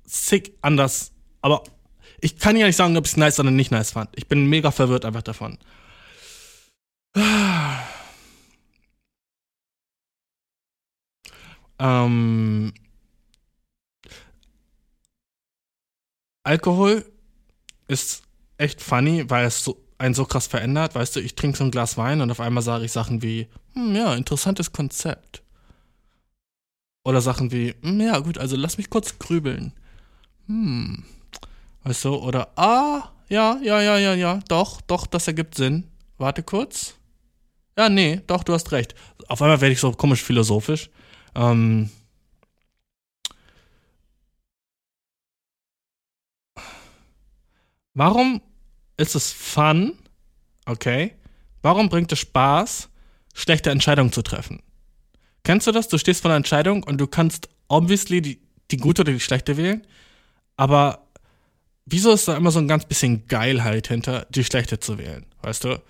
sick 0.06 0.52
anders, 0.62 1.12
aber 1.42 1.64
ich 2.20 2.38
kann 2.38 2.56
ja 2.56 2.66
nicht 2.66 2.76
sagen, 2.76 2.96
ob 2.96 3.06
ich 3.06 3.12
es 3.12 3.16
nice 3.16 3.40
oder 3.40 3.50
nicht 3.50 3.70
nice 3.70 3.92
fand. 3.92 4.10
Ich 4.14 4.28
bin 4.28 4.46
mega 4.46 4.70
verwirrt 4.70 5.04
einfach 5.04 5.22
davon. 5.22 5.58
Ähm, 11.80 12.72
Alkohol 16.44 17.04
ist 17.88 18.22
echt 18.56 18.80
funny, 18.80 19.28
weil 19.28 19.46
es 19.46 19.64
so, 19.64 19.82
einen 19.98 20.14
so 20.14 20.24
krass 20.24 20.46
verändert. 20.46 20.94
Weißt 20.94 21.16
du, 21.16 21.20
ich 21.20 21.34
trinke 21.34 21.58
so 21.58 21.64
ein 21.64 21.70
Glas 21.70 21.96
Wein 21.96 22.20
und 22.20 22.30
auf 22.30 22.40
einmal 22.40 22.62
sage 22.62 22.84
ich 22.84 22.92
Sachen 22.92 23.22
wie, 23.22 23.48
hm, 23.74 23.94
ja, 23.94 24.14
interessantes 24.14 24.72
Konzept. 24.72 25.42
Oder 27.04 27.20
Sachen 27.20 27.50
wie, 27.50 27.74
hm, 27.82 28.00
ja, 28.00 28.18
gut, 28.18 28.38
also 28.38 28.56
lass 28.56 28.78
mich 28.78 28.90
kurz 28.90 29.18
grübeln. 29.18 29.72
Hm. 30.46 31.04
Weißt 31.84 32.04
du, 32.04 32.14
oder, 32.16 32.50
ah, 32.56 33.10
ja, 33.28 33.58
ja, 33.62 33.80
ja, 33.80 33.96
ja, 33.98 34.14
ja, 34.14 34.40
doch, 34.48 34.80
doch, 34.82 35.06
das 35.06 35.26
ergibt 35.26 35.54
Sinn. 35.54 35.86
Warte 36.18 36.42
kurz. 36.42 36.94
Ja, 37.78 37.88
nee, 37.88 38.20
doch, 38.26 38.44
du 38.44 38.52
hast 38.52 38.72
recht. 38.72 38.94
Auf 39.28 39.40
einmal 39.40 39.60
werde 39.60 39.72
ich 39.72 39.80
so 39.80 39.92
komisch 39.92 40.22
philosophisch. 40.22 40.90
Ähm, 41.34 41.90
Warum 47.94 48.40
ist 48.96 49.14
es 49.14 49.32
fun, 49.32 49.92
okay? 50.66 51.14
Warum 51.62 51.88
bringt 51.88 52.12
es 52.12 52.20
Spaß, 52.20 52.88
schlechte 53.34 53.70
Entscheidungen 53.70 54.12
zu 54.12 54.22
treffen? 54.22 54.62
Kennst 55.42 55.66
du 55.66 55.72
das? 55.72 55.88
Du 55.88 55.98
stehst 55.98 56.22
vor 56.22 56.30
einer 56.30 56.36
Entscheidung 56.36 56.82
und 56.84 56.98
du 56.98 57.06
kannst 57.06 57.48
obviously 57.68 58.22
die, 58.22 58.40
die 58.70 58.76
gute 58.76 59.02
oder 59.02 59.12
die 59.12 59.20
schlechte 59.20 59.56
wählen, 59.56 59.86
aber 60.56 61.08
wieso 61.84 62.12
ist 62.12 62.28
da 62.28 62.36
immer 62.36 62.50
so 62.50 62.58
ein 62.58 62.68
ganz 62.68 62.84
bisschen 62.84 63.26
Geilheit 63.26 63.88
hinter, 63.88 64.26
die 64.30 64.44
schlechte 64.44 64.78
zu 64.78 64.98
wählen? 64.98 65.26
Weißt 65.42 65.64
du? 65.64 65.82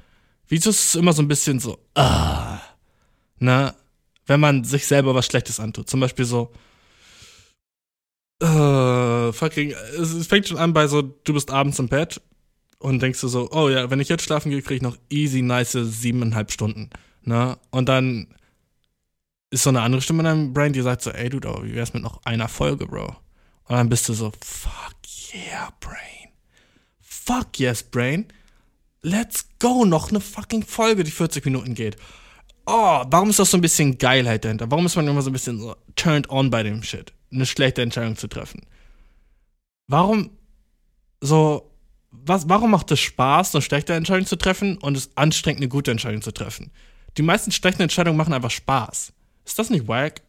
Wieso 0.49 0.71
ist 0.71 0.81
es 0.81 0.95
immer 0.95 1.13
so 1.13 1.23
ein 1.23 1.29
bisschen 1.29 1.61
so, 1.61 1.79
ah, 1.95 2.59
ne? 3.39 3.75
Wenn 4.31 4.39
man 4.39 4.63
sich 4.63 4.87
selber 4.87 5.13
was 5.13 5.27
Schlechtes 5.27 5.59
antut. 5.59 5.91
Zum 5.91 5.99
Beispiel 5.99 6.25
so, 6.25 6.53
Uh, 8.41 9.33
fucking, 9.33 9.75
es, 9.99 10.27
fängt 10.29 10.47
schon 10.47 10.57
an 10.57 10.73
bei 10.73 10.87
so, 10.87 11.03
du 11.03 11.35
bist 11.35 11.51
abends 11.51 11.79
im 11.81 11.89
Bett 11.89 12.23
und 12.79 13.03
denkst 13.03 13.21
du 13.21 13.29
so, 13.29 13.51
oh 13.51 13.69
ja, 13.69 13.91
wenn 13.91 13.99
ich 13.99 14.09
jetzt 14.09 14.23
schlafen 14.23 14.51
gehe, 14.51 14.63
kriege 14.63 14.77
ich 14.77 14.83
noch 14.83 14.97
easy 15.11 15.43
nice 15.43 15.73
siebeneinhalb 15.73 16.51
Stunden. 16.53 16.91
Ne? 17.23 17.59
Und 17.71 17.89
dann 17.91 18.29
ist 19.51 19.65
so 19.65 19.71
eine 19.71 19.83
andere 19.83 20.01
Stimme 20.01 20.21
in 20.21 20.25
deinem 20.25 20.53
Brain, 20.55 20.73
die 20.73 20.81
sagt 20.81 21.03
so, 21.03 21.11
ey 21.11 21.29
du, 21.29 21.41
wie 21.65 21.75
wär's 21.75 21.93
mit 21.93 22.05
noch 22.05 22.25
einer 22.25 22.49
Folge, 22.49 22.87
Bro? 22.87 23.09
Und 23.65 23.77
dann 23.77 23.89
bist 23.89 24.09
du 24.09 24.15
so, 24.15 24.33
fuck 24.41 24.97
yeah, 25.35 25.71
Brain. 25.81 26.31
Fuck 27.01 27.59
yes, 27.59 27.83
Brain. 27.83 28.27
Let's 29.03 29.49
go, 29.59 29.85
noch 29.85 30.11
eine 30.11 30.21
fucking 30.21 30.63
Folge, 30.63 31.03
die 31.03 31.11
40 31.11 31.45
Minuten 31.45 31.75
geht. 31.75 31.97
Oh, 32.67 33.05
warum 33.07 33.31
ist 33.31 33.39
das 33.39 33.51
so 33.51 33.57
ein 33.59 33.63
bisschen 33.63 33.99
Geilheit 33.99 34.45
dahinter? 34.45 34.71
Warum 34.71 34.87
ist 34.87 34.97
man 34.97 35.09
immer 35.09 35.23
so 35.23 35.31
ein 35.31 35.33
bisschen 35.33 35.59
so 35.59 35.75
turned 35.97 36.31
on 36.31 36.51
bei 36.51 36.63
dem 36.63 36.83
Shit? 36.83 37.13
eine 37.33 37.47
schlechte 37.47 37.83
Entscheidung 37.83 38.17
zu 38.17 38.29
treffen. 38.29 38.67
Warum 39.87 40.31
so, 41.21 41.71
was, 42.11 42.49
warum 42.49 42.71
macht 42.71 42.91
es 42.91 43.01
Spaß, 43.01 43.55
eine 43.55 43.63
schlechte 43.63 43.95
Entscheidung 43.95 44.27
zu 44.27 44.37
treffen 44.37 44.79
und 44.79 44.97
es 44.97 45.17
anstrengend, 45.17 45.61
eine 45.61 45.69
gute 45.69 45.91
Entscheidung 45.91 46.23
zu 46.23 46.33
treffen? 46.33 46.71
Die 47.17 47.23
meisten 47.23 47.53
schlechten 47.53 47.83
Entscheidungen 47.83 48.17
machen 48.17 48.33
einfach 48.33 48.51
Spaß. 48.51 49.13
Ist 49.45 49.59
das 49.59 49.71
nicht 49.71 49.89
wack? 49.89 50.23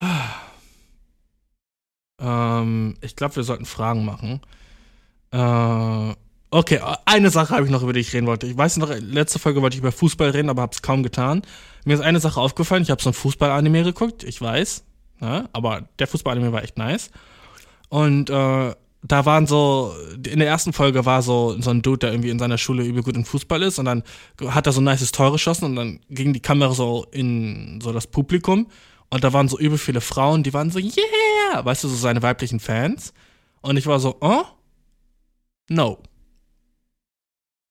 Ähm, 2.18 2.96
ich 3.02 3.14
glaube, 3.14 3.36
wir 3.36 3.42
sollten 3.42 3.66
Fragen 3.66 4.06
machen. 4.06 4.40
Äh, 5.32 6.14
okay, 6.56 6.80
eine 7.04 7.30
Sache 7.30 7.54
habe 7.54 7.66
ich 7.66 7.70
noch, 7.70 7.82
über 7.82 7.92
die 7.92 8.00
ich 8.00 8.12
reden 8.12 8.26
wollte. 8.26 8.46
Ich 8.46 8.56
weiß 8.56 8.78
noch, 8.78 8.90
letzte 8.98 9.38
Folge 9.38 9.60
wollte 9.60 9.74
ich 9.74 9.80
über 9.80 9.92
Fußball 9.92 10.30
reden, 10.30 10.48
aber 10.48 10.62
habe 10.62 10.72
es 10.72 10.82
kaum 10.82 11.02
getan. 11.02 11.42
Mir 11.84 11.94
ist 11.94 12.00
eine 12.00 12.18
Sache 12.18 12.40
aufgefallen, 12.40 12.82
ich 12.82 12.90
habe 12.90 13.02
so 13.02 13.10
ein 13.10 13.14
Fußball-Anime 13.14 13.84
geguckt, 13.84 14.24
ich 14.24 14.40
weiß, 14.40 14.84
ne? 15.20 15.48
aber 15.52 15.88
der 15.98 16.06
Fußball-Anime 16.06 16.52
war 16.52 16.62
echt 16.62 16.78
nice. 16.78 17.10
Und 17.88 18.30
äh, 18.30 18.74
da 19.02 19.26
waren 19.26 19.46
so, 19.46 19.94
in 20.26 20.38
der 20.38 20.48
ersten 20.48 20.72
Folge 20.72 21.04
war 21.04 21.22
so, 21.22 21.60
so 21.60 21.70
ein 21.70 21.82
Dude, 21.82 21.98
der 21.98 22.12
irgendwie 22.12 22.30
in 22.30 22.38
seiner 22.38 22.58
Schule 22.58 22.84
übel 22.84 23.02
gut 23.02 23.16
im 23.16 23.24
Fußball 23.24 23.62
ist 23.62 23.78
und 23.78 23.84
dann 23.84 24.02
hat 24.46 24.66
er 24.66 24.72
so 24.72 24.80
ein 24.80 24.84
nices 24.84 25.12
Tor 25.12 25.32
geschossen 25.32 25.66
und 25.66 25.76
dann 25.76 26.00
ging 26.08 26.32
die 26.32 26.40
Kamera 26.40 26.72
so 26.72 27.06
in 27.12 27.80
so 27.82 27.92
das 27.92 28.06
Publikum 28.06 28.66
und 29.10 29.22
da 29.22 29.32
waren 29.32 29.48
so 29.48 29.58
übel 29.58 29.78
viele 29.78 30.00
Frauen, 30.00 30.42
die 30.42 30.54
waren 30.54 30.70
so, 30.70 30.78
yeah, 30.78 31.64
weißt 31.64 31.84
du, 31.84 31.88
so 31.88 31.96
seine 31.96 32.22
weiblichen 32.22 32.60
Fans. 32.60 33.12
Und 33.60 33.76
ich 33.76 33.86
war 33.86 34.00
so, 34.00 34.16
oh? 34.20 34.42
No. 35.68 35.98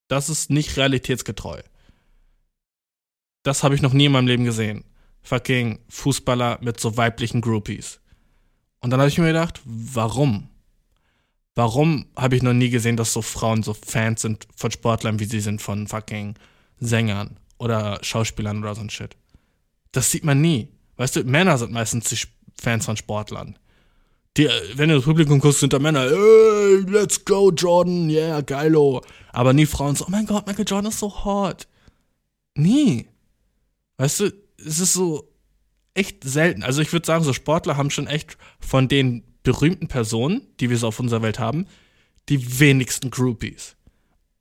Das 0.08 0.30
ist 0.30 0.50
nicht 0.50 0.78
realitätsgetreu. 0.78 1.62
Das 3.44 3.64
habe 3.64 3.76
ich 3.76 3.82
noch 3.82 3.94
nie 3.94 4.06
in 4.06 4.12
meinem 4.12 4.28
Leben 4.28 4.44
gesehen. 4.44 4.84
Fucking 5.22 5.80
Fußballer 5.90 6.60
mit 6.62 6.80
so 6.80 6.98
weiblichen 6.98 7.42
Groupies. 7.42 8.00
Und 8.80 8.92
dann 8.92 9.00
habe 9.00 9.10
ich 9.10 9.18
mir 9.18 9.28
gedacht, 9.28 9.62
warum? 9.66 10.50
Warum 11.56 12.08
habe 12.16 12.36
ich 12.36 12.44
noch 12.44 12.54
nie 12.54 12.70
gesehen, 12.70 12.98
dass 12.98 13.14
so 13.14 13.22
Frauen 13.22 13.64
so 13.64 13.74
Fans 13.74 14.22
sind 14.22 14.48
von 14.56 14.72
Sportlern, 14.72 15.20
wie 15.20 15.26
sie 15.26 15.40
sind 15.40 15.62
von 15.62 15.88
fucking 15.88 16.36
Sängern 16.80 17.38
oder 17.58 18.00
Schauspielern 18.04 18.60
oder 18.60 18.76
so 18.76 18.82
ein 18.82 18.90
Shit? 18.90 19.16
Das 19.92 20.12
sieht 20.12 20.26
man 20.26 20.42
nie. 20.42 20.70
Weißt 20.98 21.16
du, 21.16 21.24
Männer 21.24 21.58
sind 21.58 21.72
meistens 21.72 22.10
die 22.10 22.18
Fans 22.62 22.86
von 22.86 22.98
Sportlern. 22.98 23.58
Die, 24.38 24.50
wenn 24.76 24.90
du 24.90 24.96
das 24.96 25.06
Publikum 25.06 25.40
guckst, 25.40 25.62
sind 25.62 25.72
da 25.72 25.80
Männer, 25.80 26.10
hey, 26.10 26.84
let's 26.88 27.24
go, 27.24 27.52
Jordan, 27.52 28.10
yeah, 28.10 28.42
geilo. 28.42 29.02
Aber 29.32 29.54
nie 29.54 29.66
Frauen 29.66 29.96
so, 29.96 30.06
oh 30.06 30.12
mein 30.12 30.26
Gott, 30.26 30.46
Michael 30.46 30.66
Jordan 30.68 30.92
ist 30.92 31.00
so 31.00 31.24
hot. 31.24 31.68
Nie. 32.56 33.08
Weißt 33.98 34.20
du, 34.20 34.34
es 34.58 34.80
ist 34.80 34.94
so 34.94 35.32
echt 35.94 36.24
selten. 36.24 36.64
Also 36.64 36.82
ich 36.82 36.92
würde 36.92 37.06
sagen, 37.06 37.24
so 37.24 37.34
Sportler 37.34 37.78
haben 37.78 37.90
schon 37.90 38.08
echt 38.08 38.38
von 38.60 38.88
den 38.88 39.24
berühmten 39.44 39.88
Personen, 39.88 40.42
die 40.60 40.70
wir 40.70 40.78
so 40.78 40.88
auf 40.88 41.00
unserer 41.00 41.22
Welt 41.22 41.40
haben, 41.40 41.68
die 42.28 42.60
wenigsten 42.60 43.12
Groupies. 43.12 43.76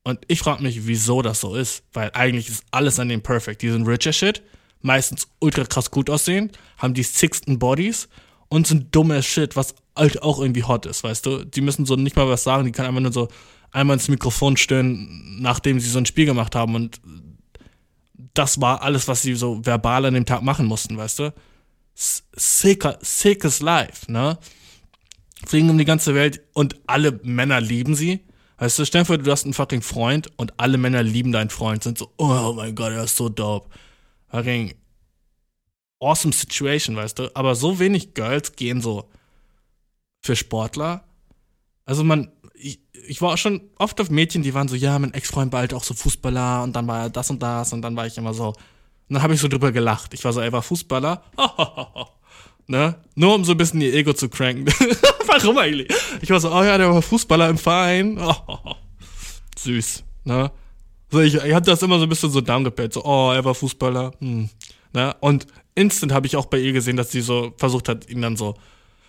Und 0.02 0.20
ich 0.28 0.40
frage 0.40 0.62
mich, 0.62 0.87
wieso 0.87 1.22
das 1.22 1.40
so 1.40 1.54
ist. 1.54 1.85
Weil 1.92 2.11
eigentlich 2.14 2.48
ist 2.48 2.64
alles 2.72 2.98
an 2.98 3.09
denen 3.09 3.22
perfekt. 3.22 3.62
Die 3.62 3.70
sind 3.70 3.87
richer 3.87 4.12
Shit, 4.12 4.42
meistens 4.83 5.28
ultra 5.38 5.64
krass 5.64 5.90
gut 5.90 6.11
aussehen, 6.11 6.50
haben 6.78 6.94
die 6.94 7.04
sixten 7.04 7.59
Bodies 7.59 8.09
und 8.55 8.67
sind 8.67 8.95
dummer 8.95 9.23
Shit, 9.23 9.57
was 9.57 9.75
halt 9.97 10.23
auch 10.23 10.40
irgendwie 10.40 10.64
hot 10.64 10.87
ist, 10.87 11.03
weißt 11.03 11.27
du? 11.27 11.45
Die 11.45 11.61
müssen 11.61 11.87
so 11.87 11.97
nicht 11.97 12.17
mal 12.17 12.29
was 12.29 12.45
sagen, 12.45 12.64
die 12.64 12.73
können 12.73 12.88
einfach 12.88 13.01
nur 13.01 13.12
so 13.12 13.29
einmal 13.73 13.95
ins 13.95 14.09
Mikrofon 14.09 14.57
stören, 14.57 15.40
nachdem 15.40 15.81
sie 15.81 15.90
so 15.90 15.99
ein 15.99 16.07
Spiel 16.07 16.27
gemacht 16.27 16.55
haben 16.55 16.75
und 16.75 17.01
das 18.33 18.61
war 18.61 18.83
alles, 18.83 19.09
was 19.09 19.23
sie 19.23 19.35
so 19.35 19.65
verbal 19.65 20.05
an 20.05 20.15
dem 20.15 20.27
Tag 20.27 20.42
machen 20.42 20.67
mussten, 20.67 20.96
weißt 20.96 21.21
du? 21.21 21.35
Sicker, 21.94 22.98
sickes 23.00 23.61
Life, 23.61 24.11
ne? 24.11 24.38
Fliegen 25.46 25.71
um 25.71 25.79
die 25.79 25.85
ganze 25.85 26.15
Welt 26.15 26.40
und 26.52 26.77
alle 26.87 27.21
Männer 27.23 27.61
lieben 27.61 27.94
sie. 27.94 28.21
Weißt 28.59 28.79
du, 28.79 28.85
stell 28.85 29.05
dir 29.05 29.19
du 29.19 29.31
hast 29.31 29.44
einen 29.44 29.52
fucking 29.52 29.83
Freund 29.83 30.31
und 30.37 30.59
alle 30.59 30.79
Männer 30.79 31.02
lieben 31.02 31.33
deinen 31.33 31.50
Freund, 31.50 31.83
sind 31.83 31.98
so, 31.98 32.13
oh 32.17 32.52
mein 32.57 32.75
Gott, 32.75 32.92
er 32.92 33.05
ist 33.05 33.17
so 33.17 33.29
dope. 33.29 33.69
Fucking 34.31 34.75
awesome 36.01 36.33
situation, 36.33 36.97
weißt 36.97 37.19
du? 37.19 37.31
Aber 37.35 37.55
so 37.55 37.79
wenig 37.79 38.15
Girls 38.15 38.53
gehen 38.57 38.81
so 38.81 39.09
für 40.21 40.37
Sportler. 40.37 41.05
Also 41.87 42.05
man, 42.05 42.33
ich, 42.55 42.81
ich 43.07 43.21
war 43.21 43.35
auch 43.35 43.38
schon 43.38 43.63
oft 43.79 44.01
auf 44.01 44.11
Mädchen, 44.11 44.42
die 44.42 44.55
waren 44.55 44.69
so, 44.69 44.75
ja, 44.75 44.99
mein 44.99 45.13
Ex-Freund 45.13 45.53
war 45.53 45.61
halt 45.61 45.75
auch 45.75 45.85
so 45.85 45.95
Fußballer 45.95 46.63
und 46.63 46.75
dann 46.75 46.87
war 46.87 47.03
er 47.03 47.11
das 47.11 47.31
und 47.31 47.42
das 47.42 47.73
und 47.73 47.83
dann 47.83 47.97
war 47.97 48.07
ich 48.07 48.17
immer 48.17 48.35
so. 48.35 48.49
Und 48.49 48.57
dann 49.09 49.23
habe 49.23 49.35
ich 49.35 49.40
so 49.40 49.49
drüber 49.49 49.71
gelacht. 49.71 50.15
Ich 50.15 50.25
war 50.25 50.33
so, 50.33 50.40
er 50.40 50.53
war 50.53 50.63
Fußballer. 50.63 51.23
ne? 52.67 52.95
Nur 53.15 53.35
um 53.35 53.45
so 53.45 53.53
ein 53.53 53.59
bisschen 53.59 53.83
ihr 53.83 53.92
Ego 53.92 54.15
zu 54.15 54.29
cranken. 54.31 54.67
Warum 55.27 55.59
eigentlich? 55.59 55.88
Ich 56.23 56.31
war 56.31 56.40
so, 56.40 56.51
oh 56.51 56.63
ja, 56.63 56.79
der 56.79 56.90
war 56.90 57.03
Fußballer 57.03 57.51
im 57.51 57.59
Verein. 57.59 58.19
Süß, 59.59 60.05
ne? 60.25 60.51
So, 61.11 61.21
ich, 61.21 61.35
ich 61.35 61.55
hab 61.55 61.65
das 61.65 61.83
immer 61.83 61.99
so 61.99 62.05
ein 62.05 62.09
bisschen 62.09 62.31
so 62.31 62.40
downgepellt. 62.40 62.95
So, 62.95 63.05
oh, 63.05 63.33
er 63.33 63.45
war 63.45 63.55
Fußballer. 63.55 64.13
Hm. 64.21 64.49
Ne? 64.95 65.15
Und 65.21 65.47
instant 65.75 66.12
habe 66.12 66.27
ich 66.27 66.37
auch 66.37 66.46
bei 66.46 66.58
ihr 66.58 66.72
gesehen, 66.72 66.96
dass 66.96 67.10
sie 67.10 67.20
so 67.20 67.52
versucht 67.56 67.88
hat, 67.88 68.08
ihn 68.08 68.22
dann 68.22 68.37
so 68.37 68.54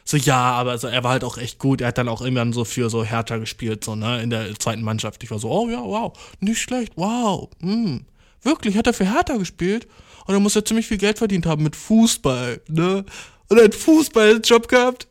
So, 0.08 0.18
ja, 0.18 0.38
aber 0.38 0.72
also, 0.72 0.88
er 0.88 1.04
war 1.04 1.12
halt 1.12 1.24
auch 1.24 1.38
echt 1.40 1.58
gut. 1.58 1.82
Er 1.82 1.88
hat 1.88 1.98
dann 1.98 2.08
auch 2.10 2.22
irgendwann 2.22 2.54
so 2.54 2.64
für 2.64 2.90
so 2.92 3.04
Hertha 3.04 3.38
gespielt, 3.38 3.84
so, 3.84 3.96
ne, 3.96 4.22
in 4.22 4.30
der 4.30 4.54
zweiten 4.60 4.84
Mannschaft. 4.84 5.24
Ich 5.24 5.32
war 5.32 5.40
so, 5.40 5.50
oh 5.50 5.68
ja, 5.68 5.82
wow, 5.82 6.14
nicht 6.40 6.62
schlecht, 6.62 6.94
wow, 6.96 7.50
hm. 7.60 8.06
Wirklich, 8.44 8.78
hat 8.78 8.86
er 8.86 8.94
für 8.94 9.12
Hertha 9.12 9.38
gespielt? 9.38 9.88
Und 10.28 10.34
dann 10.36 10.44
muss 10.44 10.56
er 10.56 10.64
ziemlich 10.64 10.86
viel 10.88 11.00
Geld 11.00 11.18
verdient 11.18 11.48
haben 11.48 11.64
mit 11.64 11.76
Fußball, 11.76 12.62
ne? 12.68 13.04
Und 13.50 13.58
er 13.58 13.66
hat 13.66 13.74
Fußballjob 13.76 14.68
gehabt. 14.68 15.08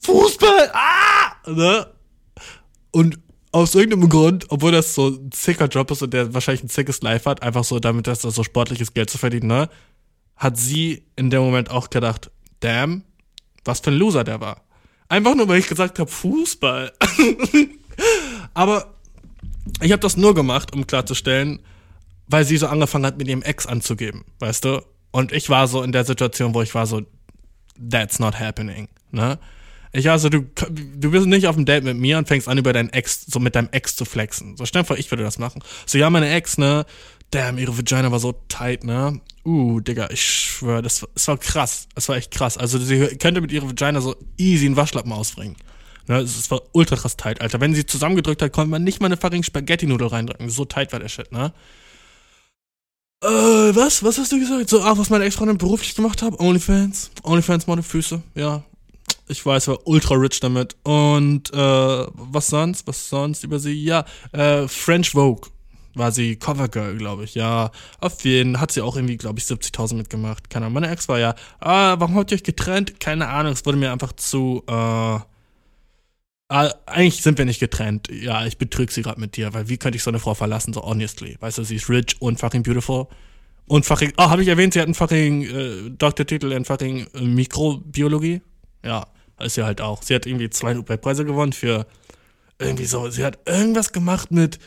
Fußball, 0.00 0.70
ah! 0.72 1.50
Ne? 1.50 1.86
Und 2.90 3.18
aus 3.52 3.74
irgendeinem 3.74 4.08
Grund, 4.08 4.46
obwohl 4.48 4.72
das 4.72 4.94
so 4.94 5.08
ein 5.08 5.30
sicker 5.34 5.66
Job 5.68 5.90
ist 5.90 6.02
und 6.02 6.12
der 6.14 6.32
wahrscheinlich 6.32 6.64
ein 6.64 6.68
sickes 6.68 7.02
Life 7.02 7.28
hat, 7.28 7.42
einfach 7.42 7.64
so 7.64 7.78
damit, 7.80 8.06
dass 8.06 8.24
er 8.24 8.30
so 8.30 8.42
sportliches 8.44 8.94
Geld 8.94 9.10
zu 9.10 9.18
verdienen, 9.18 9.48
ne? 9.48 9.68
Hat 10.36 10.56
sie 10.56 11.04
in 11.16 11.30
dem 11.30 11.42
Moment 11.42 11.70
auch 11.70 11.90
gedacht, 11.90 12.30
damn, 12.60 13.04
was 13.64 13.80
für 13.80 13.90
ein 13.90 13.96
Loser 13.96 14.24
der 14.24 14.40
war. 14.40 14.62
Einfach 15.08 15.34
nur, 15.34 15.48
weil 15.48 15.58
ich 15.58 15.68
gesagt 15.68 15.98
habe, 15.98 16.10
Fußball. 16.10 16.92
Aber 18.54 18.94
ich 19.80 19.92
habe 19.92 20.00
das 20.00 20.16
nur 20.16 20.34
gemacht, 20.34 20.72
um 20.72 20.86
klarzustellen, 20.86 21.60
weil 22.26 22.44
sie 22.44 22.56
so 22.56 22.66
angefangen 22.66 23.06
hat, 23.06 23.18
mit 23.18 23.28
ihrem 23.28 23.42
Ex 23.42 23.66
anzugeben, 23.66 24.24
weißt 24.38 24.64
du? 24.64 24.82
Und 25.10 25.32
ich 25.32 25.48
war 25.48 25.68
so 25.68 25.82
in 25.82 25.92
der 25.92 26.04
Situation, 26.04 26.54
wo 26.54 26.62
ich 26.62 26.74
war 26.74 26.86
so, 26.86 27.02
that's 27.90 28.18
not 28.18 28.38
happening, 28.38 28.88
ne? 29.10 29.38
Ich 29.96 30.10
also, 30.10 30.28
du, 30.28 30.40
du 30.40 31.12
bist 31.12 31.26
nicht 31.26 31.46
auf 31.46 31.54
dem 31.54 31.66
Date 31.66 31.84
mit 31.84 31.96
mir 31.96 32.18
und 32.18 32.26
fängst 32.26 32.48
an, 32.48 32.58
über 32.58 32.72
deinen 32.72 32.88
Ex, 32.88 33.26
so 33.26 33.38
mit 33.38 33.54
deinem 33.54 33.68
Ex 33.70 33.94
zu 33.94 34.04
flexen. 34.04 34.56
So, 34.56 34.66
stell 34.66 34.82
dir 34.82 34.86
vor, 34.86 34.98
ich 34.98 35.08
würde 35.12 35.22
das 35.22 35.38
machen. 35.38 35.62
So, 35.86 35.98
ja, 35.98 36.10
meine 36.10 36.28
Ex, 36.30 36.58
ne? 36.58 36.84
Damn, 37.34 37.58
ihre 37.58 37.76
Vagina 37.76 38.12
war 38.12 38.20
so 38.20 38.32
tight, 38.46 38.84
ne? 38.84 39.20
Uh, 39.44 39.80
Digga, 39.80 40.08
ich 40.12 40.22
schwöre, 40.22 40.82
das, 40.82 41.04
das 41.14 41.26
war 41.26 41.36
krass. 41.36 41.88
Das 41.96 42.08
war 42.08 42.14
echt 42.14 42.30
krass. 42.30 42.56
Also, 42.56 42.78
sie 42.78 43.08
könnte 43.18 43.40
mit 43.40 43.50
ihrer 43.50 43.66
Vagina 43.66 44.00
so 44.00 44.14
easy 44.38 44.66
einen 44.66 44.76
Waschlappen 44.76 45.10
ausbringen. 45.10 45.56
Ne, 46.06 46.18
es 46.18 46.48
war 46.52 46.62
ultra 46.70 46.94
krass 46.94 47.16
tight, 47.16 47.40
Alter. 47.40 47.60
Wenn 47.60 47.74
sie 47.74 47.86
zusammengedrückt 47.86 48.40
hat, 48.40 48.52
konnte 48.52 48.70
man 48.70 48.84
nicht 48.84 49.00
mal 49.00 49.06
eine 49.06 49.16
fucking 49.16 49.42
Spaghetti-Nudel 49.42 50.06
reindrücken. 50.06 50.48
So 50.48 50.64
tight 50.64 50.92
war 50.92 51.00
der 51.00 51.08
Shit, 51.08 51.32
ne? 51.32 51.52
Äh, 53.20 53.26
was? 53.26 54.04
Was 54.04 54.16
hast 54.18 54.30
du 54.30 54.38
gesagt? 54.38 54.68
So, 54.68 54.82
ach, 54.84 54.96
was 54.96 55.10
meine 55.10 55.24
Ex-Freundin 55.24 55.58
beruflich 55.58 55.96
gemacht 55.96 56.22
hat? 56.22 56.38
Onlyfans. 56.38 57.10
Onlyfans, 57.24 57.66
meine 57.66 57.82
Füße. 57.82 58.22
Ja, 58.36 58.62
ich 59.26 59.44
weiß, 59.44 59.66
war 59.66 59.84
ultra 59.88 60.14
rich 60.14 60.38
damit. 60.38 60.76
Und 60.84 61.52
äh, 61.52 61.56
was 61.56 62.46
sonst? 62.46 62.86
Was 62.86 63.08
sonst 63.08 63.42
über 63.42 63.58
sie? 63.58 63.72
Ja, 63.72 64.04
äh, 64.30 64.68
French 64.68 65.10
Vogue 65.10 65.50
war 65.94 66.12
sie 66.12 66.36
Covergirl, 66.36 66.96
glaube 66.96 67.24
ich. 67.24 67.34
Ja, 67.34 67.70
auf 68.00 68.24
jeden 68.24 68.60
hat 68.60 68.72
sie 68.72 68.80
auch 68.80 68.96
irgendwie, 68.96 69.16
glaube 69.16 69.38
ich, 69.38 69.44
70.000 69.44 69.94
mitgemacht. 69.94 70.50
Keine 70.50 70.66
Ahnung. 70.66 70.74
Meine 70.74 70.90
Ex 70.90 71.08
war 71.08 71.18
ja, 71.18 71.34
ah, 71.60 71.96
warum 71.98 72.16
habt 72.16 72.30
ihr 72.30 72.36
euch 72.36 72.42
getrennt? 72.42 73.00
Keine 73.00 73.28
Ahnung, 73.28 73.52
es 73.52 73.64
wurde 73.66 73.78
mir 73.78 73.92
einfach 73.92 74.12
zu, 74.12 74.62
äh, 74.66 75.18
Ah, 76.48 76.70
eigentlich 76.86 77.22
sind 77.22 77.38
wir 77.38 77.46
nicht 77.46 77.58
getrennt. 77.58 78.08
Ja, 78.10 78.44
ich 78.46 78.58
betrüge 78.58 78.92
sie 78.92 79.02
gerade 79.02 79.20
mit 79.20 79.36
dir, 79.36 79.54
weil 79.54 79.68
wie 79.68 79.78
könnte 79.78 79.96
ich 79.96 80.02
so 80.02 80.10
eine 80.10 80.18
Frau 80.18 80.34
verlassen, 80.34 80.74
so 80.74 80.82
honestly? 80.82 81.36
Weißt 81.40 81.58
du, 81.58 81.64
sie 81.64 81.76
ist 81.76 81.88
rich 81.88 82.20
und 82.20 82.38
fucking 82.38 82.62
beautiful. 82.62 83.06
Und 83.66 83.86
fucking, 83.86 84.12
oh, 84.18 84.28
habe 84.28 84.42
ich 84.42 84.48
erwähnt, 84.48 84.74
sie 84.74 84.80
hat 84.80 84.86
einen 84.86 84.94
fucking 84.94 85.42
äh, 85.42 85.90
Doktortitel 85.90 86.52
in 86.52 86.66
fucking 86.66 87.06
äh, 87.14 87.20
Mikrobiologie? 87.22 88.42
Ja, 88.84 89.06
ist 89.40 89.54
sie 89.54 89.64
halt 89.64 89.80
auch. 89.80 90.02
Sie 90.02 90.14
hat 90.14 90.26
irgendwie 90.26 90.50
zwei 90.50 90.74
Nobelpreise 90.74 91.24
gewonnen 91.24 91.54
für 91.54 91.86
irgendwie 92.58 92.84
so, 92.84 93.08
sie 93.08 93.24
hat 93.24 93.38
irgendwas 93.46 93.92
gemacht 93.92 94.30
mit 94.30 94.58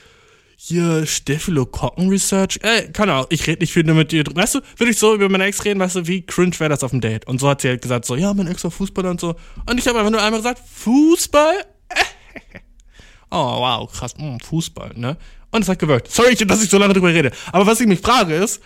hier 0.59 1.05
Staphylokokken 1.05 2.09
Research. 2.09 2.59
Ey, 2.61 2.91
keine 2.91 3.13
Ahnung, 3.13 3.27
ich 3.29 3.47
rede 3.47 3.59
nicht 3.61 3.71
viel 3.71 3.83
mit 3.83 4.11
dir. 4.11 4.25
Weißt 4.29 4.55
du, 4.55 4.61
würde 4.75 4.91
ich 4.91 4.99
so 4.99 5.15
über 5.15 5.29
meine 5.29 5.45
Ex 5.45 5.63
reden, 5.63 5.79
weißt 5.79 5.95
du, 5.95 6.07
wie 6.07 6.25
cringe 6.25 6.59
wäre 6.59 6.69
das 6.69 6.83
auf 6.83 6.91
dem 6.91 6.99
Date? 6.99 7.25
Und 7.27 7.39
so 7.39 7.47
hat 7.47 7.61
sie 7.61 7.69
halt 7.69 7.81
gesagt, 7.81 8.05
so, 8.05 8.15
ja, 8.15 8.33
mein 8.33 8.47
Ex 8.47 8.63
war 8.63 8.71
Fußballer 8.71 9.11
und 9.11 9.21
so. 9.21 9.35
Und 9.69 9.79
ich 9.79 9.87
habe 9.87 9.99
einfach 9.99 10.11
nur 10.11 10.21
einmal 10.21 10.41
gesagt, 10.41 10.61
Fußball? 10.67 11.65
oh, 13.31 13.61
wow, 13.61 13.91
krass, 13.91 14.17
mm, 14.17 14.37
Fußball, 14.43 14.93
ne? 14.95 15.15
Und 15.51 15.61
es 15.61 15.69
hat 15.69 15.79
gewirkt. 15.79 16.11
Sorry, 16.11 16.35
dass 16.35 16.61
ich 16.61 16.69
so 16.69 16.77
lange 16.77 16.93
drüber 16.93 17.13
rede. 17.13 17.31
Aber 17.53 17.65
was 17.65 17.79
ich 17.79 17.87
mich 17.87 18.01
frage 18.01 18.35
ist, 18.35 18.61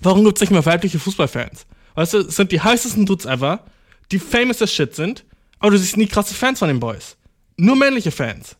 warum 0.00 0.24
gibt 0.24 0.38
es 0.38 0.40
nicht 0.40 0.50
mehr 0.50 0.66
weibliche 0.66 0.98
Fußballfans? 0.98 1.66
Weißt 1.94 2.14
du, 2.14 2.18
es 2.18 2.34
sind 2.34 2.50
die 2.50 2.60
heißesten 2.60 3.06
Dudes 3.06 3.26
ever 3.26 3.64
die 4.10 4.18
famous 4.18 4.62
as 4.62 4.72
shit 4.72 4.94
sind, 4.94 5.24
aber 5.58 5.72
du 5.72 5.78
siehst 5.78 5.96
nie 5.96 6.06
krasse 6.06 6.34
Fans 6.34 6.58
von 6.58 6.68
den 6.68 6.80
Boys. 6.80 7.16
Nur 7.56 7.76
männliche 7.76 8.10
Fans. 8.10 8.56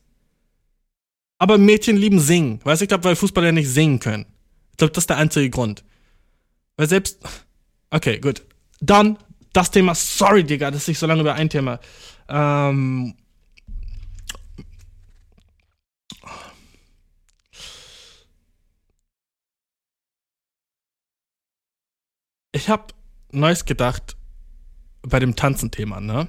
Aber 1.39 1.57
Mädchen 1.57 1.97
lieben 1.97 2.19
singen. 2.21 2.61
Weißt 2.65 2.81
du, 2.81 2.85
ich 2.85 2.89
glaube, 2.89 3.05
weil 3.05 3.17
Fußballer 3.17 3.53
nicht 3.53 3.69
singen 3.69 4.01
können. 4.01 4.27
Ich 4.73 4.77
glaube, 4.79 4.93
das 4.93 5.03
ist 5.03 5.11
der 5.11 5.19
einzige 5.19 5.51
Grund. 5.51 5.85
Weil 6.77 6.89
selbst. 6.89 7.19
Okay, 7.91 8.19
gut. 8.19 8.43
Dann 8.81 9.19
das 9.53 9.71
Thema. 9.71 9.95
Sorry, 9.95 10.45
Digga, 10.45 10.71
dass 10.71 10.89
ich 10.89 10.99
so 10.99 11.07
lange 11.07 11.21
über 11.21 11.35
ein 11.35 11.49
Thema. 11.49 11.81
Ähm. 12.29 13.15
Ich 22.53 22.69
habe 22.69 22.95
Neues 23.31 23.65
gedacht, 23.65 24.17
bei 25.03 25.21
dem 25.21 25.37
Tanzen-Thema, 25.37 26.01
ne? 26.01 26.29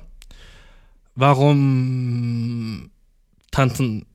Warum 1.16 2.91
Tanzen 3.51 4.05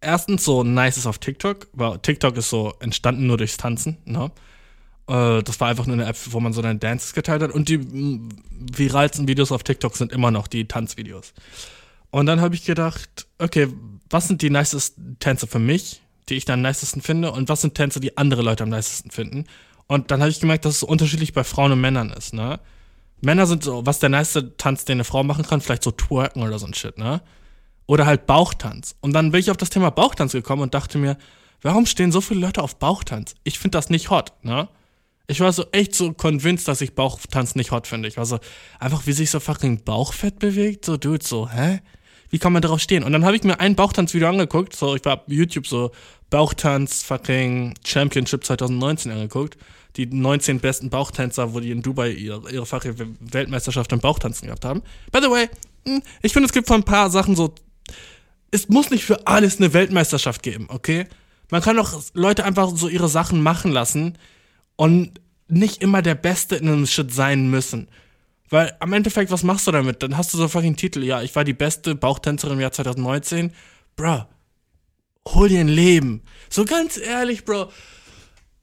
erstens 0.00 0.44
so 0.44 0.64
nice 0.64 0.96
ist 0.96 1.06
auf 1.06 1.18
TikTok, 1.18 1.68
weil 1.72 1.98
TikTok 1.98 2.36
ist 2.36 2.50
so 2.50 2.74
entstanden 2.80 3.26
nur 3.26 3.36
durchs 3.36 3.56
Tanzen, 3.56 3.98
ne? 4.04 4.30
Äh, 5.08 5.42
das 5.42 5.60
war 5.60 5.68
einfach 5.68 5.86
nur 5.86 5.94
eine 5.94 6.06
App, 6.06 6.16
wo 6.30 6.40
man 6.40 6.52
so 6.52 6.62
deine 6.62 6.78
Dances 6.78 7.12
geteilt 7.12 7.42
hat 7.42 7.52
und 7.52 7.68
die 7.68 7.80
viralsten 8.50 9.28
Videos 9.28 9.52
auf 9.52 9.62
TikTok 9.62 9.96
sind 9.96 10.12
immer 10.12 10.30
noch 10.30 10.46
die 10.46 10.66
Tanzvideos. 10.66 11.32
Und 12.10 12.26
dann 12.26 12.40
habe 12.40 12.54
ich 12.54 12.64
gedacht, 12.64 13.26
okay, 13.38 13.68
was 14.08 14.28
sind 14.28 14.42
die 14.42 14.50
nicesten 14.50 15.16
Tänze 15.20 15.46
für 15.46 15.58
mich, 15.58 16.02
die 16.28 16.34
ich 16.34 16.44
dann 16.44 16.60
am 16.60 16.70
nicesten 16.70 17.02
finde 17.02 17.32
und 17.32 17.48
was 17.48 17.60
sind 17.60 17.74
Tänze, 17.74 18.00
die 18.00 18.16
andere 18.16 18.42
Leute 18.42 18.64
am 18.64 18.70
nicesten 18.70 19.10
finden? 19.10 19.44
Und 19.86 20.10
dann 20.10 20.20
habe 20.20 20.30
ich 20.30 20.40
gemerkt, 20.40 20.64
dass 20.64 20.76
es 20.76 20.82
unterschiedlich 20.82 21.32
bei 21.32 21.44
Frauen 21.44 21.72
und 21.72 21.80
Männern 21.80 22.10
ist, 22.10 22.32
ne? 22.32 22.60
Männer 23.22 23.46
sind 23.46 23.62
so, 23.64 23.84
was 23.84 23.98
der 23.98 24.08
nice 24.08 24.42
Tanz, 24.56 24.86
den 24.86 24.96
eine 24.96 25.04
Frau 25.04 25.22
machen 25.22 25.44
kann, 25.44 25.60
vielleicht 25.60 25.82
so 25.82 25.90
twerken 25.90 26.42
oder 26.42 26.58
so 26.58 26.66
ein 26.66 26.74
Shit, 26.74 26.96
ne? 26.96 27.20
Oder 27.90 28.06
halt 28.06 28.26
Bauchtanz. 28.26 28.94
Und 29.00 29.14
dann 29.14 29.32
bin 29.32 29.40
ich 29.40 29.50
auf 29.50 29.56
das 29.56 29.68
Thema 29.68 29.90
Bauchtanz 29.90 30.30
gekommen 30.30 30.62
und 30.62 30.74
dachte 30.74 30.96
mir, 30.96 31.18
warum 31.60 31.86
stehen 31.86 32.12
so 32.12 32.20
viele 32.20 32.38
Leute 32.38 32.62
auf 32.62 32.76
Bauchtanz? 32.76 33.34
Ich 33.42 33.58
finde 33.58 33.78
das 33.78 33.90
nicht 33.90 34.10
hot, 34.10 34.32
ne? 34.42 34.68
Ich 35.26 35.40
war 35.40 35.52
so 35.52 35.64
echt 35.72 35.96
so 35.96 36.12
convinced, 36.12 36.68
dass 36.68 36.82
ich 36.82 36.94
Bauchtanz 36.94 37.56
nicht 37.56 37.72
hot 37.72 37.88
finde. 37.88 38.06
Ich 38.06 38.16
war 38.16 38.26
so, 38.26 38.38
einfach 38.78 39.08
wie 39.08 39.12
sich 39.12 39.28
so 39.32 39.40
fucking 39.40 39.82
Bauchfett 39.82 40.38
bewegt, 40.38 40.84
so, 40.84 40.98
dude, 40.98 41.26
so, 41.26 41.50
hä? 41.50 41.80
Wie 42.28 42.38
kann 42.38 42.52
man 42.52 42.62
darauf 42.62 42.78
stehen? 42.78 43.02
Und 43.02 43.10
dann 43.10 43.24
habe 43.24 43.34
ich 43.34 43.42
mir 43.42 43.58
ein 43.58 43.74
Bauchtanzvideo 43.74 44.28
angeguckt, 44.28 44.76
so, 44.76 44.94
ich 44.94 45.04
war 45.04 45.14
auf 45.14 45.22
YouTube 45.26 45.66
so, 45.66 45.90
Bauchtanz 46.30 47.02
fucking 47.02 47.74
Championship 47.84 48.44
2019 48.44 49.10
angeguckt 49.10 49.58
die 49.96 50.06
19 50.06 50.60
besten 50.60 50.88
Bauchtänzer, 50.88 51.52
wo 51.52 51.58
die 51.58 51.72
in 51.72 51.82
Dubai 51.82 52.10
ihre, 52.10 52.48
ihre 52.52 52.64
Weltmeisterschaft 53.18 53.90
im 53.90 53.98
Bauchtanzen 53.98 54.46
gehabt 54.46 54.64
haben. 54.64 54.82
By 55.10 55.18
the 55.20 55.28
way, 55.28 55.48
hm, 55.84 56.00
ich 56.22 56.32
finde, 56.32 56.46
es 56.46 56.52
gibt 56.52 56.68
von 56.68 56.82
ein 56.82 56.84
paar 56.84 57.10
Sachen 57.10 57.34
so, 57.34 57.52
es 58.50 58.68
muss 58.68 58.90
nicht 58.90 59.04
für 59.04 59.26
alles 59.26 59.58
eine 59.58 59.72
Weltmeisterschaft 59.72 60.42
geben, 60.42 60.66
okay? 60.68 61.06
Man 61.50 61.62
kann 61.62 61.76
doch 61.76 62.00
Leute 62.14 62.44
einfach 62.44 62.70
so 62.74 62.88
ihre 62.88 63.08
Sachen 63.08 63.42
machen 63.42 63.72
lassen 63.72 64.18
und 64.76 65.20
nicht 65.48 65.82
immer 65.82 66.02
der 66.02 66.14
Beste 66.14 66.56
in 66.56 66.68
einem 66.68 66.86
Shit 66.86 67.12
sein 67.12 67.50
müssen. 67.50 67.88
Weil 68.48 68.76
am 68.80 68.92
Endeffekt, 68.92 69.30
was 69.30 69.42
machst 69.42 69.66
du 69.66 69.72
damit? 69.72 70.02
Dann 70.02 70.16
hast 70.16 70.32
du 70.32 70.38
so 70.38 70.48
fucking 70.48 70.76
Titel, 70.76 71.04
ja, 71.04 71.22
ich 71.22 71.34
war 71.36 71.44
die 71.44 71.52
beste 71.52 71.94
Bauchtänzerin 71.94 72.54
im 72.54 72.60
Jahr 72.60 72.72
2019. 72.72 73.52
Bro, 73.96 74.26
hol 75.28 75.48
dir 75.48 75.60
ein 75.60 75.68
Leben. 75.68 76.22
So 76.48 76.64
ganz 76.64 76.96
ehrlich, 76.96 77.44
Bro 77.44 77.70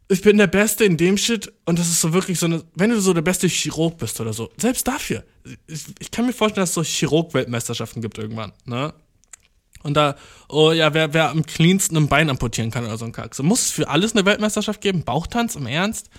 ich 0.10 0.22
bin 0.22 0.38
der 0.38 0.48
Beste 0.48 0.86
in 0.86 0.98
dem 0.98 1.18
Shit 1.18 1.52
und 1.66 1.80
das 1.80 1.88
ist 1.88 2.02
so 2.02 2.14
wirklich 2.14 2.40
so 2.40 2.46
eine, 2.46 2.64
wenn 2.76 2.90
du 2.90 3.00
so 3.02 3.14
der 3.14 3.22
beste 3.22 3.48
Chirurg 3.48 3.98
bist 3.98 4.20
oder 4.22 4.34
so, 4.34 4.52
selbst 4.58 4.88
dafür. 4.88 5.24
Ich, 5.68 5.86
ich 6.00 6.12
kann 6.12 6.26
mir 6.26 6.34
vorstellen, 6.34 6.64
dass 6.64 6.70
es 6.70 6.76
so 6.76 6.84
Chirurg-Weltmeisterschaften 6.84 8.02
gibt 8.02 8.18
irgendwann, 8.18 8.54
ne? 8.66 8.94
Und 9.88 9.94
da, 9.94 10.18
oh 10.50 10.74
ja, 10.74 10.94
wer, 10.94 11.14
wer 11.14 11.30
am 11.30 11.46
cleansten 11.46 11.96
ein 11.96 12.10
Bein 12.10 12.30
amputieren 12.30 12.72
kann 12.72 12.86
oder 12.86 12.98
so 12.98 13.06
ein 13.06 13.14
Kack. 13.14 13.34
So 13.34 13.42
muss 13.42 13.62
es 13.62 13.72
für 13.72 13.88
alles 13.88 14.14
eine 14.14 14.26
Weltmeisterschaft 14.26 14.82
geben? 14.82 15.06
Bauchtanz 15.06 15.56
im 15.56 15.66
Ernst? 15.66 16.10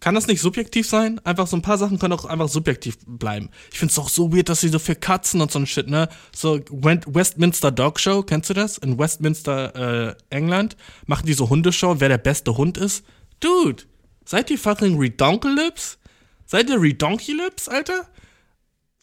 Kann 0.00 0.14
das 0.14 0.26
nicht 0.26 0.40
subjektiv 0.40 0.88
sein? 0.88 1.20
Einfach 1.24 1.46
so 1.46 1.56
ein 1.56 1.62
paar 1.62 1.76
Sachen 1.76 1.98
können 1.98 2.14
auch 2.14 2.24
einfach 2.24 2.48
subjektiv 2.48 2.96
bleiben. 3.06 3.50
Ich 3.70 3.78
find's 3.78 3.98
auch 3.98 4.08
so 4.08 4.34
weird, 4.34 4.48
dass 4.48 4.62
sie 4.62 4.68
so 4.68 4.78
für 4.78 4.96
Katzen 4.96 5.42
und 5.42 5.52
so 5.52 5.58
ein 5.58 5.66
Shit, 5.66 5.88
ne? 5.88 6.08
So 6.34 6.58
Westminster 6.70 7.70
Dog 7.70 8.00
Show, 8.00 8.22
kennst 8.22 8.48
du 8.48 8.54
das? 8.54 8.78
In 8.78 8.98
Westminster, 8.98 10.08
äh, 10.08 10.14
England 10.30 10.78
machen 11.06 11.26
die 11.26 11.34
so 11.34 11.50
Hundeshow, 11.50 12.00
wer 12.00 12.08
der 12.08 12.18
beste 12.18 12.56
Hund 12.56 12.78
ist. 12.78 13.04
Dude, 13.40 13.82
seid 14.24 14.50
ihr 14.50 14.58
fucking 14.58 14.98
Redonkelips? 14.98 15.98
Seid 16.46 16.70
ihr 16.70 16.80
Redonkelips, 16.80 17.68
Alter? 17.68 18.08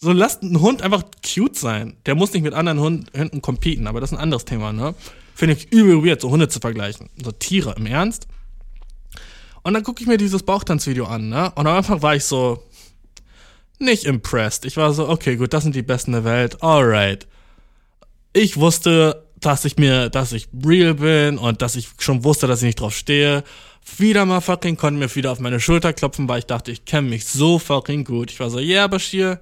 So 0.02 0.14
lasst 0.14 0.44
einen 0.44 0.62
Hund 0.62 0.82
einfach 0.82 1.04
cute 1.22 1.58
sein. 1.58 1.98
Der 2.06 2.16
muss 2.16 2.32
nicht 2.32 2.44
mit 2.44 2.54
anderen 2.54 2.80
Hund, 2.80 3.12
Hunden 3.18 3.42
competen, 3.42 3.86
aber 3.86 4.00
das 4.00 4.12
ist 4.12 4.18
ein 4.18 4.24
anderes 4.24 4.46
Thema, 4.46 4.72
ne? 4.72 4.96
Finde 5.36 5.56
ich 5.56 5.72
übel 5.74 6.06
weird, 6.06 6.22
so 6.22 6.30
Hunde 6.30 6.48
zu 6.48 6.60
vergleichen. 6.60 7.10
So 7.22 7.32
Tiere, 7.32 7.76
im 7.78 7.86
Ernst? 7.86 8.28
Und 9.62 9.74
dann 9.74 9.84
gucke 9.84 10.02
ich 10.02 10.08
mir 10.08 10.18
dieses 10.18 10.44
Bauchtanzvideo 10.44 11.06
an, 11.06 11.28
ne? 11.28 11.52
Und 11.56 11.68
am 11.68 11.76
Anfang 11.76 12.02
war 12.02 12.16
ich 12.16 12.24
so, 12.24 12.64
nicht 13.78 14.06
impressed. 14.06 14.64
Ich 14.66 14.78
war 14.78 14.94
so, 14.94 15.10
okay, 15.10 15.36
gut, 15.36 15.54
das 15.54 15.64
sind 15.64 15.76
die 15.76 15.82
Besten 15.82 16.14
der 16.14 16.24
Welt, 16.24 16.64
alright. 16.64 17.28
Ich 18.32 18.58
wusste, 18.58 19.26
dass 19.40 19.66
ich 19.66 19.78
mir, 19.78 20.10
dass 20.10 20.32
ich 20.32 20.48
real 20.66 20.96
bin 20.96 21.38
und 21.38 21.62
dass 21.62 21.76
ich 21.76 21.90
schon 22.00 22.24
wusste, 22.24 22.48
dass 22.48 22.62
ich 22.62 22.68
nicht 22.68 22.80
drauf 22.80 22.96
stehe. 22.96 23.44
Wieder 23.98 24.26
mal 24.26 24.42
fucking 24.42 24.78
konnte 24.78 25.00
mir 25.00 25.14
wieder 25.16 25.32
auf 25.32 25.40
meine 25.40 25.60
Schulter 25.60 25.92
klopfen, 25.92 26.30
weil 26.30 26.40
ich 26.40 26.46
dachte, 26.46 26.72
ich 26.72 26.86
kenne 26.86 27.10
mich 27.10 27.26
so 27.26 27.60
fucking 27.60 28.06
gut. 28.06 28.32
Ich 28.32 28.40
war 28.40 28.50
so, 28.50 28.60
yeah, 28.60 28.88
Bashir, 28.88 29.40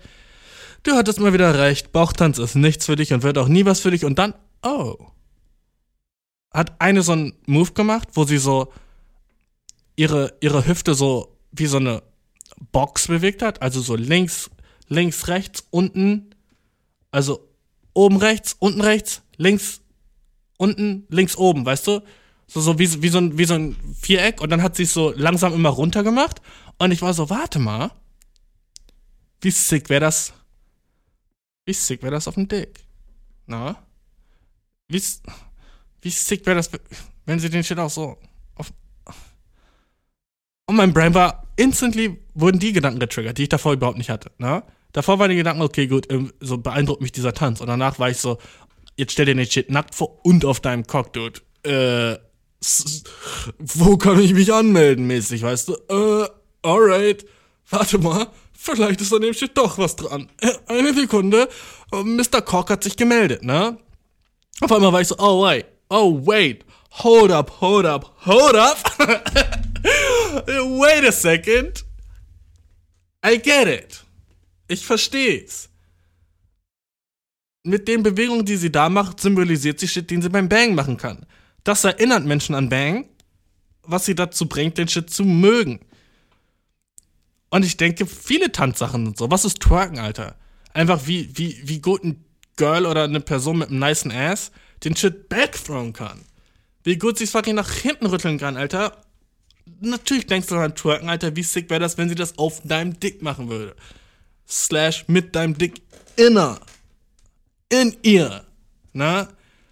du 0.84 0.94
hattest 0.94 1.20
mal 1.20 1.34
wieder 1.34 1.58
recht, 1.58 1.92
Bauchtanz 1.92 2.38
ist 2.38 2.56
nichts 2.56 2.86
für 2.86 2.96
dich 2.96 3.14
und 3.14 3.24
wird 3.24 3.38
auch 3.38 3.48
nie 3.48 3.66
was 3.66 3.80
für 3.80 3.92
dich. 3.92 4.06
Und 4.06 4.20
dann, 4.20 4.34
oh. 4.64 4.96
Hat 6.54 6.80
eine 6.80 7.02
so 7.04 7.12
einen 7.12 7.34
Move 7.46 7.74
gemacht, 7.74 8.10
wo 8.14 8.24
sie 8.24 8.38
so 8.38 8.72
ihre, 9.96 10.34
ihre 10.40 10.66
Hüfte 10.66 10.94
so 10.94 11.38
wie 11.52 11.66
so 11.66 11.78
eine 11.78 12.04
Box 12.72 13.08
bewegt 13.08 13.42
hat. 13.42 13.62
Also 13.62 13.82
so 13.82 13.96
links, 13.96 14.50
links, 14.88 15.28
rechts, 15.28 15.66
unten. 15.70 16.34
Also 17.12 17.48
oben 17.94 18.18
rechts, 18.18 18.56
unten 18.60 18.82
rechts, 18.82 19.22
links, 19.38 19.82
unten, 20.58 21.06
links, 21.10 21.36
oben, 21.36 21.66
weißt 21.66 21.88
du? 21.88 22.02
So, 22.48 22.62
so 22.62 22.80
wie, 22.80 23.02
wie, 23.02 23.10
so 23.10 23.18
ein, 23.18 23.38
wie 23.38 23.46
so 23.46 23.56
ein 23.56 23.76
Viereck. 24.00 24.40
Und 24.42 24.50
dann 24.52 24.64
hat 24.64 24.76
sie 24.76 24.84
es 24.84 24.94
so 24.94 25.12
langsam 25.16 25.54
immer 25.54 25.70
runter 25.70 26.04
gemacht. 26.04 26.42
Und 26.78 26.92
ich 26.92 27.02
war 27.02 27.14
so, 27.14 27.30
warte 27.30 27.60
mal. 27.60 27.92
Wie 29.42 29.52
sick 29.52 29.90
wäre 29.90 30.02
das? 30.02 30.34
Wie 31.68 31.74
sick 31.74 32.02
wäre 32.02 32.14
das 32.14 32.30
auf 32.30 32.36
dem 32.36 32.48
Dick? 32.48 32.80
Na? 33.46 33.76
Wie, 34.88 35.04
wie 36.02 36.10
sick 36.10 36.46
wäre 36.46 36.56
das, 36.56 36.72
wenn 37.26 37.40
sie 37.40 37.50
den 37.50 37.62
Shit 37.62 37.78
auch 37.78 37.90
so 37.90 38.18
auf. 38.56 38.72
Und 40.66 40.78
mein 40.78 40.94
Brain 40.94 41.14
war 41.14 41.46
instantly, 41.58 42.22
wurden 42.34 42.60
die 42.60 42.72
Gedanken 42.72 43.02
getriggert, 43.02 43.38
die 43.38 43.44
ich 43.44 43.50
davor 43.50 43.74
überhaupt 43.74 43.98
nicht 43.98 44.10
hatte. 44.10 44.32
Na? 44.38 44.64
Davor 44.94 45.20
waren 45.20 45.30
die 45.30 45.36
Gedanken, 45.36 45.62
okay, 45.62 45.88
gut, 45.88 46.10
ähm, 46.10 46.32
so 46.40 46.58
beeindruckt 46.58 47.02
mich 47.02 47.12
dieser 47.12 47.34
Tanz. 47.34 47.60
Und 47.60 47.68
danach 47.68 48.00
war 48.00 48.10
ich 48.10 48.18
so, 48.18 48.38
jetzt 48.96 49.12
stell 49.12 49.26
dir 49.26 49.36
den 49.36 49.46
Shit 49.46 49.70
nackt 49.70 49.94
vor 49.94 50.26
und 50.26 50.46
auf 50.46 50.62
deinem 50.62 50.88
Cock, 50.88 51.12
dude. 51.12 51.42
Äh, 51.64 52.18
wo 53.60 53.98
kann 53.98 54.22
ich 54.22 54.34
mich 54.34 54.54
anmelden, 54.54 55.06
mäßig, 55.06 55.44
weißt 55.44 55.68
du? 55.68 55.74
Äh, 55.90 56.30
alright. 56.62 57.26
Warte 57.70 57.98
mal, 57.98 58.28
vielleicht 58.58 59.02
ist 59.02 59.14
an 59.14 59.22
dem 59.22 59.34
doch 59.54 59.78
was 59.78 59.96
dran. 59.96 60.30
Äh, 60.42 60.52
eine 60.68 60.94
Sekunde. 60.94 61.48
Mr. 61.92 62.42
Cock 62.42 62.70
hat 62.72 62.84
sich 62.84 62.98
gemeldet, 62.98 63.44
ne? 63.44 63.78
Auf 64.60 64.72
einmal 64.72 64.92
war 64.92 65.02
ich 65.02 65.08
so, 65.08 65.16
oh 65.20 65.44
wait, 65.44 65.66
oh 65.90 66.20
wait, 66.26 66.66
hold 66.92 67.32
up, 67.32 67.62
hold 67.62 67.86
up, 67.86 68.14
hold 68.26 68.56
up. 68.56 68.78
wait 70.48 71.08
a 71.08 71.12
second. 71.12 71.86
I 73.24 73.38
get 73.38 73.68
it. 73.68 74.04
Ich 74.68 74.86
versteh's. 74.86 75.70
Mit 77.64 77.88
den 77.88 78.02
Bewegungen, 78.04 78.46
die 78.46 78.56
sie 78.56 78.72
da 78.72 78.90
macht, 78.90 79.20
symbolisiert 79.20 79.80
sie 79.80 79.88
Shit, 79.88 80.10
den 80.10 80.22
sie 80.22 80.30
beim 80.30 80.50
Bang 80.50 80.74
machen 80.74 80.98
kann. 80.98 81.26
Das 81.64 81.84
erinnert 81.84 82.26
Menschen 82.26 82.56
an 82.56 82.70
Bang, 82.70 83.10
was 83.84 84.06
sie 84.06 84.16
dazu 84.16 84.48
bringt, 84.48 84.78
den 84.78 84.88
Shit 84.88 85.10
zu 85.10 85.26
mögen. 85.26 85.82
Und 87.50 87.64
ich 87.64 87.78
denke, 87.78 88.06
viele 88.06 88.52
Tanzsachen 88.52 89.06
sind 89.06 89.18
so. 89.18 89.32
Was 89.32 89.46
ist 89.46 89.62
Twerken, 89.62 90.00
Alter? 90.00 90.36
Einfach 90.74 91.08
wie, 91.08 91.30
wie, 91.38 91.62
wie 91.64 91.80
gut 91.80 92.04
ein 92.04 92.26
Girl 92.58 92.86
oder 92.86 93.04
eine 93.04 93.22
Person 93.22 93.60
mit 93.60 93.70
einem 93.70 93.80
niceen 93.80 94.12
Ass 94.12 94.52
den 94.84 94.96
Shit 94.96 95.30
backthrown 95.30 95.94
kann. 95.94 96.22
Wie 96.84 96.98
gut 96.98 97.18
sie 97.18 97.24
es 97.24 97.32
fucking 97.32 97.56
nach 97.56 97.72
hinten 97.72 98.06
rütteln 98.06 98.38
kann, 98.38 98.58
Alter. 98.58 99.02
Natürlich 99.80 100.28
denkst 100.28 100.48
du 100.48 100.56
an 100.56 100.76
Twerken, 100.76 101.10
Alter. 101.10 101.36
Wie 101.36 101.44
sick 101.44 101.70
wäre 101.70 101.80
das, 101.80 101.98
wenn 101.98 102.10
sie 102.10 102.16
das 102.16 102.38
auf 102.38 102.62
deinem 102.64 103.00
Dick 103.00 103.22
machen 103.22 103.50
würde? 103.50 103.76
Slash 104.48 105.06
mit 105.08 105.36
deinem 105.36 105.58
Dick 105.58 105.82
inner. 106.16 106.60
In 107.70 107.96
ihr. 108.04 108.46
Na? 108.94 109.28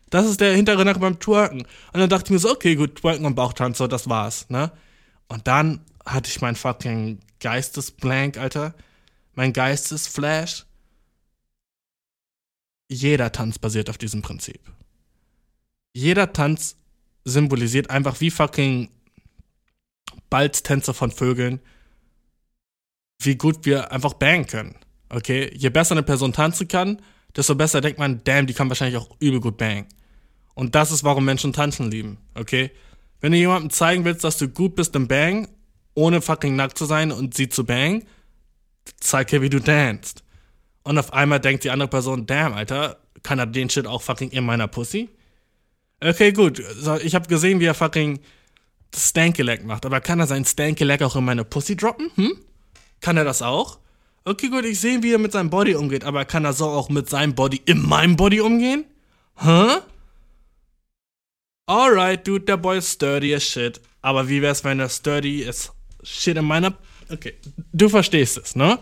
Das 0.10 0.26
ist 0.26 0.42
der 0.42 0.56
hintere 0.56 0.86
Nacken 0.86 1.02
beim 1.02 1.20
Twerken. 1.20 1.62
Und 1.62 2.00
dann 2.00 2.10
dachte 2.10 2.26
ich 2.26 2.32
mir 2.32 2.40
so, 2.40 2.52
okay, 2.52 2.76
gut, 2.76 2.96
Twerken 2.96 3.26
und 3.26 3.36
Bauchtanz, 3.36 3.78
so, 3.78 3.88
das 3.88 4.10
war's, 4.10 4.50
ne? 4.50 4.72
Und 5.28 5.48
dann 5.48 5.82
hatte 6.06 6.30
ich 6.30 6.42
mein 6.42 6.56
fucking 6.56 7.20
Geistesblank, 7.46 8.38
Alter. 8.40 8.74
Mein 9.36 9.54
Geistesflash. 9.54 10.66
Jeder 12.90 13.32
Tanz 13.32 13.60
basiert 13.60 13.88
auf 13.88 14.00
diesem 14.00 14.24
Prinzip. 14.24 14.60
Jeder 15.94 16.34
Tanz 16.34 16.76
symbolisiert 17.24 17.92
einfach 17.92 18.20
wie 18.20 18.32
fucking 18.32 18.90
Balztänze 20.32 20.96
von 20.96 21.12
Vögeln, 21.12 21.60
wie 23.20 23.36
gut 23.36 23.64
wir 23.68 23.92
einfach 23.92 24.16
bangen 24.16 24.48
können. 24.48 24.76
Okay? 25.10 25.52
Je 25.56 25.70
besser 25.70 25.92
eine 25.92 26.02
Person 26.02 26.34
tanzen 26.34 26.68
kann, 26.68 27.00
desto 27.36 27.54
besser 27.54 27.80
denkt 27.80 28.00
man, 28.00 28.24
damn, 28.24 28.48
die 28.48 28.56
kann 28.56 28.70
wahrscheinlich 28.70 28.98
auch 28.98 29.16
übel 29.20 29.40
gut 29.40 29.58
bangen. 29.58 29.86
Und 30.56 30.74
das 30.74 30.92
ist, 30.92 31.04
warum 31.04 31.26
Menschen 31.26 31.54
tanzen 31.54 31.92
lieben. 31.92 32.18
Okay? 32.34 32.72
Wenn 33.22 33.34
du 33.34 33.38
jemandem 33.38 33.70
zeigen 33.70 34.04
willst, 34.04 34.24
dass 34.24 34.40
du 34.40 34.48
gut 34.48 34.76
bist 34.76 34.96
im 34.96 35.08
Bang, 35.08 35.48
ohne 35.96 36.22
fucking 36.22 36.56
nackt 36.56 36.78
zu 36.78 36.86
sein 36.86 37.12
und 37.12 37.34
sie 37.34 37.50
zu 37.50 37.66
bang, 37.66 38.06
zeig 39.00 39.34
ihr, 39.34 39.42
wie 39.42 39.50
du 39.50 39.60
danst. 39.60 40.24
Und 40.84 41.00
auf 41.00 41.14
einmal 41.14 41.40
denkt 41.40 41.64
die 41.64 41.72
andere 41.72 41.90
Person, 41.90 42.28
damn, 42.28 42.54
Alter, 42.54 42.98
kann 43.24 43.40
er 43.40 43.48
den 43.48 43.70
Shit 43.70 43.88
auch 43.88 44.04
fucking 44.04 44.30
in 44.30 44.46
meiner 44.46 44.68
Pussy? 44.68 45.10
Okay, 46.04 46.32
gut. 46.32 46.62
Ich 47.04 47.16
habe 47.16 47.28
gesehen, 47.28 47.60
wie 47.60 47.66
er 47.66 47.74
fucking 47.74 48.20
Stankelek 48.96 49.66
macht. 49.66 49.86
Aber 49.86 50.00
kann 50.02 50.20
er 50.20 50.28
sein 50.28 50.46
Stankelek 50.46 51.02
auch 51.02 51.16
in 51.16 51.26
meine 51.26 51.44
Pussy 51.44 51.76
droppen? 51.76 52.12
Hm? 52.16 52.38
Kann 53.02 53.18
er 53.18 53.24
das 53.24 53.42
auch? 53.42 53.80
Okay, 54.26 54.50
gut, 54.50 54.66
ich 54.66 54.80
sehe, 54.80 55.02
wie 55.04 55.14
er 55.14 55.20
mit 55.20 55.32
seinem 55.32 55.50
Body 55.50 55.76
umgeht, 55.76 56.04
aber 56.04 56.26
kann 56.26 56.46
er 56.46 56.54
so 56.54 56.66
auch 56.66 56.90
mit 56.90 57.10
seinem 57.10 57.36
Body 57.36 57.62
in 57.66 57.82
meinem 57.82 58.16
Body 58.16 58.42
umgehen? 58.42 58.86
Hä? 59.38 59.78
Alright, 61.68 62.28
dude, 62.28 62.46
der 62.46 62.58
Boy 62.58 62.80
ist 62.80 62.92
sturdy 62.92 63.34
as 63.36 63.44
shit. 63.44 63.82
Aber 64.02 64.30
wie 64.30 64.42
wär's, 64.42 64.64
wenn 64.64 64.80
er 64.80 64.90
sturdy 64.90 65.42
ist? 65.44 65.75
Shit 66.06 66.38
in 66.38 66.46
meiner. 66.46 66.74
Okay, 67.10 67.34
du 67.74 67.90
verstehst 67.90 68.38
es, 68.38 68.56
ne? 68.56 68.80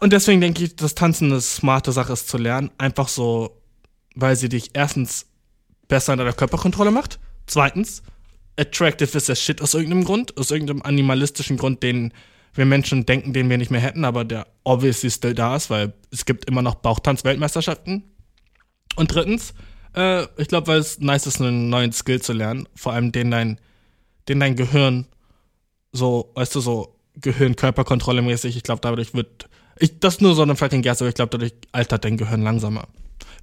Und 0.00 0.12
deswegen 0.12 0.40
denke 0.40 0.64
ich, 0.64 0.76
dass 0.76 0.94
Tanzen 0.94 1.30
eine 1.30 1.40
smarte 1.40 1.92
Sache 1.92 2.12
ist 2.12 2.28
zu 2.28 2.38
lernen. 2.38 2.70
Einfach 2.78 3.08
so, 3.08 3.60
weil 4.14 4.36
sie 4.36 4.48
dich 4.48 4.70
erstens 4.74 5.26
besser 5.88 6.12
in 6.12 6.18
deiner 6.18 6.32
Körperkontrolle 6.32 6.90
macht. 6.90 7.18
Zweitens, 7.46 8.02
attractive 8.56 9.16
ist 9.16 9.30
as 9.30 9.40
shit 9.40 9.62
aus 9.62 9.74
irgendeinem 9.74 10.04
Grund. 10.04 10.36
Aus 10.36 10.50
irgendeinem 10.50 10.82
animalistischen 10.82 11.56
Grund, 11.56 11.82
den 11.82 12.12
wir 12.54 12.66
Menschen 12.66 13.06
denken, 13.06 13.32
den 13.32 13.48
wir 13.50 13.58
nicht 13.58 13.70
mehr 13.70 13.80
hätten, 13.80 14.04
aber 14.04 14.24
der 14.24 14.46
obviously 14.64 15.10
still 15.10 15.34
da 15.34 15.56
ist, 15.56 15.70
weil 15.70 15.92
es 16.10 16.24
gibt 16.24 16.46
immer 16.46 16.62
noch 16.62 16.76
Bauchtanz-Weltmeisterschaften. 16.76 18.04
Und 18.96 19.14
drittens, 19.14 19.54
äh, 19.94 20.24
ich 20.36 20.48
glaube, 20.48 20.68
weil 20.68 20.78
es 20.78 20.98
nice 20.98 21.26
ist, 21.26 21.40
einen 21.40 21.68
neuen 21.68 21.92
Skill 21.92 22.20
zu 22.20 22.32
lernen, 22.32 22.68
vor 22.74 22.92
allem 22.92 23.12
den 23.12 23.30
dein, 23.30 23.60
den 24.28 24.40
dein 24.40 24.56
Gehirn 24.56 25.06
so, 25.92 26.30
weißt 26.34 26.54
du, 26.54 26.60
so 26.60 26.96
Gehirn-Körperkontrolle 27.20 28.22
mäßig, 28.22 28.56
ich 28.56 28.62
glaube, 28.62 28.80
dadurch 28.82 29.14
wird, 29.14 29.48
ich, 29.78 29.98
das 29.98 30.14
ist 30.14 30.20
nur 30.20 30.34
so 30.34 30.42
eine 30.42 30.56
fucking 30.56 30.82
Guess, 30.82 31.00
aber 31.00 31.08
ich 31.08 31.14
glaube, 31.14 31.30
dadurch 31.30 31.54
altert 31.72 32.04
dein 32.04 32.16
Gehirn 32.16 32.42
langsamer. 32.42 32.86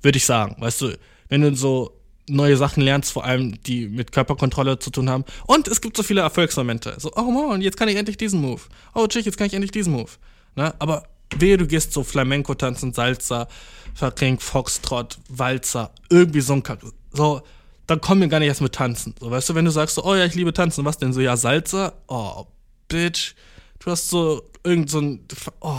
Würde 0.01 0.17
ich 0.17 0.25
sagen, 0.25 0.55
weißt 0.59 0.81
du, 0.81 0.97
wenn 1.29 1.41
du 1.41 1.55
so 1.55 1.99
neue 2.29 2.55
Sachen 2.55 2.83
lernst, 2.83 3.11
vor 3.11 3.25
allem 3.25 3.61
die 3.63 3.87
mit 3.87 4.11
Körperkontrolle 4.11 4.79
zu 4.79 4.89
tun 4.91 5.09
haben. 5.09 5.25
Und 5.45 5.67
es 5.67 5.81
gibt 5.81 5.97
so 5.97 6.03
viele 6.03 6.21
Erfolgsmomente. 6.21 6.95
So, 6.97 7.11
oh 7.15 7.23
man, 7.23 7.61
jetzt 7.61 7.77
kann 7.77 7.89
ich 7.89 7.97
endlich 7.97 8.17
diesen 8.17 8.39
Move. 8.39 8.61
Oh, 8.93 9.07
chick, 9.07 9.25
jetzt 9.25 9.37
kann 9.37 9.47
ich 9.47 9.53
endlich 9.53 9.71
diesen 9.71 9.93
Move. 9.93 10.11
Ne? 10.55 10.73
Aber 10.79 11.03
wehe, 11.37 11.57
du 11.57 11.67
gehst 11.67 11.91
so 11.91 12.03
Flamenco 12.03 12.53
tanzen, 12.53 12.93
Salsa, 12.93 13.47
fucking 13.93 14.39
Foxtrot, 14.39 15.17
Walzer, 15.29 15.91
irgendwie 16.09 16.41
so 16.41 16.53
ein 16.53 16.63
Kack. 16.63 16.79
So, 17.11 17.41
dann 17.87 18.01
kommen 18.01 18.21
wir 18.21 18.27
gar 18.27 18.39
nicht 18.39 18.47
erst 18.47 18.61
mit 18.61 18.73
Tanzen. 18.73 19.13
So, 19.19 19.29
weißt 19.29 19.49
du, 19.49 19.55
wenn 19.55 19.65
du 19.65 19.71
sagst 19.71 19.95
so, 19.95 20.03
oh 20.03 20.15
ja, 20.15 20.25
ich 20.25 20.35
liebe 20.35 20.53
Tanzen, 20.53 20.85
was 20.85 20.97
denn 20.97 21.13
so, 21.13 21.21
ja, 21.21 21.35
Salsa? 21.37 21.93
Oh, 22.07 22.45
Bitch. 22.87 23.35
Du 23.79 23.91
hast 23.91 24.09
so 24.09 24.43
irgend 24.63 24.89
so 24.89 24.99
ein, 24.99 25.27
oh, 25.59 25.77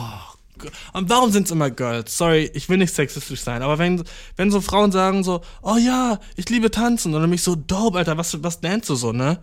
und 0.92 1.10
warum 1.10 1.32
sind 1.32 1.44
es 1.44 1.50
immer 1.50 1.70
Girls? 1.70 2.16
Sorry, 2.16 2.50
ich 2.54 2.68
will 2.68 2.78
nicht 2.78 2.94
sexistisch 2.94 3.40
sein, 3.40 3.62
aber 3.62 3.78
wenn, 3.78 4.04
wenn 4.36 4.50
so 4.50 4.60
Frauen 4.60 4.92
sagen 4.92 5.24
so, 5.24 5.40
oh 5.62 5.76
ja, 5.76 6.20
ich 6.36 6.48
liebe 6.48 6.70
tanzen, 6.70 7.14
und 7.14 7.20
dann 7.20 7.30
mich 7.30 7.42
so, 7.42 7.54
dope, 7.56 7.98
Alter, 7.98 8.16
was, 8.18 8.42
was 8.42 8.60
danst 8.60 8.88
du 8.88 8.94
so, 8.94 9.12
ne? 9.12 9.40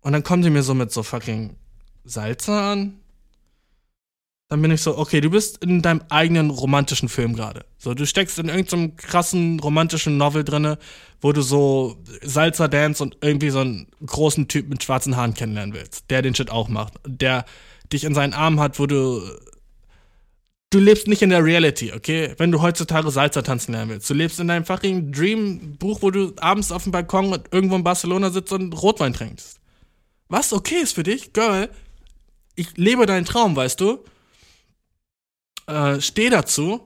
Und 0.00 0.12
dann 0.12 0.22
kommen 0.22 0.42
die 0.42 0.50
mir 0.50 0.62
so 0.62 0.74
mit 0.74 0.92
so 0.92 1.02
fucking 1.02 1.56
Salsa 2.04 2.72
an 2.72 3.00
dann 4.48 4.60
bin 4.62 4.70
ich 4.70 4.82
so, 4.82 4.98
okay, 4.98 5.20
du 5.20 5.30
bist 5.30 5.64
in 5.64 5.82
deinem 5.82 6.02
eigenen 6.10 6.50
romantischen 6.50 7.08
Film 7.08 7.34
gerade. 7.34 7.64
So, 7.78 7.94
du 7.94 8.06
steckst 8.06 8.38
in 8.38 8.48
irgendeinem 8.48 8.96
krassen 8.96 9.58
romantischen 9.58 10.16
Novel 10.16 10.44
drinne, 10.44 10.78
wo 11.20 11.32
du 11.32 11.42
so 11.42 11.96
Salsa 12.22 12.68
Dance 12.68 13.02
und 13.02 13.16
irgendwie 13.22 13.50
so 13.50 13.60
einen 13.60 13.88
großen 14.04 14.46
Typ 14.48 14.68
mit 14.68 14.82
schwarzen 14.82 15.16
Haaren 15.16 15.34
kennenlernen 15.34 15.74
willst, 15.74 16.10
der 16.10 16.22
den 16.22 16.34
Shit 16.34 16.50
auch 16.50 16.68
macht, 16.68 16.94
der 17.06 17.46
dich 17.92 18.04
in 18.04 18.14
seinen 18.14 18.34
Armen 18.34 18.60
hat, 18.60 18.78
wo 18.78 18.86
du 18.86 19.22
du 20.74 20.80
lebst 20.80 21.06
nicht 21.06 21.22
in 21.22 21.30
der 21.30 21.44
Reality, 21.44 21.92
okay? 21.92 22.34
Wenn 22.36 22.50
du 22.50 22.60
heutzutage 22.60 23.10
Salsa 23.10 23.42
tanzen 23.42 23.72
lernen 23.72 23.90
willst, 23.92 24.10
du 24.10 24.14
lebst 24.14 24.40
in 24.40 24.48
deinem 24.48 24.64
fucking 24.64 25.12
Dream 25.12 25.76
Buch, 25.78 26.02
wo 26.02 26.10
du 26.10 26.32
abends 26.40 26.72
auf 26.72 26.82
dem 26.82 26.92
Balkon 26.92 27.38
irgendwo 27.52 27.76
in 27.76 27.84
Barcelona 27.84 28.30
sitzt 28.30 28.52
und 28.52 28.72
Rotwein 28.72 29.12
trinkst. 29.12 29.60
Was 30.28 30.52
okay 30.52 30.80
ist 30.82 30.92
für 30.92 31.04
dich, 31.04 31.32
Girl, 31.32 31.70
ich 32.56 32.76
lebe 32.76 33.06
deinen 33.06 33.24
Traum, 33.24 33.54
weißt 33.54 33.80
du? 33.80 34.04
Äh, 35.66 36.00
steh 36.00 36.30
dazu, 36.30 36.84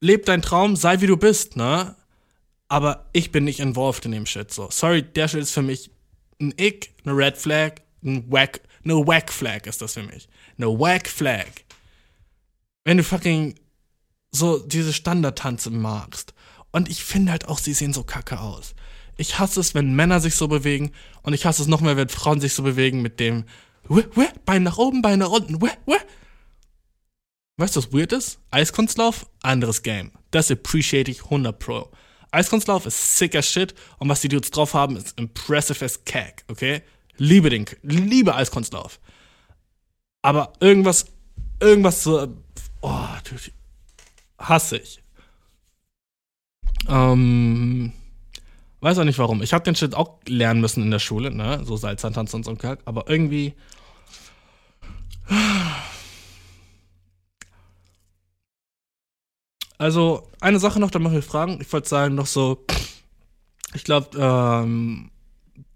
leb 0.00 0.26
deinen 0.26 0.42
Traum, 0.42 0.76
sei 0.76 1.00
wie 1.00 1.06
du 1.06 1.16
bist, 1.16 1.56
ne? 1.56 1.96
Aber 2.68 3.06
ich 3.12 3.30
bin 3.30 3.44
nicht 3.44 3.60
involved 3.60 4.04
in 4.04 4.12
dem 4.12 4.26
Shit, 4.26 4.52
so. 4.52 4.68
Sorry, 4.70 5.02
der 5.02 5.28
Shit 5.28 5.40
ist 5.40 5.52
für 5.52 5.62
mich 5.62 5.90
ein 6.40 6.52
Ick, 6.58 6.92
eine 7.04 7.16
Red 7.16 7.36
Flag, 7.36 7.72
ein 8.04 8.30
Wack, 8.30 8.60
eine 8.84 8.94
Wack 9.06 9.32
Flag 9.32 9.66
ist 9.66 9.82
das 9.82 9.94
für 9.94 10.02
mich. 10.02 10.28
Eine 10.58 10.68
Wack 10.68 11.08
Flag. 11.08 11.46
Wenn 12.84 12.98
du 12.98 13.04
fucking 13.04 13.54
so 14.30 14.58
diese 14.58 14.92
Standardtanze 14.92 15.70
magst. 15.70 16.34
Und 16.72 16.88
ich 16.88 17.04
finde 17.04 17.32
halt 17.32 17.48
auch, 17.48 17.58
sie 17.58 17.72
sehen 17.72 17.92
so 17.92 18.04
kacke 18.04 18.40
aus. 18.40 18.74
Ich 19.16 19.38
hasse 19.38 19.60
es, 19.60 19.74
wenn 19.74 19.94
Männer 19.94 20.20
sich 20.20 20.34
so 20.34 20.46
bewegen 20.46 20.92
und 21.22 21.32
ich 21.32 21.46
hasse 21.46 21.62
es 21.62 21.68
noch 21.68 21.80
mehr, 21.80 21.96
wenn 21.96 22.08
Frauen 22.08 22.40
sich 22.40 22.52
so 22.54 22.62
bewegen 22.62 23.00
mit 23.00 23.18
dem 23.18 23.44
Bein 24.44 24.62
nach 24.62 24.78
oben, 24.78 25.00
Bein 25.00 25.18
nach 25.18 25.30
unten. 25.30 25.58
Weißt 27.58 27.74
du, 27.74 27.80
was 27.80 27.92
weird 27.92 28.12
ist? 28.12 28.38
Eiskunstlauf, 28.50 29.26
anderes 29.42 29.82
Game. 29.82 30.12
Das 30.30 30.50
appreciate 30.50 31.10
ich 31.10 31.24
100 31.24 31.58
Pro. 31.58 31.90
Eiskunstlauf 32.30 32.84
ist 32.84 33.16
sicker 33.16 33.40
Shit 33.42 33.74
und 33.98 34.08
was 34.08 34.20
die 34.20 34.28
Dudes 34.28 34.50
drauf 34.50 34.74
haben, 34.74 34.96
ist 34.96 35.18
impressive 35.18 35.82
as 35.82 36.04
cack, 36.04 36.44
okay? 36.48 36.82
Liebe 37.16 37.48
den, 37.48 37.64
liebe 37.82 38.34
Eiskunstlauf. 38.34 39.00
Aber 40.20 40.52
irgendwas, 40.60 41.06
irgendwas 41.60 42.02
so, 42.02 42.28
oh, 42.82 43.06
dude, 43.24 43.52
hasse 44.38 44.76
ich. 44.78 45.02
Ähm, 46.88 47.92
weiß 48.80 48.98
auch 48.98 49.04
nicht 49.04 49.18
warum. 49.18 49.42
Ich 49.42 49.54
habe 49.54 49.64
den 49.64 49.76
Shit 49.76 49.94
auch 49.94 50.18
lernen 50.26 50.60
müssen 50.60 50.82
in 50.82 50.90
der 50.90 50.98
Schule, 50.98 51.30
ne? 51.30 51.64
So 51.64 51.76
Salzantanz 51.76 52.34
und 52.34 52.44
so 52.44 52.50
ein 52.50 52.58
Kack. 52.58 52.80
Aber 52.84 53.08
irgendwie. 53.08 53.54
Also, 59.78 60.28
eine 60.40 60.58
Sache 60.58 60.80
noch, 60.80 60.90
da 60.90 60.98
mache 60.98 61.18
ich 61.18 61.24
Fragen. 61.24 61.58
Ich 61.60 61.72
wollte 61.72 61.88
sagen, 61.88 62.14
noch 62.14 62.26
so. 62.26 62.64
Ich 63.74 63.84
glaube, 63.84 64.16
ähm, 64.18 65.10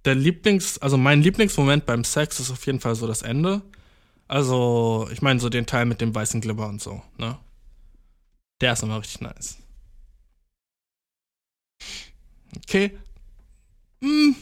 der 0.04 0.14
Lieblings-, 0.14 0.78
also 0.78 0.96
mein 0.96 1.22
Lieblingsmoment 1.22 1.84
beim 1.86 2.04
Sex 2.04 2.40
ist 2.40 2.50
auf 2.50 2.64
jeden 2.66 2.80
Fall 2.80 2.94
so 2.94 3.06
das 3.06 3.22
Ende. 3.22 3.62
Also, 4.28 5.08
ich 5.12 5.22
meine, 5.22 5.40
so 5.40 5.48
den 5.48 5.66
Teil 5.66 5.86
mit 5.86 6.00
dem 6.00 6.14
weißen 6.14 6.40
Glibber 6.40 6.68
und 6.68 6.80
so, 6.80 7.02
ne? 7.18 7.38
Der 8.60 8.74
ist 8.74 8.82
immer 8.82 9.00
richtig 9.00 9.20
nice. 9.22 9.58
Okay. 12.56 12.96
Mm. 14.00 14.34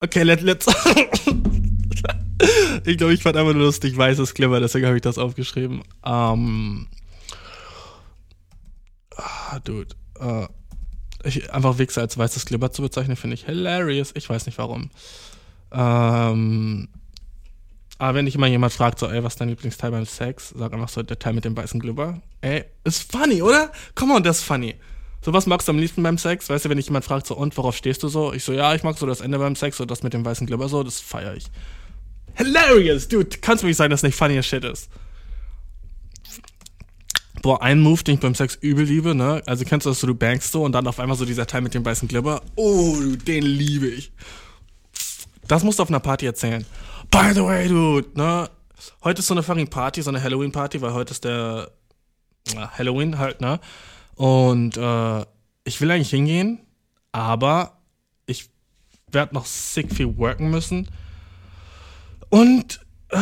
Okay, 0.00 0.22
let, 0.22 0.42
let's. 0.42 0.66
ich 2.84 2.98
glaube, 2.98 3.14
ich 3.14 3.22
fand 3.22 3.36
einfach 3.36 3.54
nur 3.54 3.64
lustig, 3.64 3.96
weißes 3.96 4.34
Glimmer, 4.34 4.60
deswegen 4.60 4.86
habe 4.86 4.96
ich 4.96 5.02
das 5.02 5.18
aufgeschrieben. 5.18 5.82
Ähm. 6.04 6.86
Ah, 9.16 9.58
dude. 9.60 9.94
Äh, 10.20 10.46
ich, 11.24 11.52
einfach 11.52 11.78
Wichser 11.78 12.02
als 12.02 12.16
weißes 12.16 12.46
Glimmer 12.46 12.70
zu 12.70 12.82
bezeichnen, 12.82 13.16
finde 13.16 13.34
ich 13.34 13.44
hilarious. 13.44 14.12
Ich 14.14 14.28
weiß 14.28 14.46
nicht 14.46 14.58
warum. 14.58 14.90
Ähm. 15.72 16.88
Aber 18.00 18.14
wenn 18.14 18.26
dich 18.26 18.36
immer 18.36 18.46
jemand 18.46 18.72
fragt, 18.72 19.00
so, 19.00 19.08
ey, 19.08 19.24
was 19.24 19.34
ist 19.34 19.40
dein 19.40 19.48
Lieblingsteil 19.48 19.90
beim 19.90 20.06
Sex? 20.06 20.54
Sag 20.56 20.72
einfach 20.72 20.88
so, 20.88 21.02
der 21.02 21.18
Teil 21.18 21.32
mit 21.32 21.44
dem 21.44 21.56
weißen 21.56 21.80
Glibber. 21.80 22.20
Ey, 22.40 22.64
ist 22.84 23.10
funny, 23.10 23.42
oder? 23.42 23.72
Come 23.96 24.14
on, 24.14 24.22
das 24.22 24.38
ist 24.38 24.44
funny. 24.44 24.76
So, 25.20 25.32
was 25.32 25.46
magst 25.46 25.66
du 25.66 25.72
am 25.72 25.78
liebsten 25.80 26.04
beim 26.04 26.16
Sex? 26.16 26.48
Weißt 26.48 26.64
du, 26.64 26.68
wenn 26.68 26.76
dich 26.76 26.86
jemand 26.86 27.04
fragt, 27.04 27.26
so, 27.26 27.36
und 27.36 27.56
worauf 27.56 27.76
stehst 27.76 28.04
du 28.04 28.08
so? 28.08 28.32
Ich 28.32 28.44
so, 28.44 28.52
ja, 28.52 28.72
ich 28.74 28.84
mag 28.84 28.96
so 28.96 29.06
das 29.06 29.20
Ende 29.20 29.38
beim 29.38 29.56
Sex, 29.56 29.78
so 29.78 29.84
das 29.84 30.04
mit 30.04 30.14
dem 30.14 30.24
weißen 30.24 30.46
Glibber, 30.46 30.68
so, 30.68 30.84
das 30.84 31.00
feiere 31.00 31.34
ich. 31.34 31.46
Hilarious, 32.38 33.08
dude. 33.08 33.38
Kannst 33.40 33.62
du 33.62 33.66
nicht 33.66 33.76
sagen, 33.76 33.90
dass 33.90 34.00
das 34.00 34.08
nicht 34.08 34.16
funny 34.16 34.38
as 34.38 34.46
shit 34.46 34.64
ist? 34.64 34.88
Boah, 37.42 37.62
ein 37.62 37.80
Move, 37.80 38.02
den 38.02 38.14
ich 38.14 38.20
beim 38.20 38.34
Sex 38.34 38.56
übel 38.60 38.84
liebe, 38.84 39.14
ne? 39.14 39.42
Also 39.46 39.64
kennst 39.64 39.86
du 39.86 39.90
das 39.90 40.00
so, 40.00 40.06
du 40.06 40.14
bangst 40.14 40.52
so 40.52 40.64
und 40.64 40.72
dann 40.72 40.86
auf 40.86 41.00
einmal 41.00 41.16
so 41.16 41.24
dieser 41.24 41.46
Teil 41.46 41.60
mit 41.60 41.74
dem 41.74 41.84
weißen 41.84 42.08
Glibber. 42.08 42.42
Oh, 42.56 42.96
den 43.26 43.42
liebe 43.42 43.88
ich. 43.88 44.12
Das 45.46 45.64
musst 45.64 45.78
du 45.78 45.82
auf 45.82 45.88
einer 45.88 46.00
Party 46.00 46.26
erzählen. 46.26 46.64
By 47.10 47.32
the 47.34 47.42
way, 47.42 47.68
dude, 47.68 48.08
ne? 48.14 48.48
Heute 49.02 49.20
ist 49.20 49.26
so 49.26 49.34
eine 49.34 49.42
fucking 49.42 49.68
Party, 49.68 50.02
so 50.02 50.10
eine 50.10 50.22
Halloween-Party, 50.22 50.80
weil 50.80 50.92
heute 50.92 51.12
ist 51.12 51.24
der 51.24 51.70
na, 52.54 52.70
Halloween 52.70 53.18
halt, 53.18 53.40
ne? 53.40 53.60
Und 54.14 54.76
äh, 54.76 55.24
ich 55.64 55.80
will 55.80 55.90
eigentlich 55.90 56.10
hingehen, 56.10 56.60
aber 57.12 57.78
ich 58.26 58.50
werde 59.10 59.34
noch 59.34 59.46
sick 59.46 59.92
viel 59.92 60.16
worken 60.16 60.50
müssen. 60.50 60.88
Und 62.30 62.80
äh, 63.10 63.18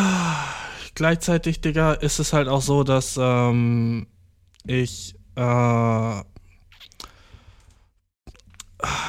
gleichzeitig, 0.94 1.60
Digga, 1.60 1.92
ist 1.92 2.18
es 2.18 2.32
halt 2.32 2.48
auch 2.48 2.62
so, 2.62 2.84
dass 2.84 3.16
ähm, 3.20 4.06
ich 4.66 5.14
äh, 5.36 6.20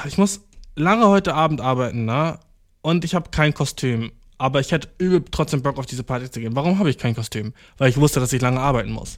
ich 0.05 0.17
muss 0.17 0.41
lange 0.75 1.07
heute 1.07 1.33
Abend 1.33 1.61
arbeiten, 1.61 2.05
ne? 2.05 2.39
Und 2.81 3.03
ich 3.03 3.15
habe 3.15 3.29
kein 3.29 3.53
Kostüm. 3.53 4.11
Aber 4.37 4.59
ich 4.59 4.71
hätte 4.71 4.89
übel 4.99 5.23
trotzdem 5.31 5.63
Bock 5.63 5.79
auf 5.79 5.87
diese 5.87 6.03
Party 6.03 6.29
zu 6.29 6.39
gehen. 6.39 6.55
Warum 6.55 6.77
habe 6.77 6.89
ich 6.91 6.97
kein 6.97 7.15
Kostüm? 7.15 7.53
Weil 7.77 7.89
ich 7.89 7.97
wusste, 7.97 8.19
dass 8.19 8.33
ich 8.33 8.41
lange 8.41 8.59
arbeiten 8.59 8.91
muss. 8.91 9.17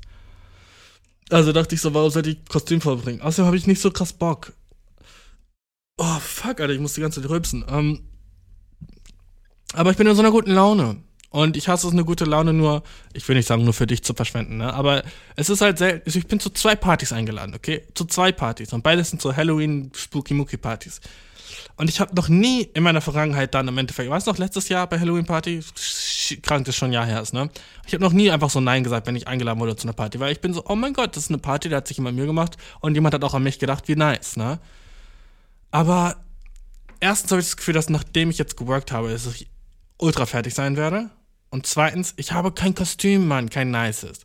Also 1.30 1.52
dachte 1.52 1.76
ich 1.76 1.82
so, 1.82 1.94
warum 1.94 2.10
soll 2.10 2.26
ich 2.26 2.46
Kostüm 2.46 2.80
vorbringen? 2.82 3.22
Außerdem 3.22 3.46
habe 3.46 3.58
ich 3.58 3.68
nicht 3.68 3.82
so 3.82 3.92
krass 3.92 4.14
Bock. 4.14 4.54
Oh, 5.98 6.20
fuck, 6.20 6.62
Alter, 6.62 6.70
ich 6.70 6.80
muss 6.80 6.94
die 6.94 7.02
ganze 7.02 7.22
Zeit 7.22 7.30
rülpsen. 7.30 7.66
Ähm, 7.70 8.09
aber 9.74 9.92
ich 9.92 9.98
bin 9.98 10.08
in 10.08 10.16
so 10.16 10.22
einer 10.22 10.32
guten 10.32 10.52
Laune. 10.52 10.98
Und 11.32 11.58
ich 11.58 11.68
hasse 11.68 11.86
es, 11.86 11.94
eine 11.94 12.06
gute 12.06 12.26
Laune 12.26 12.54
nur, 12.54 12.82
ich 13.14 13.28
will 13.28 13.36
nicht 13.36 13.48
sagen, 13.48 13.64
nur 13.64 13.74
für 13.74 13.86
dich 13.86 14.04
zu 14.04 14.16
verschwenden, 14.16 14.58
ne? 14.58 14.74
Aber 14.74 15.04
es 15.36 15.50
ist 15.50 15.62
halt 15.62 15.78
selten, 15.78 16.02
also 16.06 16.18
ich 16.18 16.26
bin 16.26 16.40
zu 16.40 16.50
zwei 16.50 16.76
Partys 16.76 17.14
eingeladen, 17.14 17.54
okay? 17.54 17.84
Zu 17.94 18.06
zwei 18.06 18.32
Partys. 18.32 18.74
Und 18.74 18.82
beides 18.82 19.12
sind 19.12 19.22
so 19.22 19.36
Halloween, 19.36 19.92
Spooky 19.96 20.34
Mookie 20.34 20.58
Partys. 20.58 21.02
Und 21.76 21.88
ich 21.88 22.00
habe 22.00 22.16
noch 22.16 22.30
nie 22.30 22.64
in 22.74 22.82
meiner 22.82 23.02
Vergangenheit 23.02 23.54
dann 23.54 23.68
im 23.68 23.78
Endeffekt, 23.78 24.10
weißt 24.10 24.26
du 24.26 24.32
noch, 24.32 24.40
letztes 24.40 24.70
Jahr 24.70 24.88
bei 24.88 25.00
Halloween 25.00 25.26
Party, 25.26 25.62
krank, 26.42 26.66
das 26.66 26.76
schon 26.76 26.90
ein 26.90 26.94
Jahr 26.94 27.06
her 27.06 27.22
ist, 27.22 27.34
ne? 27.34 27.50
Ich 27.86 27.94
habe 27.94 28.04
noch 28.04 28.12
nie 28.12 28.32
einfach 28.32 28.50
so 28.50 28.60
Nein 28.60 28.84
gesagt, 28.84 29.06
wenn 29.06 29.16
ich 29.16 29.28
eingeladen 29.28 29.60
wurde 29.60 29.76
zu 29.76 29.86
einer 29.86 29.94
Party, 29.94 30.20
weil 30.20 30.32
ich 30.32 30.42
bin 30.42 30.54
so, 30.54 30.64
oh 30.68 30.76
mein 30.76 30.94
Gott, 30.94 31.16
das 31.16 31.26
ist 31.26 31.30
eine 31.30 31.38
Party, 31.38 31.70
da 31.70 31.78
hat 31.78 31.88
sich 31.88 31.98
jemand 31.98 32.18
Mühe 32.18 32.26
gemacht 32.26 32.58
und 32.80 32.96
jemand 32.96 33.14
hat 33.14 33.24
auch 33.24 33.36
an 33.36 33.44
mich 33.44 33.60
gedacht, 33.60 33.88
wie 33.88 33.96
nice, 33.96 34.36
ne? 34.36 34.60
Aber 35.70 36.16
erstens 37.00 37.32
habe 37.32 37.40
ich 37.40 37.48
das 37.48 37.58
Gefühl, 37.58 37.76
dass 37.76 37.90
nachdem 37.90 38.32
ich 38.32 38.40
jetzt 38.40 38.58
geworkt 38.58 38.92
habe, 38.92 39.12
dass 39.12 39.28
ich 39.28 39.48
ultra 40.00 40.26
fertig 40.26 40.54
sein 40.56 40.76
werde. 40.76 41.10
Und 41.52 41.66
zweitens, 41.66 42.14
ich 42.18 42.32
habe 42.32 42.52
kein 42.52 42.76
Kostüm, 42.76 43.28
Mann, 43.28 43.50
kein 43.50 43.72
nices. 43.72 44.20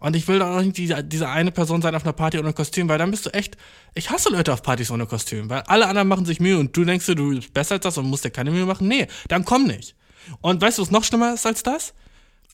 Und 0.00 0.14
ich 0.14 0.28
will 0.28 0.38
doch 0.38 0.46
auch 0.46 0.62
nicht 0.62 0.76
diese, 0.76 1.02
diese 1.02 1.28
eine 1.28 1.50
Person 1.50 1.82
sein 1.82 1.94
auf 1.94 2.04
einer 2.04 2.12
Party 2.12 2.38
ohne 2.38 2.52
Kostüm, 2.52 2.88
weil 2.88 2.98
dann 2.98 3.10
bist 3.10 3.26
du 3.26 3.30
echt. 3.30 3.56
Ich 3.94 4.10
hasse 4.10 4.30
Leute 4.30 4.52
auf 4.52 4.62
Partys 4.62 4.90
ohne 4.90 5.06
Kostüm, 5.06 5.50
weil 5.50 5.62
alle 5.62 5.86
anderen 5.86 6.06
machen 6.06 6.24
sich 6.24 6.38
Mühe 6.38 6.58
und 6.58 6.76
du 6.76 6.84
denkst 6.84 7.06
du 7.06 7.30
bist 7.30 7.52
besser 7.52 7.76
als 7.76 7.82
das 7.82 7.98
und 7.98 8.06
musst 8.06 8.24
dir 8.24 8.30
keine 8.30 8.52
Mühe 8.52 8.64
machen. 8.64 8.86
Nee, 8.86 9.08
dann 9.26 9.44
komm 9.44 9.64
nicht. 9.64 9.96
Und 10.40 10.60
weißt 10.60 10.78
du, 10.78 10.82
was 10.82 10.90
noch 10.90 11.04
schlimmer 11.04 11.34
ist 11.34 11.46
als 11.46 11.62
das? 11.62 11.94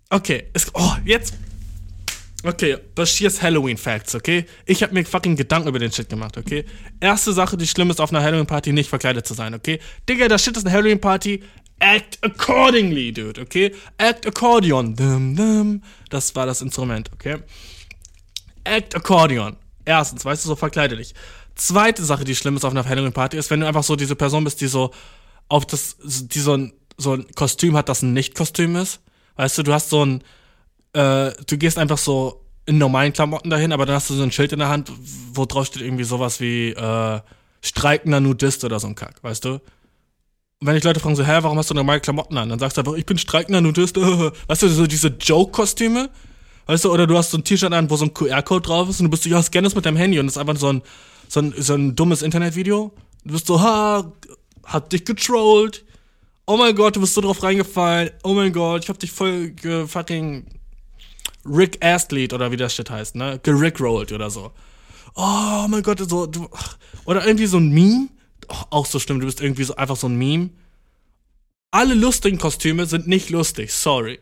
Okay, 0.09 0.49
es, 0.55 0.70
oh, 0.75 0.93
jetzt. 1.05 1.35
Okay, 2.45 2.77
Bashirs 2.95 3.41
Halloween 3.41 3.79
Facts, 3.79 4.14
okay? 4.14 4.45
Ich 4.66 4.83
habe 4.83 4.93
mir 4.93 5.05
fucking 5.05 5.35
Gedanken 5.35 5.68
über 5.68 5.79
den 5.79 5.91
Shit 5.91 6.11
gemacht, 6.11 6.37
okay? 6.37 6.66
Erste 7.01 7.33
Sache, 7.33 7.57
die 7.57 7.66
schlimm 7.66 7.91
ist, 7.91 8.01
auf 8.01 8.12
einer 8.12 8.22
Halloween 8.22 8.47
Party 8.47 8.72
nicht 8.72 8.91
verkleidet 8.91 9.27
zu 9.27 9.33
sein, 9.33 9.55
okay? 9.55 9.81
Digga, 10.09 10.29
das 10.29 10.45
Shit 10.45 10.57
ist 10.57 10.66
eine 10.66 10.75
Halloween 10.75 11.01
Party. 11.01 11.43
Act 11.79 12.18
accordingly, 12.22 13.12
dude, 13.12 13.41
okay? 13.41 13.75
Act 13.99 14.27
accordion. 14.27 15.83
Das 16.09 16.35
war 16.35 16.47
das 16.47 16.62
Instrument, 16.62 17.11
okay? 17.12 17.39
Act 18.64 18.95
accordion. 18.95 19.57
Erstens, 19.85 20.25
weißt 20.25 20.45
du, 20.45 20.49
so 20.49 20.57
verkleide 20.57 20.97
dich. 20.97 21.14
Zweite 21.55 22.05
Sache, 22.05 22.25
die 22.25 22.35
schlimm 22.35 22.57
ist 22.57 22.64
auf 22.64 22.72
einer 22.72 22.85
Halloween-Party, 22.85 23.37
ist, 23.37 23.51
wenn 23.51 23.61
du 23.61 23.66
einfach 23.66 23.83
so 23.85 23.97
diese 23.97 24.16
Person 24.16 24.45
bist, 24.45 24.61
die 24.61 24.66
so 24.66 24.93
auf 25.49 25.66
das, 25.66 25.97
die 26.03 26.41
so 26.41 26.57
ein, 26.57 26.72
so 26.97 27.14
ein 27.14 27.27
Kostüm 27.35 27.77
hat, 27.77 27.89
das 27.89 28.03
ein 28.03 28.12
Nicht-Kostüm 28.12 28.77
ist. 28.77 29.01
Weißt 29.37 29.59
du, 29.59 29.62
du 29.62 29.72
hast 29.72 29.91
so 29.91 30.05
ein, 30.05 30.22
äh, 30.95 31.33
du 31.47 31.59
gehst 31.59 31.79
einfach 31.79 31.99
so 31.99 32.45
in 32.66 32.79
normalen 32.79 33.12
Klamotten 33.12 33.51
dahin, 33.51 33.72
aber 33.72 33.85
dann 33.85 33.97
hast 33.97 34.09
du 34.09 34.14
so 34.14 34.22
ein 34.22 34.33
Schild 34.33 34.53
in 34.53 34.61
der 34.61 34.68
Hand, 34.68 34.91
wo 35.33 35.45
drauf 35.45 35.66
steht 35.66 35.83
irgendwie 35.83 36.05
sowas 36.05 36.41
wie, 36.41 36.70
äh, 36.70 37.20
streikender 37.61 38.20
Nudist 38.20 38.64
oder 38.64 38.81
so 38.81 38.87
ein 38.87 38.95
Kack, 38.95 39.22
weißt 39.22 39.45
du? 39.45 39.61
Und 40.64 40.68
wenn 40.68 40.76
ich 40.76 40.84
Leute 40.84 40.98
fragen 40.98 41.14
so, 41.14 41.26
hä, 41.26 41.40
warum 41.42 41.58
hast 41.58 41.68
du 41.68 41.74
normale 41.74 42.00
Klamotten 42.00 42.38
an? 42.38 42.48
Dann 42.48 42.58
sagst 42.58 42.78
du 42.78 42.80
einfach, 42.80 42.94
ich 42.94 43.04
bin 43.04 43.18
streikender 43.18 43.60
Nudist. 43.60 43.96
Weißt 44.48 44.62
du, 44.62 44.68
so 44.70 44.86
diese 44.86 45.08
Joke-Kostüme? 45.08 46.08
Weißt 46.64 46.86
du, 46.86 46.90
oder 46.90 47.06
du 47.06 47.18
hast 47.18 47.32
so 47.32 47.36
ein 47.36 47.44
T-Shirt 47.44 47.70
an, 47.70 47.90
wo 47.90 47.96
so 47.96 48.06
ein 48.06 48.14
QR-Code 48.14 48.66
drauf 48.66 48.88
ist 48.88 48.98
und 48.98 49.04
du 49.04 49.10
bist 49.10 49.24
so, 49.24 49.28
ja, 49.28 49.42
scan 49.42 49.62
das 49.62 49.74
mit 49.74 49.84
deinem 49.84 49.98
Handy 49.98 50.18
und 50.18 50.24
das 50.24 50.36
ist 50.36 50.40
einfach 50.40 50.56
so 50.56 50.72
ein, 50.72 50.80
so 51.28 51.40
ein, 51.40 51.52
so 51.58 51.74
ein 51.74 51.94
dummes 51.94 52.22
Internetvideo. 52.22 52.92
Du 53.26 53.32
bist 53.34 53.46
so, 53.46 53.60
ha, 53.60 54.10
hat 54.64 54.90
dich 54.90 55.04
getrollt. 55.04 55.84
Oh 56.46 56.56
mein 56.56 56.74
Gott, 56.74 56.96
du 56.96 57.00
bist 57.00 57.12
so 57.12 57.20
drauf 57.20 57.42
reingefallen. 57.42 58.12
Oh 58.22 58.32
mein 58.32 58.54
Gott, 58.54 58.84
ich 58.84 58.88
hab 58.88 58.98
dich 58.98 59.12
voll 59.12 59.50
ge 59.50 59.86
fucking 59.86 60.46
Rick 61.44 61.84
Astley 61.84 62.26
oder 62.32 62.50
wie 62.50 62.56
das 62.56 62.74
Shit 62.74 62.88
heißt, 62.88 63.16
ne? 63.16 63.38
Gerickrollt 63.42 64.12
oder 64.12 64.30
so. 64.30 64.50
Oh 65.14 65.66
mein 65.68 65.82
Gott, 65.82 65.98
so, 66.08 66.24
du, 66.24 66.48
oder 67.04 67.26
irgendwie 67.26 67.44
so 67.44 67.58
ein 67.58 67.68
Meme, 67.68 68.08
auch 68.49 68.86
so 68.86 68.99
schlimm, 68.99 69.20
du 69.20 69.26
bist 69.26 69.40
irgendwie 69.40 69.64
so 69.64 69.76
einfach 69.76 69.97
so 69.97 70.09
ein 70.09 70.16
Meme. 70.16 70.51
Alle 71.70 71.95
lustigen 71.95 72.38
Kostüme 72.38 72.86
sind 72.86 73.07
nicht 73.07 73.30
lustig, 73.30 73.72
sorry. 73.72 74.20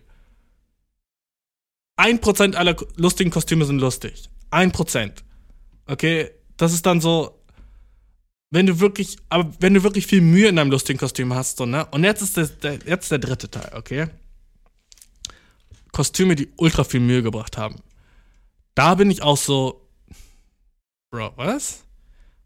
Ein 1.97 2.21
Prozent 2.21 2.57
aller 2.57 2.77
lustigen 2.97 3.31
Kostüme 3.31 3.65
sind 3.65 3.79
lustig. 3.79 4.31
Ein 4.51 4.73
Prozent. 4.73 5.23
Okay, 5.87 6.31
das 6.57 6.73
ist 6.73 6.87
dann 6.87 7.01
so, 7.01 7.43
wenn 8.51 8.67
du 8.67 8.81
wirklich, 8.81 9.17
aber 9.29 9.53
wenn 9.61 9.75
du 9.75 9.83
wirklich 9.83 10.07
viel 10.07 10.21
Mühe 10.21 10.49
in 10.49 10.57
deinem 10.57 10.71
lustigen 10.71 10.99
Kostüm 10.99 11.35
hast, 11.35 11.59
so, 11.59 11.67
ne? 11.67 11.87
Und 11.87 12.05
jetzt 12.05 12.23
ist 12.23 12.37
der, 12.37 12.47
der, 12.47 12.79
jetzt 12.87 13.11
der 13.11 13.19
dritte 13.19 13.51
Teil, 13.51 13.73
okay? 13.75 14.09
Kostüme, 15.93 16.35
die 16.35 16.49
ultra 16.57 16.85
viel 16.85 17.01
Mühe 17.01 17.23
gebracht 17.23 17.59
haben. 17.59 17.77
Da 18.75 18.95
bin 18.95 19.11
ich 19.11 19.23
auch 19.23 19.37
so, 19.37 19.83
Bro, 21.13 21.33
was? 21.37 21.85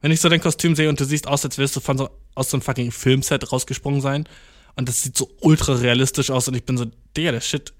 Wenn 0.07 0.13
ich 0.13 0.21
so 0.21 0.29
dein 0.29 0.41
Kostüm 0.41 0.77
sehe 0.77 0.89
und 0.89 1.01
du 1.01 1.05
siehst 1.05 1.27
aus, 1.27 1.45
als 1.45 1.59
wirst 1.59 1.75
du 1.75 1.81
von 1.81 1.99
so, 1.99 2.11
aus 2.37 2.49
so 2.49 2.57
einem 2.57 2.63
fucking 2.63 2.93
Filmset 2.93 3.51
rausgesprungen 3.51 4.01
sein 4.01 4.29
und 4.77 4.89
das 4.89 5.03
sieht 5.03 5.17
so 5.17 5.29
ultra 5.41 5.75
realistisch 5.75 6.31
aus 6.31 6.47
und 6.47 6.55
ich 6.55 6.63
bin 6.63 6.79
so, 6.79 6.85
Digga, 7.17 7.33
der 7.33 7.41
Shit 7.41 7.75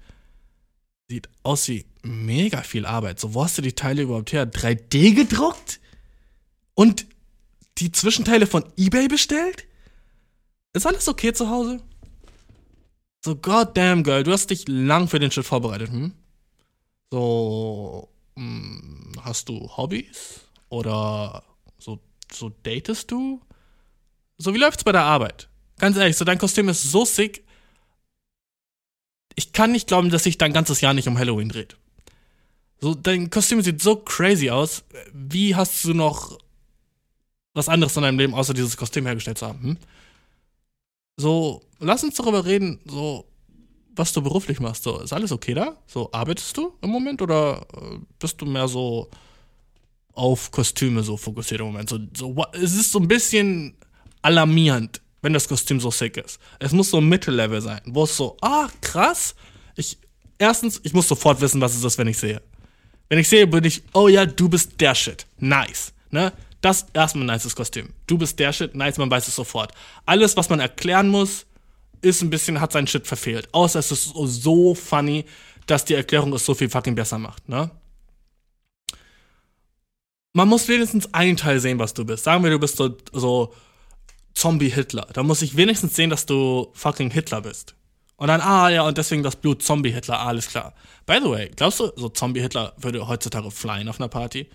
sieht 1.07 1.29
aus 1.43 1.69
wie 1.69 1.85
mega 2.03 2.63
viel 2.63 2.85
Arbeit. 2.85 3.21
So, 3.21 3.33
wo 3.33 3.45
hast 3.45 3.57
du 3.57 3.61
die 3.61 3.71
Teile 3.71 4.01
überhaupt 4.01 4.33
her? 4.33 4.45
3D 4.45 5.15
gedruckt? 5.15 5.79
Und 6.73 7.05
die 7.77 7.93
Zwischenteile 7.93 8.45
von 8.45 8.65
eBay 8.75 9.07
bestellt? 9.07 9.65
Ist 10.73 10.85
alles 10.85 11.07
okay 11.07 11.31
zu 11.31 11.49
Hause? 11.49 11.81
So, 13.23 13.37
goddamn, 13.37 14.03
girl, 14.03 14.23
du 14.23 14.33
hast 14.33 14.49
dich 14.49 14.67
lang 14.67 15.07
für 15.07 15.19
den 15.19 15.31
Shit 15.31 15.45
vorbereitet, 15.45 15.91
hm? 15.91 16.11
So, 17.09 18.09
hm, 18.35 19.13
hast 19.21 19.47
du 19.47 19.69
Hobbys? 19.77 20.41
Oder 20.67 21.41
so, 22.31 22.49
datest 22.63 23.11
du? 23.11 23.41
So, 24.37 24.53
wie 24.53 24.59
läuft's 24.59 24.83
bei 24.83 24.91
der 24.91 25.03
Arbeit? 25.03 25.49
Ganz 25.79 25.97
ehrlich, 25.97 26.17
so 26.17 26.25
dein 26.25 26.37
Kostüm 26.37 26.69
ist 26.69 26.83
so 26.83 27.05
sick. 27.05 27.43
Ich 29.35 29.53
kann 29.53 29.71
nicht 29.71 29.87
glauben, 29.87 30.09
dass 30.09 30.23
sich 30.23 30.37
dein 30.37 30.53
ganzes 30.53 30.81
Jahr 30.81 30.93
nicht 30.93 31.07
um 31.07 31.17
Halloween 31.17 31.49
dreht. 31.49 31.77
So, 32.79 32.93
dein 32.93 33.29
Kostüm 33.29 33.61
sieht 33.61 33.81
so 33.81 33.95
crazy 33.95 34.49
aus. 34.49 34.83
Wie 35.13 35.55
hast 35.55 35.83
du 35.83 35.93
noch 35.93 36.37
was 37.53 37.69
anderes 37.69 37.95
in 37.95 38.03
deinem 38.03 38.19
Leben, 38.19 38.35
außer 38.35 38.53
dieses 38.53 38.77
Kostüm 38.77 39.05
hergestellt 39.05 39.37
zu 39.37 39.47
haben? 39.47 39.61
Hm? 39.61 39.77
So, 41.17 41.63
lass 41.79 42.03
uns 42.03 42.15
darüber 42.15 42.45
reden, 42.45 42.79
so, 42.85 43.25
was 43.95 44.13
du 44.13 44.21
beruflich 44.21 44.59
machst. 44.59 44.83
So, 44.83 44.99
ist 44.99 45.13
alles 45.13 45.31
okay 45.31 45.55
da? 45.55 45.75
So, 45.87 46.11
arbeitest 46.11 46.55
du 46.57 46.73
im 46.81 46.91
Moment 46.91 47.21
oder 47.21 47.65
äh, 47.73 47.97
bist 48.19 48.39
du 48.41 48.45
mehr 48.45 48.67
so 48.67 49.09
auf 50.17 50.51
Kostüme 50.51 51.03
so 51.03 51.15
fokussiert 51.17 51.61
im 51.61 51.67
Moment? 51.67 51.89
So, 51.89 51.99
so, 52.15 52.35
es 52.53 52.73
ist 52.73 52.91
so 52.91 52.99
ein 52.99 53.07
bisschen 53.07 53.75
alarmierend, 54.21 55.01
wenn 55.21 55.33
das 55.33 55.47
Kostüm 55.47 55.79
so 55.79 55.91
sick 55.91 56.17
ist. 56.17 56.39
Es 56.59 56.71
muss 56.71 56.89
so 56.89 56.97
ein 56.97 57.07
Mittellevel 57.07 57.61
sein, 57.61 57.81
wo 57.85 58.03
es 58.03 58.17
so, 58.17 58.37
ah, 58.41 58.67
krass. 58.81 59.35
Ich, 59.75 59.97
erstens, 60.37 60.79
ich 60.83 60.93
muss 60.93 61.07
sofort 61.07 61.39
wissen, 61.41 61.61
was 61.61 61.75
es 61.75 61.83
ist, 61.83 61.97
wenn 61.97 62.07
ich 62.07 62.17
sehe. 62.17 62.41
Wenn 63.09 63.19
ich 63.19 63.29
sehe, 63.29 63.47
bin 63.47 63.63
ich, 63.63 63.83
oh 63.93 64.07
ja, 64.07 64.25
du 64.25 64.49
bist 64.49 64.81
der 64.81 64.95
Shit. 64.95 65.25
Nice. 65.37 65.93
Ne? 66.09 66.33
Das 66.61 66.87
erstmal 66.93 67.29
ein 67.29 67.35
nices 67.35 67.55
Kostüm. 67.55 67.93
Du 68.07 68.17
bist 68.17 68.37
der 68.39 68.51
Shit, 68.51 68.75
nice, 68.75 68.97
man 68.97 69.09
weiß 69.09 69.27
es 69.27 69.35
sofort. 69.35 69.71
Alles, 70.05 70.35
was 70.35 70.49
man 70.49 70.59
erklären 70.59 71.09
muss, 71.09 71.45
ist 72.01 72.21
ein 72.21 72.29
bisschen, 72.29 72.59
hat 72.59 72.71
seinen 72.71 72.87
Shit 72.87 73.07
verfehlt. 73.07 73.47
Außer 73.51 73.79
es 73.79 73.91
ist 73.91 74.03
so, 74.05 74.25
so 74.25 74.75
funny, 74.75 75.25
dass 75.67 75.85
die 75.85 75.93
Erklärung 75.93 76.33
es 76.33 76.45
so 76.45 76.53
viel 76.53 76.69
fucking 76.69 76.95
besser 76.95 77.17
macht, 77.17 77.47
ne? 77.47 77.69
Man 80.37 80.49
muss 80.49 80.67
wenigstens 80.67 81.11
einen 81.15 81.35
Teil 81.35 81.59
sehen, 81.59 81.79
was 81.79 81.95
du 81.95 82.05
bist. 82.05 82.23
Sagen 82.23 82.43
wir, 82.43 82.51
du 82.51 82.59
bist 82.59 82.77
so, 82.77 82.95
so 83.11 83.55
Zombie-Hitler. 84.35 85.07
Da 85.11 85.23
muss 85.23 85.41
ich 85.41 85.57
wenigstens 85.57 85.95
sehen, 85.95 86.11
dass 86.11 86.27
du 86.27 86.69
fucking 86.73 87.09
Hitler 87.09 87.41
bist. 87.41 87.73
Und 88.17 88.27
dann, 88.27 88.41
ah 88.41 88.69
ja, 88.69 88.83
und 88.83 88.99
deswegen 88.99 89.23
das 89.23 89.35
Blut 89.35 89.63
Zombie-Hitler, 89.63 90.19
alles 90.19 90.47
klar. 90.47 90.75
By 91.07 91.17
the 91.23 91.31
way, 91.31 91.51
glaubst 91.55 91.79
du, 91.79 91.91
so 91.95 92.09
Zombie-Hitler 92.09 92.75
würde 92.77 93.07
heutzutage 93.07 93.49
flyen 93.49 93.89
auf 93.89 93.99
einer 93.99 94.09
Party? 94.09 94.47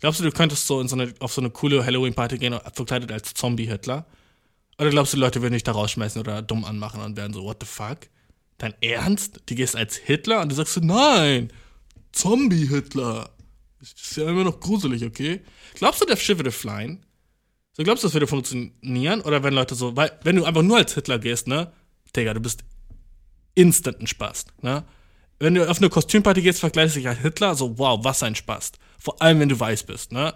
Glaubst 0.00 0.20
du, 0.20 0.24
du 0.24 0.30
könntest 0.30 0.66
so, 0.66 0.80
in 0.80 0.88
so 0.88 0.96
eine, 0.96 1.12
auf 1.20 1.34
so 1.34 1.42
eine 1.42 1.50
coole 1.50 1.84
Halloween-Party 1.84 2.38
gehen, 2.38 2.58
verkleidet 2.72 3.12
als 3.12 3.34
Zombie-Hitler? 3.34 4.06
Oder 4.78 4.88
glaubst 4.88 5.12
du, 5.12 5.18
die 5.18 5.20
Leute 5.20 5.42
würden 5.42 5.52
dich 5.52 5.64
da 5.64 5.72
rausschmeißen 5.72 6.18
oder 6.18 6.40
dumm 6.40 6.64
anmachen 6.64 7.02
und 7.02 7.18
werden 7.18 7.34
so, 7.34 7.44
what 7.44 7.58
the 7.60 7.66
fuck? 7.66 7.98
Dein 8.56 8.72
Ernst? 8.80 9.42
Du 9.44 9.54
gehst 9.54 9.76
als 9.76 9.96
Hitler 9.96 10.40
und 10.40 10.50
du 10.50 10.54
sagst 10.54 10.72
so, 10.72 10.80
nein, 10.80 11.52
Zombie-Hitler. 12.12 13.35
Das 13.78 13.92
ist 13.92 14.16
ja 14.16 14.28
immer 14.28 14.44
noch 14.44 14.60
gruselig, 14.60 15.04
okay? 15.04 15.42
Glaubst 15.74 16.00
du, 16.00 16.06
der 16.06 16.16
Schiff 16.16 16.38
würde 16.38 16.52
flyen? 16.52 17.04
So, 17.72 17.82
glaubst 17.82 18.02
du, 18.02 18.08
das 18.08 18.14
würde 18.14 18.26
funktionieren? 18.26 19.20
Oder 19.20 19.42
wenn 19.42 19.52
Leute 19.52 19.74
so, 19.74 19.96
weil, 19.96 20.18
wenn 20.22 20.36
du 20.36 20.44
einfach 20.44 20.62
nur 20.62 20.78
als 20.78 20.94
Hitler 20.94 21.18
gehst, 21.18 21.46
ne? 21.46 21.72
Digga, 22.14 22.32
du 22.32 22.40
bist 22.40 22.64
instant 23.54 24.00
ein 24.00 24.06
Spaß, 24.06 24.46
ne? 24.62 24.84
Wenn 25.38 25.54
du 25.54 25.68
auf 25.68 25.76
eine 25.78 25.90
Kostümparty 25.90 26.40
gehst, 26.40 26.60
vergleichst 26.60 26.96
dich 26.96 27.06
als 27.06 27.18
Hitler, 27.18 27.54
so, 27.54 27.78
wow, 27.78 28.02
was 28.02 28.22
ein 28.22 28.34
Spaß. 28.34 28.72
Vor 28.98 29.20
allem, 29.20 29.40
wenn 29.40 29.50
du 29.50 29.60
weiß 29.60 29.82
bist, 29.82 30.12
ne? 30.12 30.34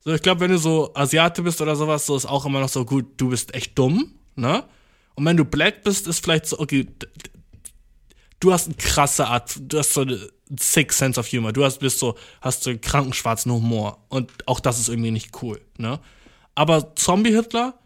So, 0.00 0.12
ich 0.12 0.22
glaube, 0.22 0.40
wenn 0.40 0.50
du 0.50 0.58
so 0.58 0.92
Asiate 0.94 1.42
bist 1.42 1.60
oder 1.60 1.76
sowas, 1.76 2.06
so 2.06 2.16
ist 2.16 2.26
auch 2.26 2.44
immer 2.46 2.60
noch 2.60 2.68
so 2.68 2.84
gut, 2.84 3.06
du 3.16 3.28
bist 3.28 3.54
echt 3.54 3.78
dumm, 3.78 4.18
ne? 4.34 4.64
Und 5.14 5.24
wenn 5.24 5.36
du 5.36 5.44
black 5.44 5.84
bist, 5.84 6.08
ist 6.08 6.24
vielleicht 6.24 6.46
so, 6.46 6.58
okay, 6.58 6.88
du 8.40 8.52
hast 8.52 8.66
eine 8.66 8.74
krasse 8.74 9.28
Art, 9.28 9.56
du 9.60 9.78
hast 9.78 9.94
so 9.94 10.02
eine 10.02 10.28
sick 10.58 10.92
sense 10.92 11.18
of 11.18 11.30
humor. 11.32 11.52
Du 11.52 11.64
hast, 11.64 11.78
bist 11.78 11.98
so, 11.98 12.16
hast 12.40 12.62
so 12.62 12.76
kranken 12.78 13.12
schwarzen 13.12 13.52
Humor. 13.52 13.98
Und 14.08 14.30
auch 14.46 14.60
das 14.60 14.78
ist 14.78 14.88
irgendwie 14.88 15.10
nicht 15.10 15.42
cool, 15.42 15.60
ne? 15.78 16.00
Aber 16.54 16.94
Zombie-Hitler 16.94 17.78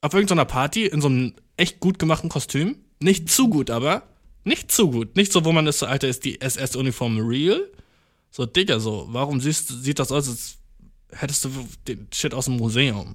auf 0.00 0.12
irgendeiner 0.12 0.44
Party 0.44 0.86
in 0.86 1.00
so 1.00 1.08
einem 1.08 1.34
echt 1.56 1.80
gut 1.80 1.98
gemachten 1.98 2.28
Kostüm, 2.28 2.76
nicht 3.00 3.30
zu 3.30 3.48
gut, 3.48 3.70
aber 3.70 4.02
nicht 4.44 4.70
zu 4.70 4.90
gut. 4.90 5.16
Nicht 5.16 5.32
so, 5.32 5.44
wo 5.44 5.52
man 5.52 5.66
ist, 5.66 5.78
so, 5.78 5.86
Alter, 5.86 6.08
ist 6.08 6.24
die 6.24 6.40
SS-Uniform 6.40 7.18
real? 7.18 7.68
So, 8.30 8.46
Digga, 8.46 8.78
so, 8.78 9.06
warum 9.10 9.40
siehst, 9.40 9.68
sieht 9.82 9.98
das 9.98 10.12
aus, 10.12 10.28
als 10.28 10.58
hättest 11.12 11.44
du 11.44 11.50
den 11.86 12.08
Shit 12.12 12.34
aus 12.34 12.44
dem 12.44 12.56
Museum? 12.56 13.14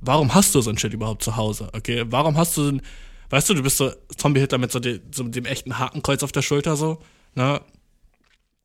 Warum 0.00 0.34
hast 0.34 0.54
du 0.54 0.60
so 0.60 0.70
ein 0.70 0.78
Shit 0.78 0.94
überhaupt 0.94 1.22
zu 1.22 1.36
Hause? 1.36 1.68
Okay, 1.72 2.04
warum 2.06 2.36
hast 2.36 2.56
du, 2.56 2.78
weißt 3.30 3.50
du, 3.50 3.54
du 3.54 3.62
bist 3.62 3.76
so 3.76 3.92
Zombie-Hitler 4.16 4.58
mit 4.58 4.72
so, 4.72 4.80
de, 4.80 5.00
so 5.12 5.24
dem 5.24 5.44
echten 5.44 5.78
Hakenkreuz 5.78 6.22
auf 6.22 6.32
der 6.32 6.42
Schulter, 6.42 6.76
so, 6.76 7.00
ne? 7.34 7.60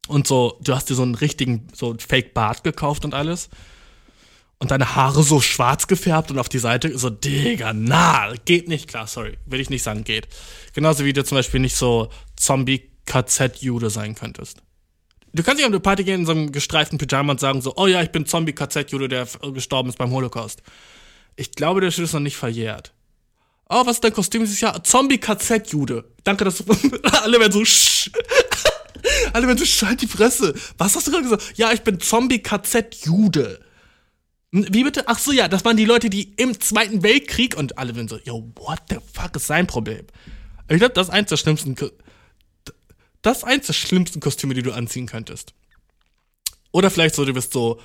Und 0.08 0.28
so, 0.28 0.58
du 0.62 0.74
hast 0.74 0.90
dir 0.90 0.96
so 0.96 1.04
einen 1.04 1.16
richtigen, 1.16 1.68
so 1.74 1.96
Fake-Bart 2.00 2.64
gekauft 2.64 3.06
und 3.06 3.14
alles 3.14 3.50
und 4.60 4.72
deine 4.72 4.96
Haare 4.96 5.24
so 5.24 5.40
schwarz 5.40 5.88
gefärbt 5.88 6.32
und 6.32 6.38
auf 6.38 6.50
die 6.50 6.60
Seite 6.60 6.96
so, 6.98 7.10
Digga, 7.10 7.74
na, 7.74 8.34
geht 8.46 8.68
nicht 8.68 8.90
klar, 8.90 9.08
sorry, 9.08 9.38
will 9.46 9.60
ich 9.60 9.70
nicht 9.70 9.84
sagen, 9.84 10.04
geht. 10.04 10.28
Genauso 10.74 11.06
wie 11.06 11.14
du 11.14 11.24
zum 11.24 11.38
Beispiel 11.38 11.62
nicht 11.62 11.76
so 11.76 12.10
Zombie-KZ-Jude 12.36 13.90
sein 13.90 14.16
könntest. 14.16 14.62
Du 15.32 15.44
kannst 15.44 15.58
nicht 15.58 15.66
auf 15.66 15.72
eine 15.72 15.80
Party 15.80 16.04
gehen 16.04 16.22
in 16.22 16.26
so 16.26 16.34
einem 16.34 16.52
gestreiften 16.52 16.98
Pyjama 16.98 17.32
und 17.32 17.40
sagen 17.40 17.62
so, 17.62 17.74
oh 17.78 17.88
ja, 17.88 18.02
ich 18.02 18.12
bin 18.12 18.26
Zombie-KZ-Jude, 18.26 19.08
der 19.08 19.28
gestorben 19.54 19.90
ist 19.90 19.98
beim 19.98 20.12
Holocaust. 20.12 20.62
Ich 21.36 21.52
glaube, 21.52 21.80
der 21.80 21.92
Shit 21.92 22.04
ist 22.04 22.14
noch 22.14 22.20
nicht 22.20 22.36
verjährt. 22.36 22.94
Oh, 23.72 23.86
was 23.86 23.98
ist 23.98 24.04
dein 24.04 24.14
Kostüm 24.14 24.42
dieses 24.42 24.60
Jahr? 24.60 24.84
Zombie-KZ-Jude. 24.84 26.04
Danke, 26.24 26.44
dass 26.44 26.58
du, 26.58 26.64
alle 27.04 27.40
werden 27.40 27.52
so, 27.52 27.64
sch 27.64 28.10
alle 29.34 29.46
werden 29.46 29.60
so, 29.60 29.66
schalt 29.66 30.02
die 30.02 30.08
Fresse. 30.08 30.56
Was 30.80 30.96
hast 30.96 31.06
du 31.06 31.12
gerade 31.12 31.24
gesagt? 31.24 31.54
Ja, 31.56 31.72
ich 31.72 31.82
bin 31.82 32.00
Zombie-KZ-Jude. 32.00 33.64
Wie 34.52 34.84
bitte? 34.84 35.08
Ach 35.08 35.20
so, 35.20 35.32
ja, 35.32 35.48
das 35.48 35.64
waren 35.66 35.78
die 35.78 35.86
Leute, 35.86 36.10
die 36.10 36.34
im 36.38 36.60
Zweiten 36.60 37.04
Weltkrieg 37.04 37.56
und 37.56 37.78
alle 37.78 37.94
sind 37.94 38.10
so, 38.10 38.18
yo, 38.24 38.52
what 38.56 38.82
the 38.90 38.98
fuck 39.14 39.36
ist 39.36 39.46
sein 39.46 39.68
Problem? 39.68 40.08
Ich 40.68 40.78
glaube, 40.78 40.96
das 40.96 41.10
ist 41.10 41.14
eins 41.14 41.30
der 41.30 41.38
schlimmsten, 41.38 41.76
das 43.22 43.38
ist 43.38 43.44
eins 43.44 43.68
der 43.68 43.74
schlimmsten 43.74 44.20
Kostüme, 44.20 44.56
die 44.56 44.64
du 44.64 44.72
anziehen 44.72 45.06
könntest. 45.06 45.54
Oder 46.72 46.90
vielleicht 46.90 47.14
so, 47.14 47.24
du 47.24 47.34
bist 47.34 47.54
so 47.54 47.80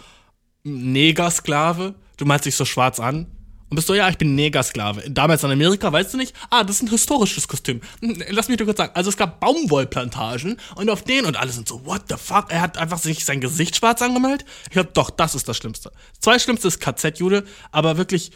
Negersklave, 0.62 1.94
du 2.16 2.24
malst 2.24 2.46
dich 2.46 2.56
so 2.56 2.64
schwarz 2.64 2.98
an 2.98 3.26
und 3.74 3.76
bist 3.76 3.88
so, 3.88 3.94
ja, 3.94 4.08
ich 4.08 4.18
bin 4.18 4.36
Negersklave. 4.36 5.10
Damals 5.10 5.42
in 5.42 5.50
Amerika, 5.50 5.92
weißt 5.92 6.14
du 6.14 6.16
nicht? 6.16 6.32
Ah, 6.48 6.62
das 6.62 6.76
ist 6.76 6.82
ein 6.82 6.90
historisches 6.90 7.48
Kostüm. 7.48 7.80
Hm, 8.00 8.22
lass 8.28 8.46
mich 8.46 8.56
dir 8.56 8.66
kurz 8.66 8.78
sagen. 8.78 8.92
Also 8.94 9.10
es 9.10 9.16
gab 9.16 9.40
Baumwollplantagen 9.40 10.60
und 10.76 10.90
auf 10.90 11.02
denen 11.02 11.26
und 11.26 11.36
alle 11.36 11.50
sind 11.50 11.66
so, 11.66 11.84
what 11.84 12.02
the 12.08 12.14
fuck? 12.16 12.46
Er 12.50 12.60
hat 12.60 12.78
einfach 12.78 12.98
sich 12.98 13.24
sein 13.24 13.40
Gesicht 13.40 13.74
schwarz 13.74 14.00
angemalt? 14.00 14.44
Ich 14.66 14.70
glaube, 14.70 14.90
doch, 14.94 15.10
das 15.10 15.34
ist 15.34 15.48
das 15.48 15.56
Schlimmste. 15.56 15.90
Das 16.12 16.20
zweitschlimmste 16.20 16.68
ist 16.68 16.78
KZ-Jude, 16.78 17.42
aber 17.72 17.96
wirklich, 17.96 18.30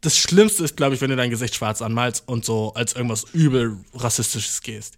das 0.00 0.16
Schlimmste 0.16 0.64
ist, 0.64 0.78
glaube 0.78 0.94
ich, 0.94 1.02
wenn 1.02 1.10
du 1.10 1.16
dein 1.16 1.28
Gesicht 1.28 1.54
schwarz 1.54 1.82
anmalst 1.82 2.26
und 2.26 2.46
so 2.46 2.72
als 2.72 2.94
irgendwas 2.94 3.24
übel 3.34 3.76
rassistisches 3.92 4.62
gehst. 4.62 4.96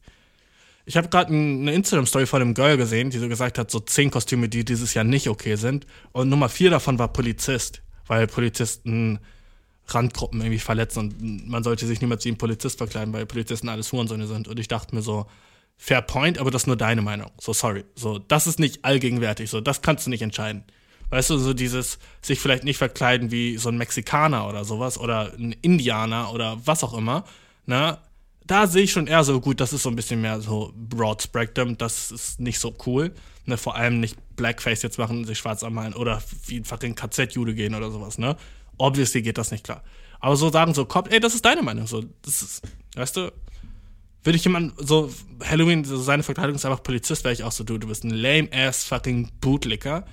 Ich 0.87 0.97
habe 0.97 1.09
gerade 1.09 1.33
eine 1.33 1.75
Instagram-Story 1.75 2.27
von 2.27 2.41
einem 2.41 2.55
Girl 2.55 2.77
gesehen, 2.77 3.11
die 3.11 3.19
so 3.19 3.29
gesagt 3.29 3.59
hat, 3.59 3.73
so 3.73 3.81
zehn 3.81 4.13
Kostüme, 4.13 4.49
die 4.49 4.65
dieses 4.65 4.95
Jahr 4.95 5.05
nicht 5.05 5.29
okay 5.29 5.57
sind. 5.57 5.87
Und 6.13 6.29
Nummer 6.29 6.49
vier 6.49 6.71
davon 6.71 7.01
war 7.01 7.13
Polizist 7.13 7.83
weil 8.07 8.27
Polizisten 8.27 9.19
Randgruppen 9.87 10.41
irgendwie 10.41 10.59
verletzen 10.59 10.99
und 11.01 11.49
man 11.49 11.63
sollte 11.63 11.87
sich 11.87 12.01
niemals 12.01 12.25
wie 12.25 12.31
ein 12.31 12.39
Polizist 12.39 12.79
verkleiden, 12.79 13.13
weil 13.13 13.27
Polizisten 13.27 13.69
alles 13.69 13.93
Hurensöhne 13.93 14.27
sind. 14.27 14.49
Und 14.49 14.59
ich 14.59 14.69
dachte 14.69 14.95
mir 14.95 15.03
so, 15.03 15.27
fair 15.77 16.01
point, 16.01 16.39
aber 16.39 16.51
das 16.51 16.63
ist 16.63 16.67
nur 16.67 16.77
deine 16.77 17.03
Meinung. 17.03 17.31
So, 17.39 17.53
sorry. 17.53 17.85
So, 17.95 18.19
das 18.19 18.47
ist 18.47 18.59
nicht 18.59 18.85
allgegenwärtig. 18.85 19.51
So, 19.51 19.61
das 19.61 19.83
kannst 19.83 20.07
du 20.07 20.11
nicht 20.11 20.23
entscheiden. 20.23 20.65
Weißt 21.11 21.31
du, 21.31 21.39
so 21.39 21.53
dieses, 21.53 21.99
sich 22.23 22.41
vielleicht 22.41 22.65
nicht 22.65 22.79
verkleiden 22.79 23.31
wie 23.31 23.59
so 23.59 23.69
ein 23.69 23.77
Mexikaner 23.77 24.49
oder 24.49 24.65
sowas 24.65 24.99
oder 24.99 25.33
ein 25.35 25.53
Indianer 25.61 26.33
oder 26.33 26.59
was 26.65 26.83
auch 26.83 26.97
immer. 26.97 27.25
ne? 27.67 27.99
Da 28.47 28.67
sehe 28.67 28.83
ich 28.83 28.93
schon 28.93 29.07
eher 29.07 29.25
so 29.25 29.41
gut, 29.41 29.61
das 29.61 29.73
ist 29.73 29.83
so 29.83 29.89
ein 29.89 29.97
bisschen 29.97 30.21
mehr 30.21 30.41
so 30.41 30.73
Broad 30.77 31.23
Spectrum, 31.23 31.79
das 31.79 32.11
ist 32.11 32.41
nicht 32.41 32.59
so 32.59 32.75
cool. 32.87 33.15
Ne, 33.47 33.59
vor 33.59 33.77
allem 33.77 34.01
nicht 34.01 34.17
Blackface 34.37 34.83
jetzt 34.83 34.99
machen, 34.99 35.25
sich 35.25 35.39
schwarz 35.39 35.63
anmalen 35.63 35.95
oder 35.95 36.23
wie 36.47 36.57
ein 36.59 36.65
fucking 36.65 36.95
KZ-Jude 36.95 37.55
gehen 37.55 37.75
oder 37.75 37.91
sowas, 37.91 38.17
ne? 38.17 38.37
Obviously 38.79 39.21
geht 39.23 39.37
das 39.37 39.51
nicht 39.51 39.65
klar. 39.65 39.83
Aber 40.21 40.37
so 40.37 40.51
sagen 40.51 40.73
so, 40.73 40.87
Kopf, 40.87 41.11
ey, 41.11 41.21
das 41.21 41.35
ist 41.35 41.45
deine 41.45 41.63
Meinung, 41.63 41.87
so, 41.87 42.03
das 42.23 42.41
ist, 42.41 42.63
weißt 42.97 43.17
du, 43.19 43.33
würde 44.23 44.37
ich 44.37 44.45
jemand 44.45 44.73
so, 44.79 45.13
Halloween, 45.45 45.85
so 45.85 45.99
seine 45.99 46.23
Verkleidung 46.23 46.57
ist 46.57 46.65
einfach 46.65 46.83
Polizist, 46.83 47.25
wäre 47.25 47.35
ich 47.35 47.45
auch 47.45 47.53
so, 47.53 47.63
du, 47.63 47.77
du 47.77 47.87
bist 47.87 48.05
ein 48.05 48.11
lame 48.11 48.49
ass 48.51 48.85
fucking 48.85 49.31
Bootlicker, 49.43 50.07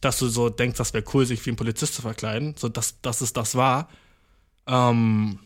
dass 0.00 0.18
du 0.18 0.26
so 0.26 0.48
denkst, 0.48 0.78
das 0.78 0.92
wäre 0.92 1.04
cool, 1.14 1.26
sich 1.26 1.44
wie 1.46 1.50
ein 1.50 1.56
Polizist 1.56 1.94
zu 1.94 2.02
verkleiden, 2.02 2.54
so, 2.58 2.68
dass, 2.68 3.00
dass 3.02 3.20
es 3.20 3.32
das 3.32 3.54
war. 3.54 3.88
Ähm, 4.66 5.38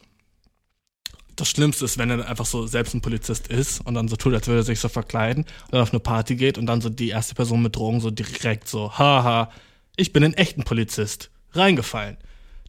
das 1.36 1.48
Schlimmste 1.48 1.84
ist, 1.84 1.98
wenn 1.98 2.10
er 2.10 2.28
einfach 2.28 2.46
so 2.46 2.66
selbst 2.66 2.94
ein 2.94 3.00
Polizist 3.00 3.48
ist 3.48 3.80
und 3.80 3.94
dann 3.94 4.08
so 4.08 4.16
tut, 4.16 4.34
als 4.34 4.46
würde 4.46 4.60
er 4.60 4.64
sich 4.64 4.80
so 4.80 4.88
verkleiden 4.88 5.44
und 5.44 5.72
dann 5.72 5.82
auf 5.82 5.92
eine 5.92 6.00
Party 6.00 6.36
geht 6.36 6.58
und 6.58 6.66
dann 6.66 6.80
so 6.80 6.88
die 6.88 7.08
erste 7.08 7.34
Person 7.34 7.62
mit 7.62 7.76
Drogen 7.76 8.00
so 8.00 8.10
direkt 8.10 8.68
so, 8.68 8.98
haha, 8.98 9.50
ich 9.96 10.12
bin 10.12 10.24
ein 10.24 10.34
echten 10.34 10.64
Polizist, 10.64 11.30
reingefallen. 11.52 12.16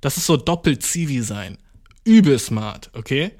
Das 0.01 0.17
ist 0.17 0.25
so 0.25 0.37
doppelt 0.37 0.83
Zivi 0.83 1.21
sein. 1.21 1.57
Übel 2.03 2.37
smart, 2.37 2.91
okay? 2.93 3.31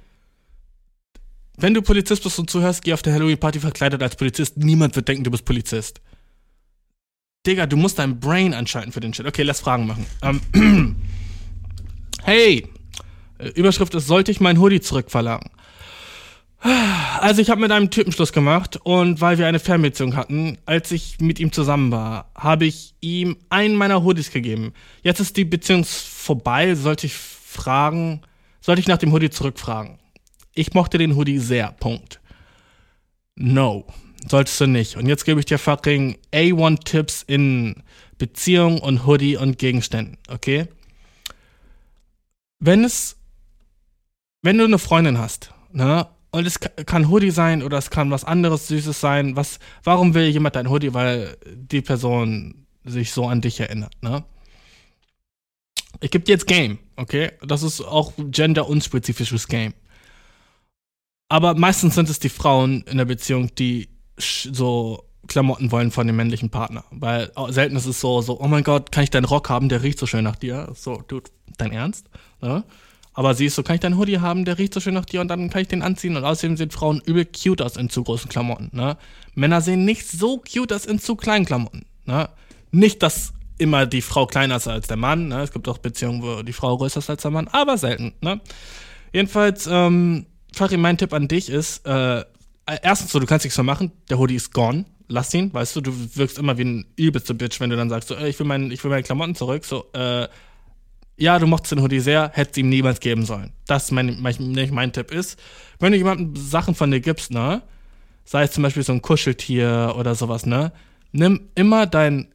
Wenn 1.58 1.74
du 1.74 1.82
Polizist 1.82 2.24
bist 2.24 2.38
und 2.40 2.50
zuhörst, 2.50 2.84
geh 2.84 2.94
auf 2.94 3.02
der 3.02 3.14
Halloween-Party 3.14 3.60
verkleidet 3.60 4.02
als 4.02 4.16
Polizist. 4.16 4.58
Niemand 4.58 4.96
wird 4.96 5.08
denken, 5.08 5.24
du 5.24 5.32
bist 5.32 5.46
Polizist. 5.46 6.02
Digga, 7.46 7.66
du 7.68 7.78
musst 7.78 8.00
dein 8.00 8.20
Brain 8.20 8.54
anschalten 8.54 8.92
für 8.92 9.00
den 9.00 9.14
Shit. 9.14 9.26
Okay, 9.26 9.44
lass 9.44 9.60
Fragen 9.60 9.86
machen. 9.86 10.06
Ähm, 10.22 10.96
hey, 12.24 12.68
Überschrift 13.56 13.94
ist, 13.96 14.08
sollte 14.08 14.32
ich 14.32 14.40
mein 14.40 14.60
Hoodie 14.60 14.82
zurückverlangen? 14.82 15.50
Also 17.20 17.42
ich 17.42 17.50
habe 17.50 17.62
mit 17.62 17.72
einem 17.72 17.92
Typen 17.92 18.12
Schluss 18.12 18.34
gemacht 18.34 18.80
und 18.84 19.22
weil 19.22 19.38
wir 19.38 19.46
eine 19.46 19.60
Fernbeziehung 19.60 20.16
hatten, 20.16 20.58
als 20.66 20.92
ich 20.92 21.20
mit 21.20 21.40
ihm 21.40 21.52
zusammen 21.52 21.92
war, 21.92 22.32
habe 22.36 22.66
ich 22.66 22.96
ihm 23.02 23.38
einen 23.50 23.76
meiner 23.76 24.04
Hoodies 24.04 24.32
gegeben. 24.32 24.74
Jetzt 25.04 25.20
ist 25.20 25.38
die 25.38 25.46
Beziehung 25.46 25.84
vorbei, 25.84 26.74
sollte 26.74 27.06
ich 27.06 27.14
fragen, 27.14 28.22
sollte 28.62 28.82
ich 28.82 28.88
nach 28.88 28.98
dem 28.98 29.12
Hoodie 29.12 29.30
zurückfragen. 29.30 30.00
Ich 30.56 30.74
mochte 30.74 30.98
den 30.98 31.16
Hoodie 31.16 31.38
sehr, 31.38 31.72
Punkt. 31.74 32.20
No, 33.36 33.86
solltest 34.28 34.60
du 34.62 34.66
nicht. 34.66 34.96
Und 34.96 35.08
jetzt 35.08 35.26
gebe 35.26 35.40
ich 35.40 35.46
dir 35.46 35.60
fucking 35.60 36.18
A1-Tipps 36.34 37.24
in 37.28 37.84
Beziehung 38.18 38.80
und 38.80 39.06
Hoodie 39.06 39.38
und 39.38 39.60
Gegenständen, 39.60 40.18
okay? 40.30 40.68
Wenn 42.60 42.84
es 42.84 43.18
wenn 44.46 44.58
du 44.60 44.64
eine 44.64 44.78
Freundin 44.78 45.18
hast, 45.18 45.52
ne, 45.72 46.08
und 46.32 46.46
es 46.46 46.60
kann 46.60 47.10
Hoodie 47.10 47.32
sein 47.32 47.64
oder 47.64 47.78
es 47.78 47.90
kann 47.90 48.12
was 48.12 48.24
anderes 48.24 48.68
Süßes 48.68 49.00
sein, 49.00 49.36
was, 49.36 49.60
warum 49.84 50.14
will 50.14 50.28
jemand 50.28 50.56
dein 50.56 50.70
Hoodie? 50.70 50.94
Weil 50.94 51.38
die 51.46 51.82
Person 51.82 52.66
sich 52.84 53.12
so 53.12 53.28
an 53.28 53.42
dich 53.42 53.60
erinnert, 53.60 53.94
ne? 54.02 54.24
Ich 56.02 56.12
gebe 56.12 56.26
dir 56.26 56.34
jetzt 56.34 56.46
Game, 56.46 56.78
okay? 56.98 57.32
Das 57.42 57.64
ist 57.64 57.82
auch 57.82 58.12
gender-unspezifisches 58.18 59.48
Game. 59.48 59.74
Aber 61.30 61.56
meistens 61.56 61.96
sind 61.96 62.10
es 62.10 62.20
die 62.20 62.30
Frauen 62.30 62.84
in 62.84 62.98
der 62.98 63.06
Beziehung, 63.06 63.56
die 63.56 63.88
so 64.18 65.06
Klamotten 65.28 65.72
wollen 65.72 65.90
von 65.90 66.06
dem 66.06 66.18
männlichen 66.18 66.50
Partner. 66.50 66.84
Weil 66.92 67.32
selten 67.50 67.78
ist 67.78 67.88
es 67.88 68.00
so, 68.02 68.22
so, 68.22 68.40
oh 68.40 68.48
mein 68.48 68.64
Gott, 68.64 68.92
kann 68.92 69.06
ich 69.06 69.10
deinen 69.10 69.26
Rock 69.26 69.50
haben, 69.50 69.70
der 69.70 69.82
riecht 69.82 69.98
so 69.98 70.06
schön 70.06 70.26
nach 70.26 70.36
dir. 70.36 70.72
So, 70.76 71.02
dude, 71.08 71.32
dein 71.58 71.72
Ernst? 71.72 72.10
Ne? 72.42 72.64
Aber 73.16 73.34
sie 73.34 73.46
ist 73.46 73.56
so, 73.56 73.64
kann 73.64 73.76
ich 73.76 73.82
deinen 73.82 73.98
Hoodie 73.98 74.20
haben, 74.20 74.44
der 74.44 74.58
riecht 74.58 74.74
so 74.74 74.82
schön 74.82 74.94
nach 74.94 75.06
dir 75.06 75.22
und 75.22 75.30
dann 75.30 75.50
kann 75.50 75.62
ich 75.62 75.70
den 75.70 75.82
anziehen. 75.82 76.18
Und 76.18 76.26
außerdem 76.26 76.58
sehen 76.58 76.70
Frauen 76.70 77.02
übel 77.06 77.26
cute 77.26 77.62
aus 77.62 77.78
in 77.78 77.90
zu 77.90 78.04
großen 78.04 78.30
Klamotten. 78.30 78.70
Ne? 78.74 78.98
Männer 79.34 79.62
sehen 79.62 79.86
nicht 79.86 80.08
so 80.08 80.38
cute 80.38 80.74
aus 80.74 80.86
in 80.86 81.00
zu 81.00 81.16
kleinen 81.16 81.46
Klamotten. 81.46 81.86
Ne? 82.06 82.30
Nicht, 82.72 83.02
dass 83.02 83.34
immer 83.58 83.86
die 83.86 84.02
Frau 84.02 84.28
kleiner 84.28 84.58
ist 84.58 84.68
als 84.68 84.88
der 84.88 84.98
Mann. 84.98 85.30
Ne? 85.30 85.42
Es 85.42 85.54
gibt 85.54 85.70
auch 85.70 85.78
Beziehungen, 85.78 86.22
wo 86.22 86.44
die 86.44 86.52
Frau 86.52 86.78
größer 86.78 87.00
ist 87.00 87.10
als 87.10 87.22
der 87.22 87.32
Mann, 87.32 87.48
aber 87.48 87.78
selten. 87.78 88.14
Ne? 88.20 88.42
Jedenfalls, 89.14 89.66
ähm, 89.72 90.26
Farid, 90.54 90.80
mein 90.80 90.98
Tipp 90.98 91.14
an 91.14 91.30
dich 91.30 91.50
ist, 91.50 91.88
äh, 91.88 92.26
erstens 92.66 93.14
so, 93.14 93.20
du 93.20 93.26
kannst 93.26 93.46
nichts 93.46 93.58
mehr 93.58 93.64
machen, 93.64 93.94
der 94.10 94.20
Hoodie 94.20 94.36
ist 94.36 94.54
gone. 94.54 94.86
Lass 95.08 95.34
ihn, 95.34 95.54
weißt 95.54 95.76
du, 95.76 95.82
du 95.82 95.94
wirkst 96.16 96.38
immer 96.38 96.58
wie 96.58 96.66
ein 96.66 96.86
übelste 96.96 97.34
Bitch, 97.34 97.60
wenn 97.62 97.70
du 97.70 97.76
dann 97.78 97.90
sagst, 97.90 98.10
so, 98.10 98.16
ey, 98.16 98.30
ich 98.30 98.40
will, 98.40 98.48
mein, 98.48 98.72
ich 98.72 98.84
will 98.84 98.90
meine 98.90 99.04
Klamotten 99.04 99.36
zurück. 99.36 99.64
So, 99.64 99.86
äh, 99.94 100.28
ja, 101.18 101.40
du 101.40 101.48
mochtest 101.48 101.72
den 101.72 101.82
Hoodie 101.82 102.00
sehr, 102.00 102.32
hättest 102.34 102.58
ihm 102.58 102.70
niemals 102.70 103.00
geben 103.00 103.26
sollen. 103.26 103.54
Das 103.68 103.86
ist 103.86 103.92
mein, 103.92 104.18
mein, 104.22 104.36
mein 104.72 104.94
Tipp 104.94 105.12
ist. 105.12 105.40
Wenn 105.80 105.92
du 105.92 105.98
jemandem 105.98 106.36
Sachen 106.36 106.76
von 106.76 106.92
dir 106.92 107.00
gibst, 107.00 107.32
ne, 107.32 107.62
sei 108.26 108.44
es 108.44 108.52
zum 108.52 108.64
Beispiel 108.64 108.84
so 108.84 108.94
ein 108.94 109.02
Kuscheltier 109.02 109.96
oder 109.98 110.16
sowas, 110.16 110.46
ne, 110.46 110.72
nimm 111.12 111.50
immer 111.56 111.86
dein 111.86 112.28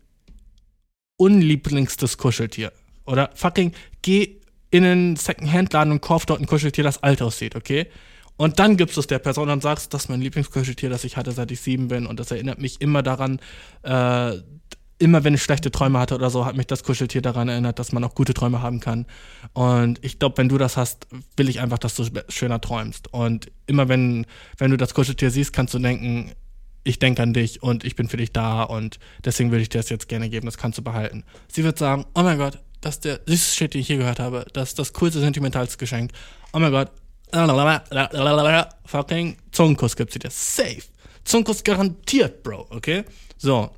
unlieblingstes 1.17 2.17
Kuscheltier. 2.17 2.73
Oder 3.05 3.31
fucking 3.35 3.73
geh 4.03 4.41
in 4.71 4.85
einen 4.85 5.17
Second-Hand-Laden 5.17 5.93
und 5.93 6.01
kauf 6.01 6.25
dort 6.27 6.41
ein 6.41 6.47
Kuscheltier, 6.47 6.85
das 6.85 7.03
alt 7.03 7.21
aussieht, 7.21 7.57
okay? 7.57 7.89
Und 8.37 8.59
dann 8.59 8.79
gibst 8.79 8.97
du 8.97 9.01
es 9.01 9.07
der 9.07 9.19
Person 9.19 9.51
und 9.51 9.63
sagst, 9.63 9.93
das 9.93 10.05
ist 10.05 10.09
mein 10.09 10.23
Lieblingskuscheltier, 10.23 10.89
das 10.89 11.05
ich 11.05 11.19
hatte, 11.19 11.33
seit 11.33 11.51
ich 11.51 11.61
sieben 11.61 11.89
bin. 11.89 12.07
Und 12.07 12.19
das 12.19 12.31
erinnert 12.31 12.59
mich 12.59 12.81
immer 12.81 13.03
daran, 13.03 13.39
äh, 13.83 14.37
immer 15.01 15.25
wenn 15.25 15.35
ich 15.35 15.43
schlechte 15.43 15.71
Träume 15.71 15.99
hatte 15.99 16.15
oder 16.15 16.31
so, 16.31 16.45
hat 16.45 16.57
mich 16.57 16.67
das 16.67 16.85
Kuscheltier 16.85 17.23
daran 17.23 17.49
erinnert, 17.49 17.79
dass 17.79 17.91
man 17.91 18.05
auch 18.05 18.15
gute 18.15 18.35
Träume 18.35 18.63
haben 18.63 18.81
kann. 18.81 19.07
Und 19.55 19.99
ich 20.05 20.19
glaube, 20.19 20.39
wenn 20.39 20.49
du 20.49 20.59
das 20.59 20.77
hast, 20.77 21.07
will 21.37 21.49
ich 21.49 21.61
einfach, 21.61 21.79
dass 21.79 21.95
du 21.95 22.05
schöner 22.29 22.61
träumst. 22.61 23.13
Und 23.13 23.51
immer 23.67 23.89
wenn, 23.89 24.27
wenn 24.59 24.71
du 24.71 24.77
das 24.77 24.95
Kuscheltier 24.95 25.31
siehst, 25.31 25.53
kannst 25.53 25.73
du 25.75 25.79
denken, 25.79 26.33
ich 26.85 26.99
denke 26.99 27.23
an 27.23 27.33
dich 27.33 27.63
und 27.63 27.85
ich 27.85 27.97
bin 27.97 28.09
für 28.09 28.19
dich 28.19 28.33
da 28.33 28.63
und 28.63 28.99
deswegen 29.25 29.51
würde 29.51 29.63
ich 29.63 29.71
dir 29.71 29.79
das 29.79 29.89
jetzt 29.89 30.09
gerne 30.09 30.29
geben, 30.29 30.47
das 30.47 30.59
kannst 30.59 30.79
du 30.79 30.83
behalten. 30.83 31.25
Sie 31.49 31.65
wird 31.65 31.79
sagen, 31.79 32.05
oh 32.15 32.23
mein 32.23 32.39
Gott, 32.39 32.59
das 32.81 32.97
ist 32.97 33.05
der 33.05 33.21
süßeste 33.27 33.57
Shit, 33.57 33.75
den 33.75 33.81
ich 33.81 33.87
hier 33.87 33.99
gehört 33.99 34.19
habe. 34.19 34.47
Das 34.53 34.71
ist 34.71 34.79
das 34.79 34.93
coolste, 34.93 35.21
sentimentalste 35.21 35.79
Geschenk. 35.79 36.13
Oh 36.53 36.59
mein 36.59 36.73
Gott. 36.73 36.91
Fucking 38.87 39.37
Zungenkuss 39.53 39.97
gibt 39.97 40.13
sie 40.13 40.19
dir. 40.19 40.31
Safe. 40.31 40.83
Zungenkuss 41.25 41.63
garantiert, 41.63 42.43
Bro, 42.43 42.67
okay? 42.71 43.05
So, 43.37 43.71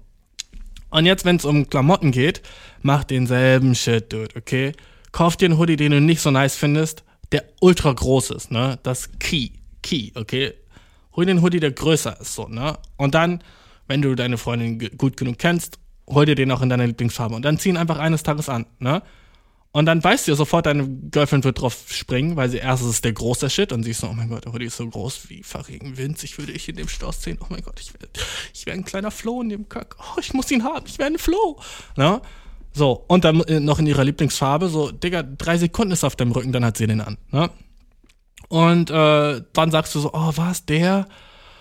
und 0.92 1.06
jetzt, 1.06 1.24
wenn 1.24 1.36
es 1.36 1.44
um 1.44 1.68
Klamotten 1.68 2.12
geht, 2.12 2.42
mach 2.82 3.04
denselben 3.04 3.74
Shit, 3.74 4.12
Dude, 4.12 4.36
okay? 4.36 4.72
Kauf 5.10 5.36
dir 5.36 5.46
einen 5.46 5.58
Hoodie, 5.58 5.76
den 5.76 5.92
du 5.92 6.00
nicht 6.00 6.20
so 6.20 6.30
nice 6.30 6.54
findest, 6.54 7.02
der 7.32 7.44
ultra 7.60 7.92
groß 7.92 8.30
ist, 8.30 8.50
ne? 8.50 8.78
Das 8.82 9.10
Key. 9.18 9.50
Key, 9.82 10.12
okay? 10.14 10.54
Hol 11.16 11.24
dir 11.24 11.32
einen 11.32 11.42
Hoodie, 11.42 11.60
der 11.60 11.72
größer 11.72 12.20
ist, 12.20 12.34
so, 12.34 12.46
ne? 12.46 12.78
Und 12.96 13.14
dann, 13.14 13.42
wenn 13.88 14.02
du 14.02 14.14
deine 14.14 14.38
Freundin 14.38 14.78
gut 14.96 15.16
genug 15.16 15.38
kennst, 15.38 15.78
hol 16.08 16.26
dir 16.26 16.34
den 16.34 16.50
auch 16.50 16.62
in 16.62 16.68
deiner 16.68 16.86
Lieblingsfarbe. 16.86 17.34
Und 17.34 17.44
dann 17.44 17.58
zieh 17.58 17.70
ihn 17.70 17.76
einfach 17.76 17.98
eines 17.98 18.22
Tages 18.22 18.48
an, 18.48 18.66
ne? 18.78 19.02
Und 19.74 19.86
dann 19.86 20.04
weißt 20.04 20.26
du 20.26 20.32
ja 20.32 20.36
sofort, 20.36 20.66
deine 20.66 20.86
Girlfriend 20.86 21.44
wird 21.44 21.60
drauf 21.60 21.84
springen, 21.88 22.36
weil 22.36 22.50
sie 22.50 22.58
erst 22.58 22.84
ist 22.84 23.04
der 23.04 23.14
große 23.14 23.48
Shit 23.48 23.72
und 23.72 23.82
sie 23.84 23.92
ist 23.92 24.02
so, 24.02 24.08
oh 24.08 24.12
mein 24.12 24.28
Gott, 24.28 24.44
der 24.44 24.52
Hoodie 24.52 24.66
ist 24.66 24.76
so 24.76 24.86
groß 24.86 25.30
wie 25.30 25.42
verregen 25.42 25.96
winzig 25.96 26.36
würde 26.36 26.52
ich 26.52 26.68
in 26.68 26.76
dem 26.76 26.88
Stoß 26.88 27.22
sehen. 27.22 27.38
Oh 27.40 27.46
mein 27.48 27.62
Gott, 27.62 27.80
ich 27.80 27.94
wäre 27.94 28.06
ich 28.52 28.66
wär 28.66 28.74
ein 28.74 28.84
kleiner 28.84 29.10
Floh 29.10 29.40
in 29.40 29.48
dem 29.48 29.70
Kack. 29.70 29.96
Oh, 29.98 30.20
ich 30.20 30.34
muss 30.34 30.50
ihn 30.50 30.62
haben, 30.62 30.84
ich 30.86 30.98
wäre 30.98 31.08
ein 31.08 31.18
Floh. 31.18 31.58
Ne? 31.96 32.20
So, 32.74 33.04
und 33.08 33.24
dann 33.24 33.40
äh, 33.42 33.60
noch 33.60 33.78
in 33.78 33.86
ihrer 33.86 34.04
Lieblingsfarbe, 34.04 34.68
so, 34.68 34.90
Digga, 34.90 35.22
drei 35.22 35.56
Sekunden 35.56 35.92
ist 35.92 36.04
auf 36.04 36.16
dem 36.16 36.32
Rücken, 36.32 36.52
dann 36.52 36.66
hat 36.66 36.76
sie 36.76 36.86
den 36.86 37.00
an. 37.00 37.16
Ne? 37.30 37.50
Und 38.48 38.90
äh, 38.90 39.42
dann 39.54 39.70
sagst 39.70 39.94
du 39.94 40.00
so, 40.00 40.10
oh, 40.12 40.32
was, 40.36 40.66
der? 40.66 41.08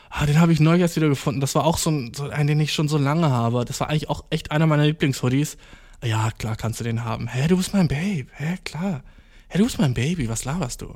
Ah, 0.09 0.25
den 0.25 0.41
habe 0.41 0.51
ich 0.51 0.59
neulich 0.59 0.81
erst 0.81 0.97
wieder 0.97 1.07
gefunden. 1.07 1.39
Das 1.39 1.55
war 1.55 1.63
auch 1.63 1.77
so 1.77 1.89
ein, 1.89 2.13
so 2.13 2.25
ein, 2.29 2.47
den 2.47 2.59
ich 2.59 2.73
schon 2.73 2.89
so 2.89 2.97
lange 2.97 3.29
habe. 3.29 3.63
Das 3.63 3.79
war 3.79 3.89
eigentlich 3.89 4.09
auch 4.09 4.25
echt 4.29 4.51
einer 4.51 4.67
meiner 4.67 4.83
Lieblingshoodies 4.83 5.57
ja, 6.03 6.31
klar 6.31 6.55
kannst 6.55 6.79
du 6.79 6.83
den 6.83 7.03
haben. 7.03 7.27
Hä, 7.27 7.47
du 7.47 7.57
bist 7.57 7.73
mein 7.73 7.87
Babe. 7.87 8.27
Hä, 8.33 8.57
klar. 8.63 9.03
Hä, 9.49 9.57
du 9.57 9.65
bist 9.65 9.79
mein 9.79 9.93
Baby. 9.93 10.29
Was 10.29 10.45
laberst 10.45 10.81
du? 10.81 10.95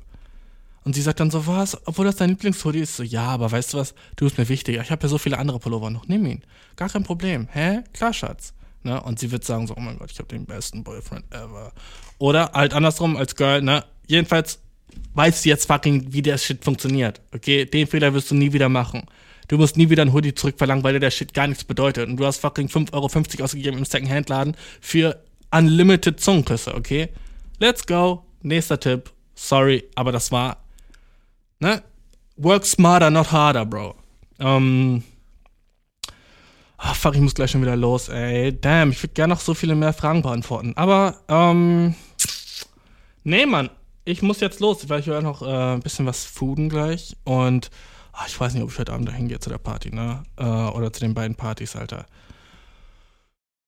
Und 0.84 0.94
sie 0.94 1.02
sagt 1.02 1.20
dann 1.20 1.32
so, 1.32 1.48
was? 1.48 1.78
Obwohl 1.88 2.06
das 2.06 2.16
dein 2.16 2.30
Lieblingshoodie 2.30 2.80
ist. 2.80 2.96
So, 2.96 3.04
ja, 3.04 3.24
aber 3.24 3.52
weißt 3.52 3.74
du 3.74 3.78
was? 3.80 3.96
Du 4.16 4.26
bist 4.26 4.38
mir 4.38 4.48
wichtiger. 4.50 4.82
Ich 4.82 4.92
habe 4.92 5.04
ja 5.04 5.10
so 5.10 5.18
viele 5.18 5.38
andere 5.38 5.60
Pullover 5.60 5.90
noch. 5.90 6.08
Nimm 6.08 6.26
ihn. 6.26 6.44
Gar 6.76 6.90
kein 6.90 7.04
Problem. 7.04 7.48
Hä? 7.52 7.84
Klar, 7.94 8.14
Schatz. 8.14 8.54
Ne? 8.84 9.02
Und 9.02 9.20
sie 9.20 9.32
wird 9.32 9.44
sagen 9.44 9.66
so, 9.66 9.76
oh 9.76 9.80
mein 9.80 9.98
Gott, 9.98 10.12
ich 10.12 10.20
habe 10.20 10.28
den 10.28 10.46
besten 10.46 10.84
Boyfriend 10.84 11.26
ever. 11.34 11.72
Oder 12.20 12.52
halt 12.54 12.74
andersrum 12.74 13.18
als 13.18 13.36
Girl, 13.36 13.62
ne? 13.64 13.84
Jedenfalls 14.08 14.60
weißt 15.16 15.44
du 15.44 15.50
jetzt 15.50 15.66
fucking, 15.66 16.14
wie 16.14 16.22
der 16.22 16.38
Shit 16.38 16.64
funktioniert. 16.64 17.20
Okay? 17.34 17.66
Den 17.66 17.88
Fehler 17.88 18.14
wirst 18.14 18.30
du 18.30 18.36
nie 18.36 18.54
wieder 18.54 18.70
machen. 18.70 19.08
Du 19.48 19.58
musst 19.58 19.78
nie 19.78 19.90
wieder 19.90 20.04
ein 20.04 20.14
Hoodie 20.14 20.34
zurückverlangen, 20.34 20.84
weil 20.84 20.94
dir 20.94 21.00
der 21.00 21.12
Shit 21.12 21.34
gar 21.34 21.48
nichts 21.48 21.64
bedeutet. 21.64 22.10
Und 22.10 22.18
du 22.18 22.26
hast 22.26 22.40
fucking 22.40 22.68
5,50 22.68 22.94
Euro 22.94 23.44
ausgegeben 23.44 23.78
im 23.78 23.86
Secondhand-Laden 23.86 24.56
für 24.82 25.22
unlimited 25.52 26.20
Zungenküsse, 26.20 26.74
okay? 26.74 27.10
Let's 27.60 27.86
go. 27.86 28.26
Nächster 28.42 28.80
Tipp. 28.80 29.12
Sorry, 29.36 29.84
aber 29.96 30.12
das 30.12 30.32
war, 30.32 30.58
ne? 31.60 31.84
Work 32.38 32.66
smarter, 32.66 33.10
not 33.10 33.32
harder, 33.32 33.66
bro. 33.66 33.96
Ähm. 34.40 35.04
Oh, 36.78 36.94
fuck, 36.94 37.16
ich 37.16 37.22
muss 37.22 37.34
gleich 37.34 37.52
schon 37.52 37.62
wieder 37.62 37.76
los, 37.76 38.10
ey. 38.10 38.60
Damn, 38.60 38.92
ich 38.92 39.02
würde 39.02 39.14
gerne 39.14 39.34
noch 39.34 39.40
so 39.40 39.54
viele 39.54 39.76
mehr 39.76 39.94
Fragen 39.94 40.22
beantworten. 40.22 40.74
Aber, 40.76 41.22
ähm. 41.28 41.96
Nee, 43.24 43.46
Mann. 43.46 43.70
ich 44.06 44.22
muss 44.22 44.40
jetzt 44.40 44.60
los, 44.60 44.88
weil 44.88 45.00
ich 45.00 45.08
will 45.08 45.22
noch 45.22 45.42
äh, 45.42 45.74
ein 45.74 45.80
bisschen 45.80 46.06
was 46.06 46.26
fooden 46.26 46.70
gleich. 46.70 47.18
Und 47.24 47.72
ach, 48.16 48.28
ich 48.28 48.40
weiß 48.40 48.54
nicht, 48.54 48.64
ob 48.64 48.72
ich 48.72 48.80
heute 48.80 48.94
Abend 48.94 49.08
dahin 49.10 49.28
gehe 49.28 49.40
zu 49.40 49.50
der 49.50 49.58
Party, 49.58 49.94
ne? 49.94 50.24
Äh, 50.38 50.44
oder 50.44 50.92
zu 50.92 51.00
den 51.02 51.14
beiden 51.14 51.36
Partys, 51.36 51.76
Alter. 51.76 52.06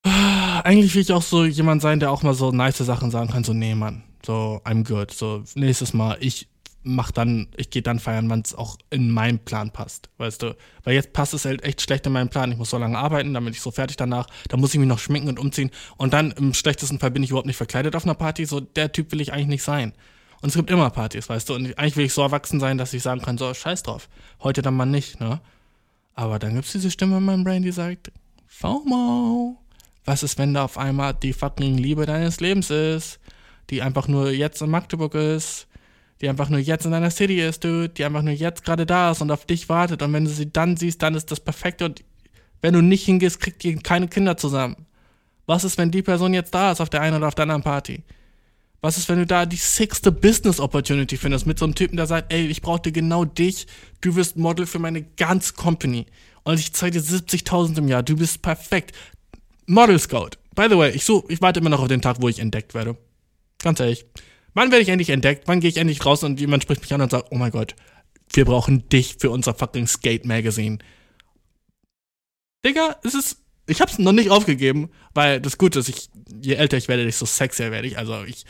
Ah, 0.04 0.62
Eigentlich 0.62 0.94
will 0.96 1.02
ich 1.02 1.12
auch 1.12 1.22
so 1.22 1.46
jemand 1.46 1.82
sein, 1.82 2.00
der 2.00 2.12
auch 2.12 2.24
mal 2.24 2.34
so 2.34 2.52
nice 2.52 2.78
Sachen 2.78 3.12
sagen 3.12 3.30
kann, 3.30 3.44
so, 3.44 3.54
nee, 3.54 3.76
Mann, 3.76 4.04
so, 4.26 4.62
I'm 4.66 4.88
good. 4.88 5.12
So, 5.12 5.44
nächstes 5.56 5.94
Mal, 5.94 6.18
ich 6.20 6.48
mach 6.84 7.12
dann, 7.12 7.50
ich 7.58 7.70
gehe 7.70 7.82
dann 7.82 8.00
feiern, 8.00 8.30
wann 8.30 8.42
es 8.42 8.56
auch 8.56 8.78
in 8.90 9.12
meinen 9.12 9.40
Plan 9.40 9.72
passt, 9.72 10.10
weißt 10.18 10.42
du? 10.44 10.56
Weil 10.84 10.96
jetzt 10.96 11.12
passt 11.12 11.34
es 11.34 11.44
halt 11.46 11.64
echt 11.64 11.82
schlecht 11.82 12.06
in 12.06 12.14
meinen 12.14 12.30
Plan. 12.30 12.52
Ich 12.52 12.58
muss 12.58 12.70
so 12.70 12.78
lange 12.78 12.98
arbeiten, 12.98 13.34
dann 13.34 13.44
bin 13.44 13.54
ich 13.54 13.62
so 13.62 13.72
fertig 13.72 13.98
danach. 13.98 14.28
Da 14.48 14.58
muss 14.58 14.74
ich 14.74 14.80
mich 14.80 14.88
noch 14.88 15.00
schminken 15.00 15.28
und 15.30 15.40
umziehen. 15.40 15.72
Und 15.98 16.14
dann 16.14 16.32
im 16.32 16.54
schlechtesten 16.54 17.00
Fall 17.00 17.12
bin 17.12 17.24
ich 17.24 17.30
überhaupt 17.32 17.48
nicht 17.48 17.58
verkleidet 17.58 17.96
auf 17.96 18.06
einer 18.06 18.16
Party. 18.16 18.46
So, 18.46 18.62
der 18.62 18.92
Typ 18.94 19.12
will 19.12 19.20
ich 19.20 19.34
eigentlich 19.34 19.48
nicht 19.48 19.64
sein. 19.64 19.94
Und 20.48 20.52
es 20.52 20.56
gibt 20.56 20.72
immer 20.72 20.90
Partys, 20.92 21.28
weißt 21.28 21.50
du? 21.50 21.56
Und 21.56 21.78
eigentlich 21.78 21.98
will 21.98 22.06
ich 22.06 22.14
so 22.14 22.22
erwachsen 22.22 22.62
sein, 22.62 22.78
dass 22.78 22.94
ich 22.94 23.04
sagen 23.04 23.22
kann, 23.22 23.38
so, 23.38 23.54
scheiß 23.54 23.84
drauf. 23.84 24.08
Heute 24.42 24.62
dann 24.62 24.78
mal 24.78 24.86
nicht, 24.86 25.20
ne? 25.20 25.42
Aber 26.14 26.40
dann 26.40 26.56
gibt's 26.56 26.72
diese 26.72 26.90
Stimme 26.90 27.18
in 27.18 27.26
meinem 27.26 27.44
Brain, 27.44 27.64
die 27.64 27.74
sagt, 27.74 28.14
FOMO. 28.48 29.58
Was 30.06 30.24
ist, 30.24 30.38
wenn 30.38 30.54
da 30.54 30.64
auf 30.64 30.78
einmal 30.78 31.14
die 31.16 31.34
fucking 31.34 31.78
Liebe 31.78 32.06
deines 32.06 32.40
Lebens 32.40 32.70
ist? 32.70 33.20
Die 33.70 33.82
einfach 33.82 34.08
nur 34.08 34.32
jetzt 34.32 34.62
in 34.62 34.70
Magdeburg 34.70 35.16
ist? 35.16 35.68
Die 36.22 36.30
einfach 36.30 36.48
nur 36.48 36.62
jetzt 36.62 36.86
in 36.86 36.92
deiner 36.94 37.12
City 37.12 37.42
ist, 37.42 37.66
dude? 37.66 37.90
Die 37.90 38.06
einfach 38.06 38.22
nur 38.22 38.34
jetzt 38.34 38.64
gerade 38.64 38.86
da 38.86 39.12
ist 39.12 39.22
und 39.22 39.32
auf 39.32 39.46
dich 39.46 39.68
wartet. 39.68 40.02
Und 40.02 40.14
wenn 40.14 40.24
du 40.24 40.32
sie 40.32 40.50
dann 40.50 40.78
siehst, 40.78 41.02
dann 41.04 41.16
ist 41.16 41.30
das 41.30 41.42
perfekte. 41.42 41.84
Und 41.84 42.06
wenn 42.62 42.74
du 42.74 42.82
nicht 42.82 43.04
hingehst, 43.04 43.42
kriegt 43.42 43.66
ihr 43.66 43.78
keine 43.80 44.08
Kinder 44.08 44.38
zusammen. 44.38 44.86
Was 45.46 45.66
ist, 45.66 45.78
wenn 45.78 45.92
die 45.92 46.04
Person 46.04 46.34
jetzt 46.34 46.56
da 46.56 46.72
ist 46.72 46.80
auf 46.80 46.90
der 46.90 47.02
einen 47.02 47.18
oder 47.18 47.28
auf 47.28 47.36
der 47.36 47.44
anderen 47.44 47.64
Party? 47.64 48.02
Was 48.82 48.98
ist, 48.98 49.10
wenn 49.10 49.18
du 49.18 49.26
da 49.26 49.46
die 49.46 49.56
sixte 49.56 50.12
Business 50.12 50.60
Opportunity 50.60 51.18
findest 51.18 51.48
mit 51.48 51.58
so 51.58 51.66
einem 51.66 51.76
Typen, 51.76 51.98
der 51.98 52.06
sagt, 52.06 52.32
ey, 52.32 52.46
ich 52.48 52.62
brauchte 52.62 52.92
genau 52.92 53.26
dich, 53.26 53.68
du 54.02 54.16
wirst 54.16 54.38
Model 54.38 54.68
für 54.68 54.80
meine 54.80 55.02
ganze 55.02 55.54
Company 55.54 56.06
und 56.44 56.60
ich 56.60 56.74
zahle 56.74 56.92
dir 56.92 57.02
70.000 57.02 57.78
im 57.80 57.88
Jahr, 57.88 58.04
du 58.04 58.16
bist 58.16 58.42
perfekt. 58.42 58.96
Model 59.66 60.00
Scout. 60.00 60.32
By 60.56 60.68
the 60.70 60.78
way, 60.78 60.92
ich 60.92 61.04
so, 61.04 61.26
ich 61.28 61.42
warte 61.42 61.60
immer 61.60 61.70
noch 61.70 61.82
auf 61.82 61.88
den 61.88 62.02
Tag, 62.02 62.22
wo 62.22 62.30
ich 62.30 62.40
entdeckt 62.40 62.74
werde. 62.74 62.98
Ganz 63.60 63.80
ehrlich. 63.80 64.06
Wann 64.54 64.72
werde 64.72 64.82
ich 64.82 64.90
endlich 64.90 65.10
entdeckt? 65.10 65.48
Wann 65.48 65.60
gehe 65.60 65.70
ich 65.70 65.78
endlich 65.78 66.06
raus 66.06 66.24
und 66.24 66.40
jemand 66.40 66.64
spricht 66.64 66.82
mich 66.82 66.94
an 66.94 67.02
und 67.02 67.12
sagt, 67.12 67.28
oh 67.32 67.36
mein 67.36 67.52
Gott, 67.52 67.76
wir 68.34 68.46
brauchen 68.46 68.88
dich 68.90 69.18
für 69.20 69.30
unser 69.30 69.54
fucking 69.54 69.88
Skate 69.88 70.26
Magazine. 70.26 70.80
Digga, 72.66 72.98
es 73.04 73.14
ist, 73.14 73.38
ich 73.68 73.82
hab's 73.82 74.00
noch 74.00 74.14
nicht 74.14 74.32
aufgegeben, 74.32 74.90
weil 75.14 75.40
das 75.42 75.58
Gute 75.58 75.80
ist, 75.80 75.90
ich, 75.90 76.10
je 76.42 76.56
älter 76.56 76.78
ich 76.78 76.88
werde, 76.88 77.06
desto 77.06 77.26
sexier 77.26 77.72
werde 77.72 77.88
ich. 77.88 77.98
Also 77.98 78.24
ich 78.24 78.46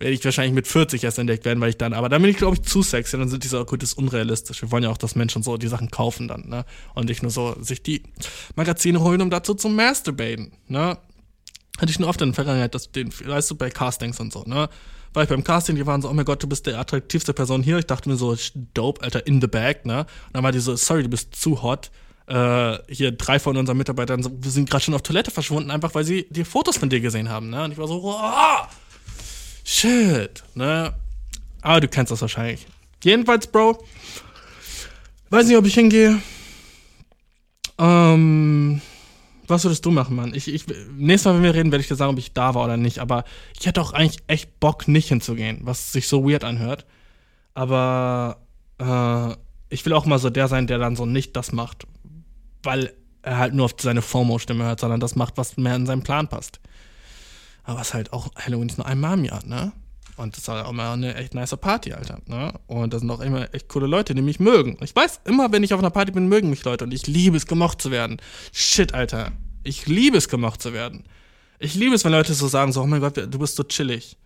werde 0.00 0.14
ich 0.14 0.24
wahrscheinlich 0.24 0.54
mit 0.54 0.66
40 0.66 1.04
erst 1.04 1.18
entdeckt 1.18 1.44
werden, 1.44 1.60
weil 1.60 1.70
ich 1.70 1.76
dann, 1.76 1.92
aber 1.92 2.08
dann 2.08 2.22
bin 2.22 2.30
ich, 2.30 2.38
glaube 2.38 2.56
ich, 2.56 2.62
zu 2.62 2.82
sexy. 2.82 3.18
Dann 3.18 3.28
sind 3.28 3.44
die 3.44 3.48
so, 3.48 3.62
gut, 3.66 3.82
das 3.82 3.90
ist 3.90 3.98
unrealistisch. 3.98 4.62
Wir 4.62 4.70
wollen 4.70 4.82
ja 4.82 4.90
auch, 4.90 4.96
dass 4.96 5.14
Menschen 5.14 5.42
so 5.42 5.58
die 5.58 5.68
Sachen 5.68 5.90
kaufen 5.90 6.26
dann, 6.26 6.48
ne? 6.48 6.64
Und 6.94 7.08
nicht 7.08 7.22
nur 7.22 7.30
so 7.30 7.54
sich 7.60 7.82
die 7.82 8.02
Magazine 8.56 9.00
holen, 9.00 9.20
um 9.20 9.28
dazu 9.28 9.54
zu 9.54 9.68
masturbaten, 9.68 10.52
ne? 10.68 10.96
Hatte 11.78 11.90
ich 11.90 11.98
nur 11.98 12.08
oft 12.08 12.20
in 12.22 12.28
der 12.28 12.34
Vergangenheit, 12.34 12.74
dass 12.74 12.90
den, 12.90 13.12
weißt 13.12 13.50
du, 13.50 13.56
bei 13.56 13.68
Castings 13.68 14.18
und 14.20 14.32
so, 14.32 14.42
ne? 14.44 14.70
War 15.12 15.24
ich 15.24 15.28
beim 15.28 15.44
Casting, 15.44 15.76
die 15.76 15.86
waren 15.86 16.00
so, 16.00 16.08
oh 16.08 16.14
mein 16.14 16.24
Gott, 16.24 16.42
du 16.42 16.46
bist 16.46 16.66
der 16.66 16.78
attraktivste 16.78 17.34
Person 17.34 17.62
hier. 17.62 17.78
Ich 17.78 17.86
dachte 17.86 18.08
mir 18.08 18.16
so, 18.16 18.36
dope, 18.74 19.02
Alter, 19.02 19.26
in 19.26 19.40
the 19.40 19.48
bag, 19.48 19.84
ne? 19.84 20.00
Und 20.00 20.06
dann 20.34 20.44
war 20.44 20.52
die 20.52 20.60
so, 20.60 20.76
sorry, 20.76 21.02
du 21.02 21.08
bist 21.10 21.34
zu 21.34 21.62
hot. 21.62 21.90
Äh, 22.26 22.78
hier 22.88 23.12
drei 23.12 23.38
von 23.38 23.56
unseren 23.56 23.76
Mitarbeitern 23.76 24.24
wir 24.24 24.50
sind 24.50 24.70
gerade 24.70 24.84
schon 24.84 24.94
auf 24.94 25.02
Toilette 25.02 25.30
verschwunden, 25.30 25.70
einfach 25.70 25.94
weil 25.94 26.04
sie 26.04 26.26
die 26.30 26.44
Fotos 26.44 26.76
von 26.76 26.88
dir 26.88 27.00
gesehen 27.00 27.28
haben, 27.28 27.50
ne? 27.50 27.64
Und 27.64 27.72
ich 27.72 27.78
war 27.78 27.88
so, 27.88 28.02
wow, 28.02 28.68
shit, 29.64 30.44
ne? 30.54 30.94
Aber 31.62 31.80
du 31.80 31.88
kennst 31.88 32.12
das 32.12 32.20
wahrscheinlich. 32.20 32.66
Jedenfalls, 33.02 33.46
Bro, 33.46 33.84
weiß 35.30 35.46
nicht, 35.46 35.56
ob 35.56 35.66
ich 35.66 35.74
hingehe. 35.74 36.20
Ähm, 37.78 38.80
was 39.46 39.64
würdest 39.64 39.84
du 39.84 39.90
machen, 39.90 40.16
Mann? 40.16 40.32
Ich, 40.34 40.46
ich, 40.46 40.66
nächstes 40.96 41.24
Mal, 41.24 41.36
wenn 41.36 41.42
wir 41.42 41.54
reden, 41.54 41.72
werde 41.72 41.82
ich 41.82 41.88
dir 41.88 41.96
sagen, 41.96 42.12
ob 42.12 42.18
ich 42.18 42.32
da 42.32 42.54
war 42.54 42.64
oder 42.64 42.76
nicht. 42.76 42.98
Aber 43.00 43.24
ich 43.58 43.66
hätte 43.66 43.80
auch 43.80 43.92
eigentlich 43.92 44.22
echt 44.28 44.60
Bock, 44.60 44.86
nicht 44.86 45.08
hinzugehen, 45.08 45.58
was 45.62 45.92
sich 45.92 46.06
so 46.06 46.28
weird 46.28 46.44
anhört. 46.44 46.86
Aber 47.54 48.38
äh, 48.78 49.34
ich 49.68 49.84
will 49.84 49.92
auch 49.92 50.06
mal 50.06 50.18
so 50.18 50.30
der 50.30 50.48
sein, 50.48 50.66
der 50.66 50.78
dann 50.78 50.96
so 50.96 51.06
nicht 51.06 51.36
das 51.36 51.52
macht, 51.52 51.86
weil 52.62 52.92
er 53.22 53.38
halt 53.38 53.54
nur 53.54 53.66
auf 53.66 53.74
seine 53.78 54.02
FOMO-Stimme 54.02 54.64
hört, 54.64 54.80
sondern 54.80 55.00
das 55.00 55.16
macht, 55.16 55.36
was 55.36 55.56
mehr 55.56 55.76
in 55.76 55.86
seinen 55.86 56.02
Plan 56.02 56.28
passt. 56.28 56.60
Aber 57.64 57.80
es 57.80 57.88
ist 57.88 57.94
halt 57.94 58.12
auch, 58.12 58.30
Halloween 58.36 58.68
ist 58.68 58.78
nur 58.78 58.86
einmal 58.86 59.18
im 59.18 59.24
Jahr, 59.24 59.44
ne? 59.44 59.72
Und 60.16 60.34
das 60.34 60.42
ist 60.42 60.48
halt 60.48 60.66
auch 60.66 60.72
mal 60.72 60.92
eine 60.92 61.14
echt 61.14 61.34
nice 61.34 61.56
Party, 61.56 61.94
Alter. 61.94 62.18
Ne? 62.26 62.52
Und 62.66 62.92
da 62.92 62.98
sind 62.98 63.10
auch 63.10 63.20
immer 63.20 63.54
echt 63.54 63.68
coole 63.68 63.86
Leute, 63.86 64.14
die 64.14 64.20
mich 64.20 64.38
mögen. 64.38 64.76
Ich 64.82 64.94
weiß, 64.94 65.20
immer 65.24 65.50
wenn 65.50 65.62
ich 65.62 65.72
auf 65.72 65.80
einer 65.80 65.88
Party 65.88 66.12
bin, 66.12 66.28
mögen 66.28 66.50
mich 66.50 66.62
Leute. 66.62 66.84
Und 66.84 66.92
ich 66.92 67.06
liebe 67.06 67.38
es, 67.38 67.46
gemocht 67.46 67.80
zu 67.80 67.90
werden. 67.90 68.20
Shit, 68.52 68.92
Alter. 68.92 69.32
Ich 69.62 69.86
liebe 69.86 70.18
es, 70.18 70.28
gemocht 70.28 70.60
zu 70.60 70.74
werden. 70.74 71.04
Ich 71.58 71.74
liebe 71.74 71.94
es, 71.94 72.04
wenn 72.04 72.12
Leute 72.12 72.34
so 72.34 72.48
sagen, 72.48 72.70
so, 72.72 72.82
oh 72.82 72.86
mein 72.86 73.00
Gott, 73.00 73.16
du 73.16 73.38
bist 73.38 73.56
so 73.56 73.62
chillig. 73.62 74.18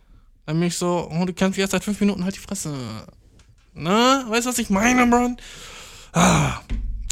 Dann 0.47 0.59
bin 0.59 0.69
ich 0.69 0.77
so, 0.77 1.09
oh, 1.11 1.25
du 1.25 1.33
kennst 1.33 1.57
mich 1.57 1.61
erst 1.61 1.73
seit 1.73 1.85
fünf 1.85 2.01
Minuten, 2.01 2.25
halt 2.25 2.35
die 2.35 2.41
Fresse. 2.41 2.75
Na, 3.73 4.25
weißt 4.29 4.47
du, 4.47 4.51
was 4.51 4.59
ich 4.59 4.71
meine, 4.71 5.07
Bro? 5.07 5.37
Ah, 6.13 6.61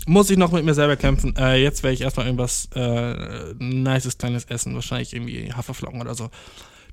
muss 0.07 0.31
ich 0.31 0.39
noch 0.39 0.53
mit 0.53 0.65
mir 0.65 0.75
selber 0.75 0.97
kämpfen. 0.97 1.35
Äh, 1.37 1.63
jetzt 1.63 1.83
werde 1.83 1.95
ich 1.95 2.01
erstmal 2.01 2.27
irgendwas 2.27 2.69
äh, 2.75 3.55
nices 3.59 4.19
kleines 4.19 4.45
essen. 4.45 4.75
Wahrscheinlich 4.75 5.15
irgendwie 5.15 5.53
Haferflocken 5.53 6.01
oder 6.01 6.15
so. 6.15 6.31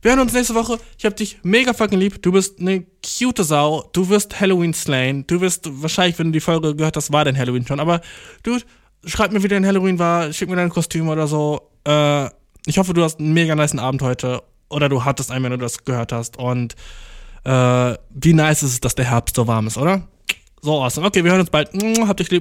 Wir 0.02 0.12
hören 0.12 0.22
uns 0.22 0.34
nächste 0.34 0.56
Woche. 0.56 0.80
Ich 0.98 1.06
hab 1.06 1.16
dich 1.18 1.40
mega 1.44 1.74
fucking 1.74 2.00
lieb. 2.00 2.22
Du 2.22 2.32
bist 2.32 2.60
eine 2.60 2.86
cute 3.04 3.44
Sau. 3.44 3.90
Du 3.92 4.10
wirst 4.10 4.40
Halloween 4.40 4.74
slain. 4.74 5.26
Du 5.28 5.42
wirst 5.42 5.70
wahrscheinlich, 5.82 6.18
wenn 6.20 6.28
du 6.28 6.34
die 6.34 6.40
Folge 6.40 6.76
gehört 6.76 6.96
hast, 6.96 7.12
war 7.12 7.26
dein 7.26 7.38
Halloween 7.38 7.68
schon. 7.68 7.82
Aber 7.82 8.00
Dude, 8.44 8.64
schreib 9.06 9.34
mir, 9.34 9.44
wie 9.44 9.50
dein 9.50 9.66
Halloween 9.66 10.00
war. 10.00 10.32
Schick 10.32 10.50
mir 10.50 10.56
dein 10.56 10.70
Kostüm 10.70 11.10
oder 11.10 11.28
so. 11.28 11.70
Äh, 11.86 12.28
ich 12.66 12.78
hoffe, 12.78 12.94
du 12.94 13.04
hast 13.04 13.20
einen 13.20 13.34
mega 13.34 13.56
nice 13.56 13.78
Abend 13.78 14.02
heute. 14.02 14.42
Oder 14.70 14.88
du 14.88 15.04
hattest 15.04 15.32
einen, 15.32 15.44
wenn 15.44 15.52
du 15.52 15.58
das 15.58 15.84
gehört 15.84 16.14
hast. 16.14 16.38
Und 16.38 16.76
äh, 17.44 17.96
wie 18.12 18.34
nice 18.34 18.64
ist 18.64 18.74
es, 18.74 18.80
dass 18.80 18.96
der 18.96 19.06
Herbst 19.06 19.36
so 19.36 19.48
warm 19.48 19.68
ist, 19.68 19.78
oder? 19.78 20.08
So 20.62 20.82
awesome. 20.82 21.08
Okay, 21.08 21.24
wir 21.24 21.32
hören 21.32 21.42
uns 21.42 21.50
bald. 21.50 21.72
Hab 21.74 22.18
dich 22.18 22.30
lieb. 22.32 22.38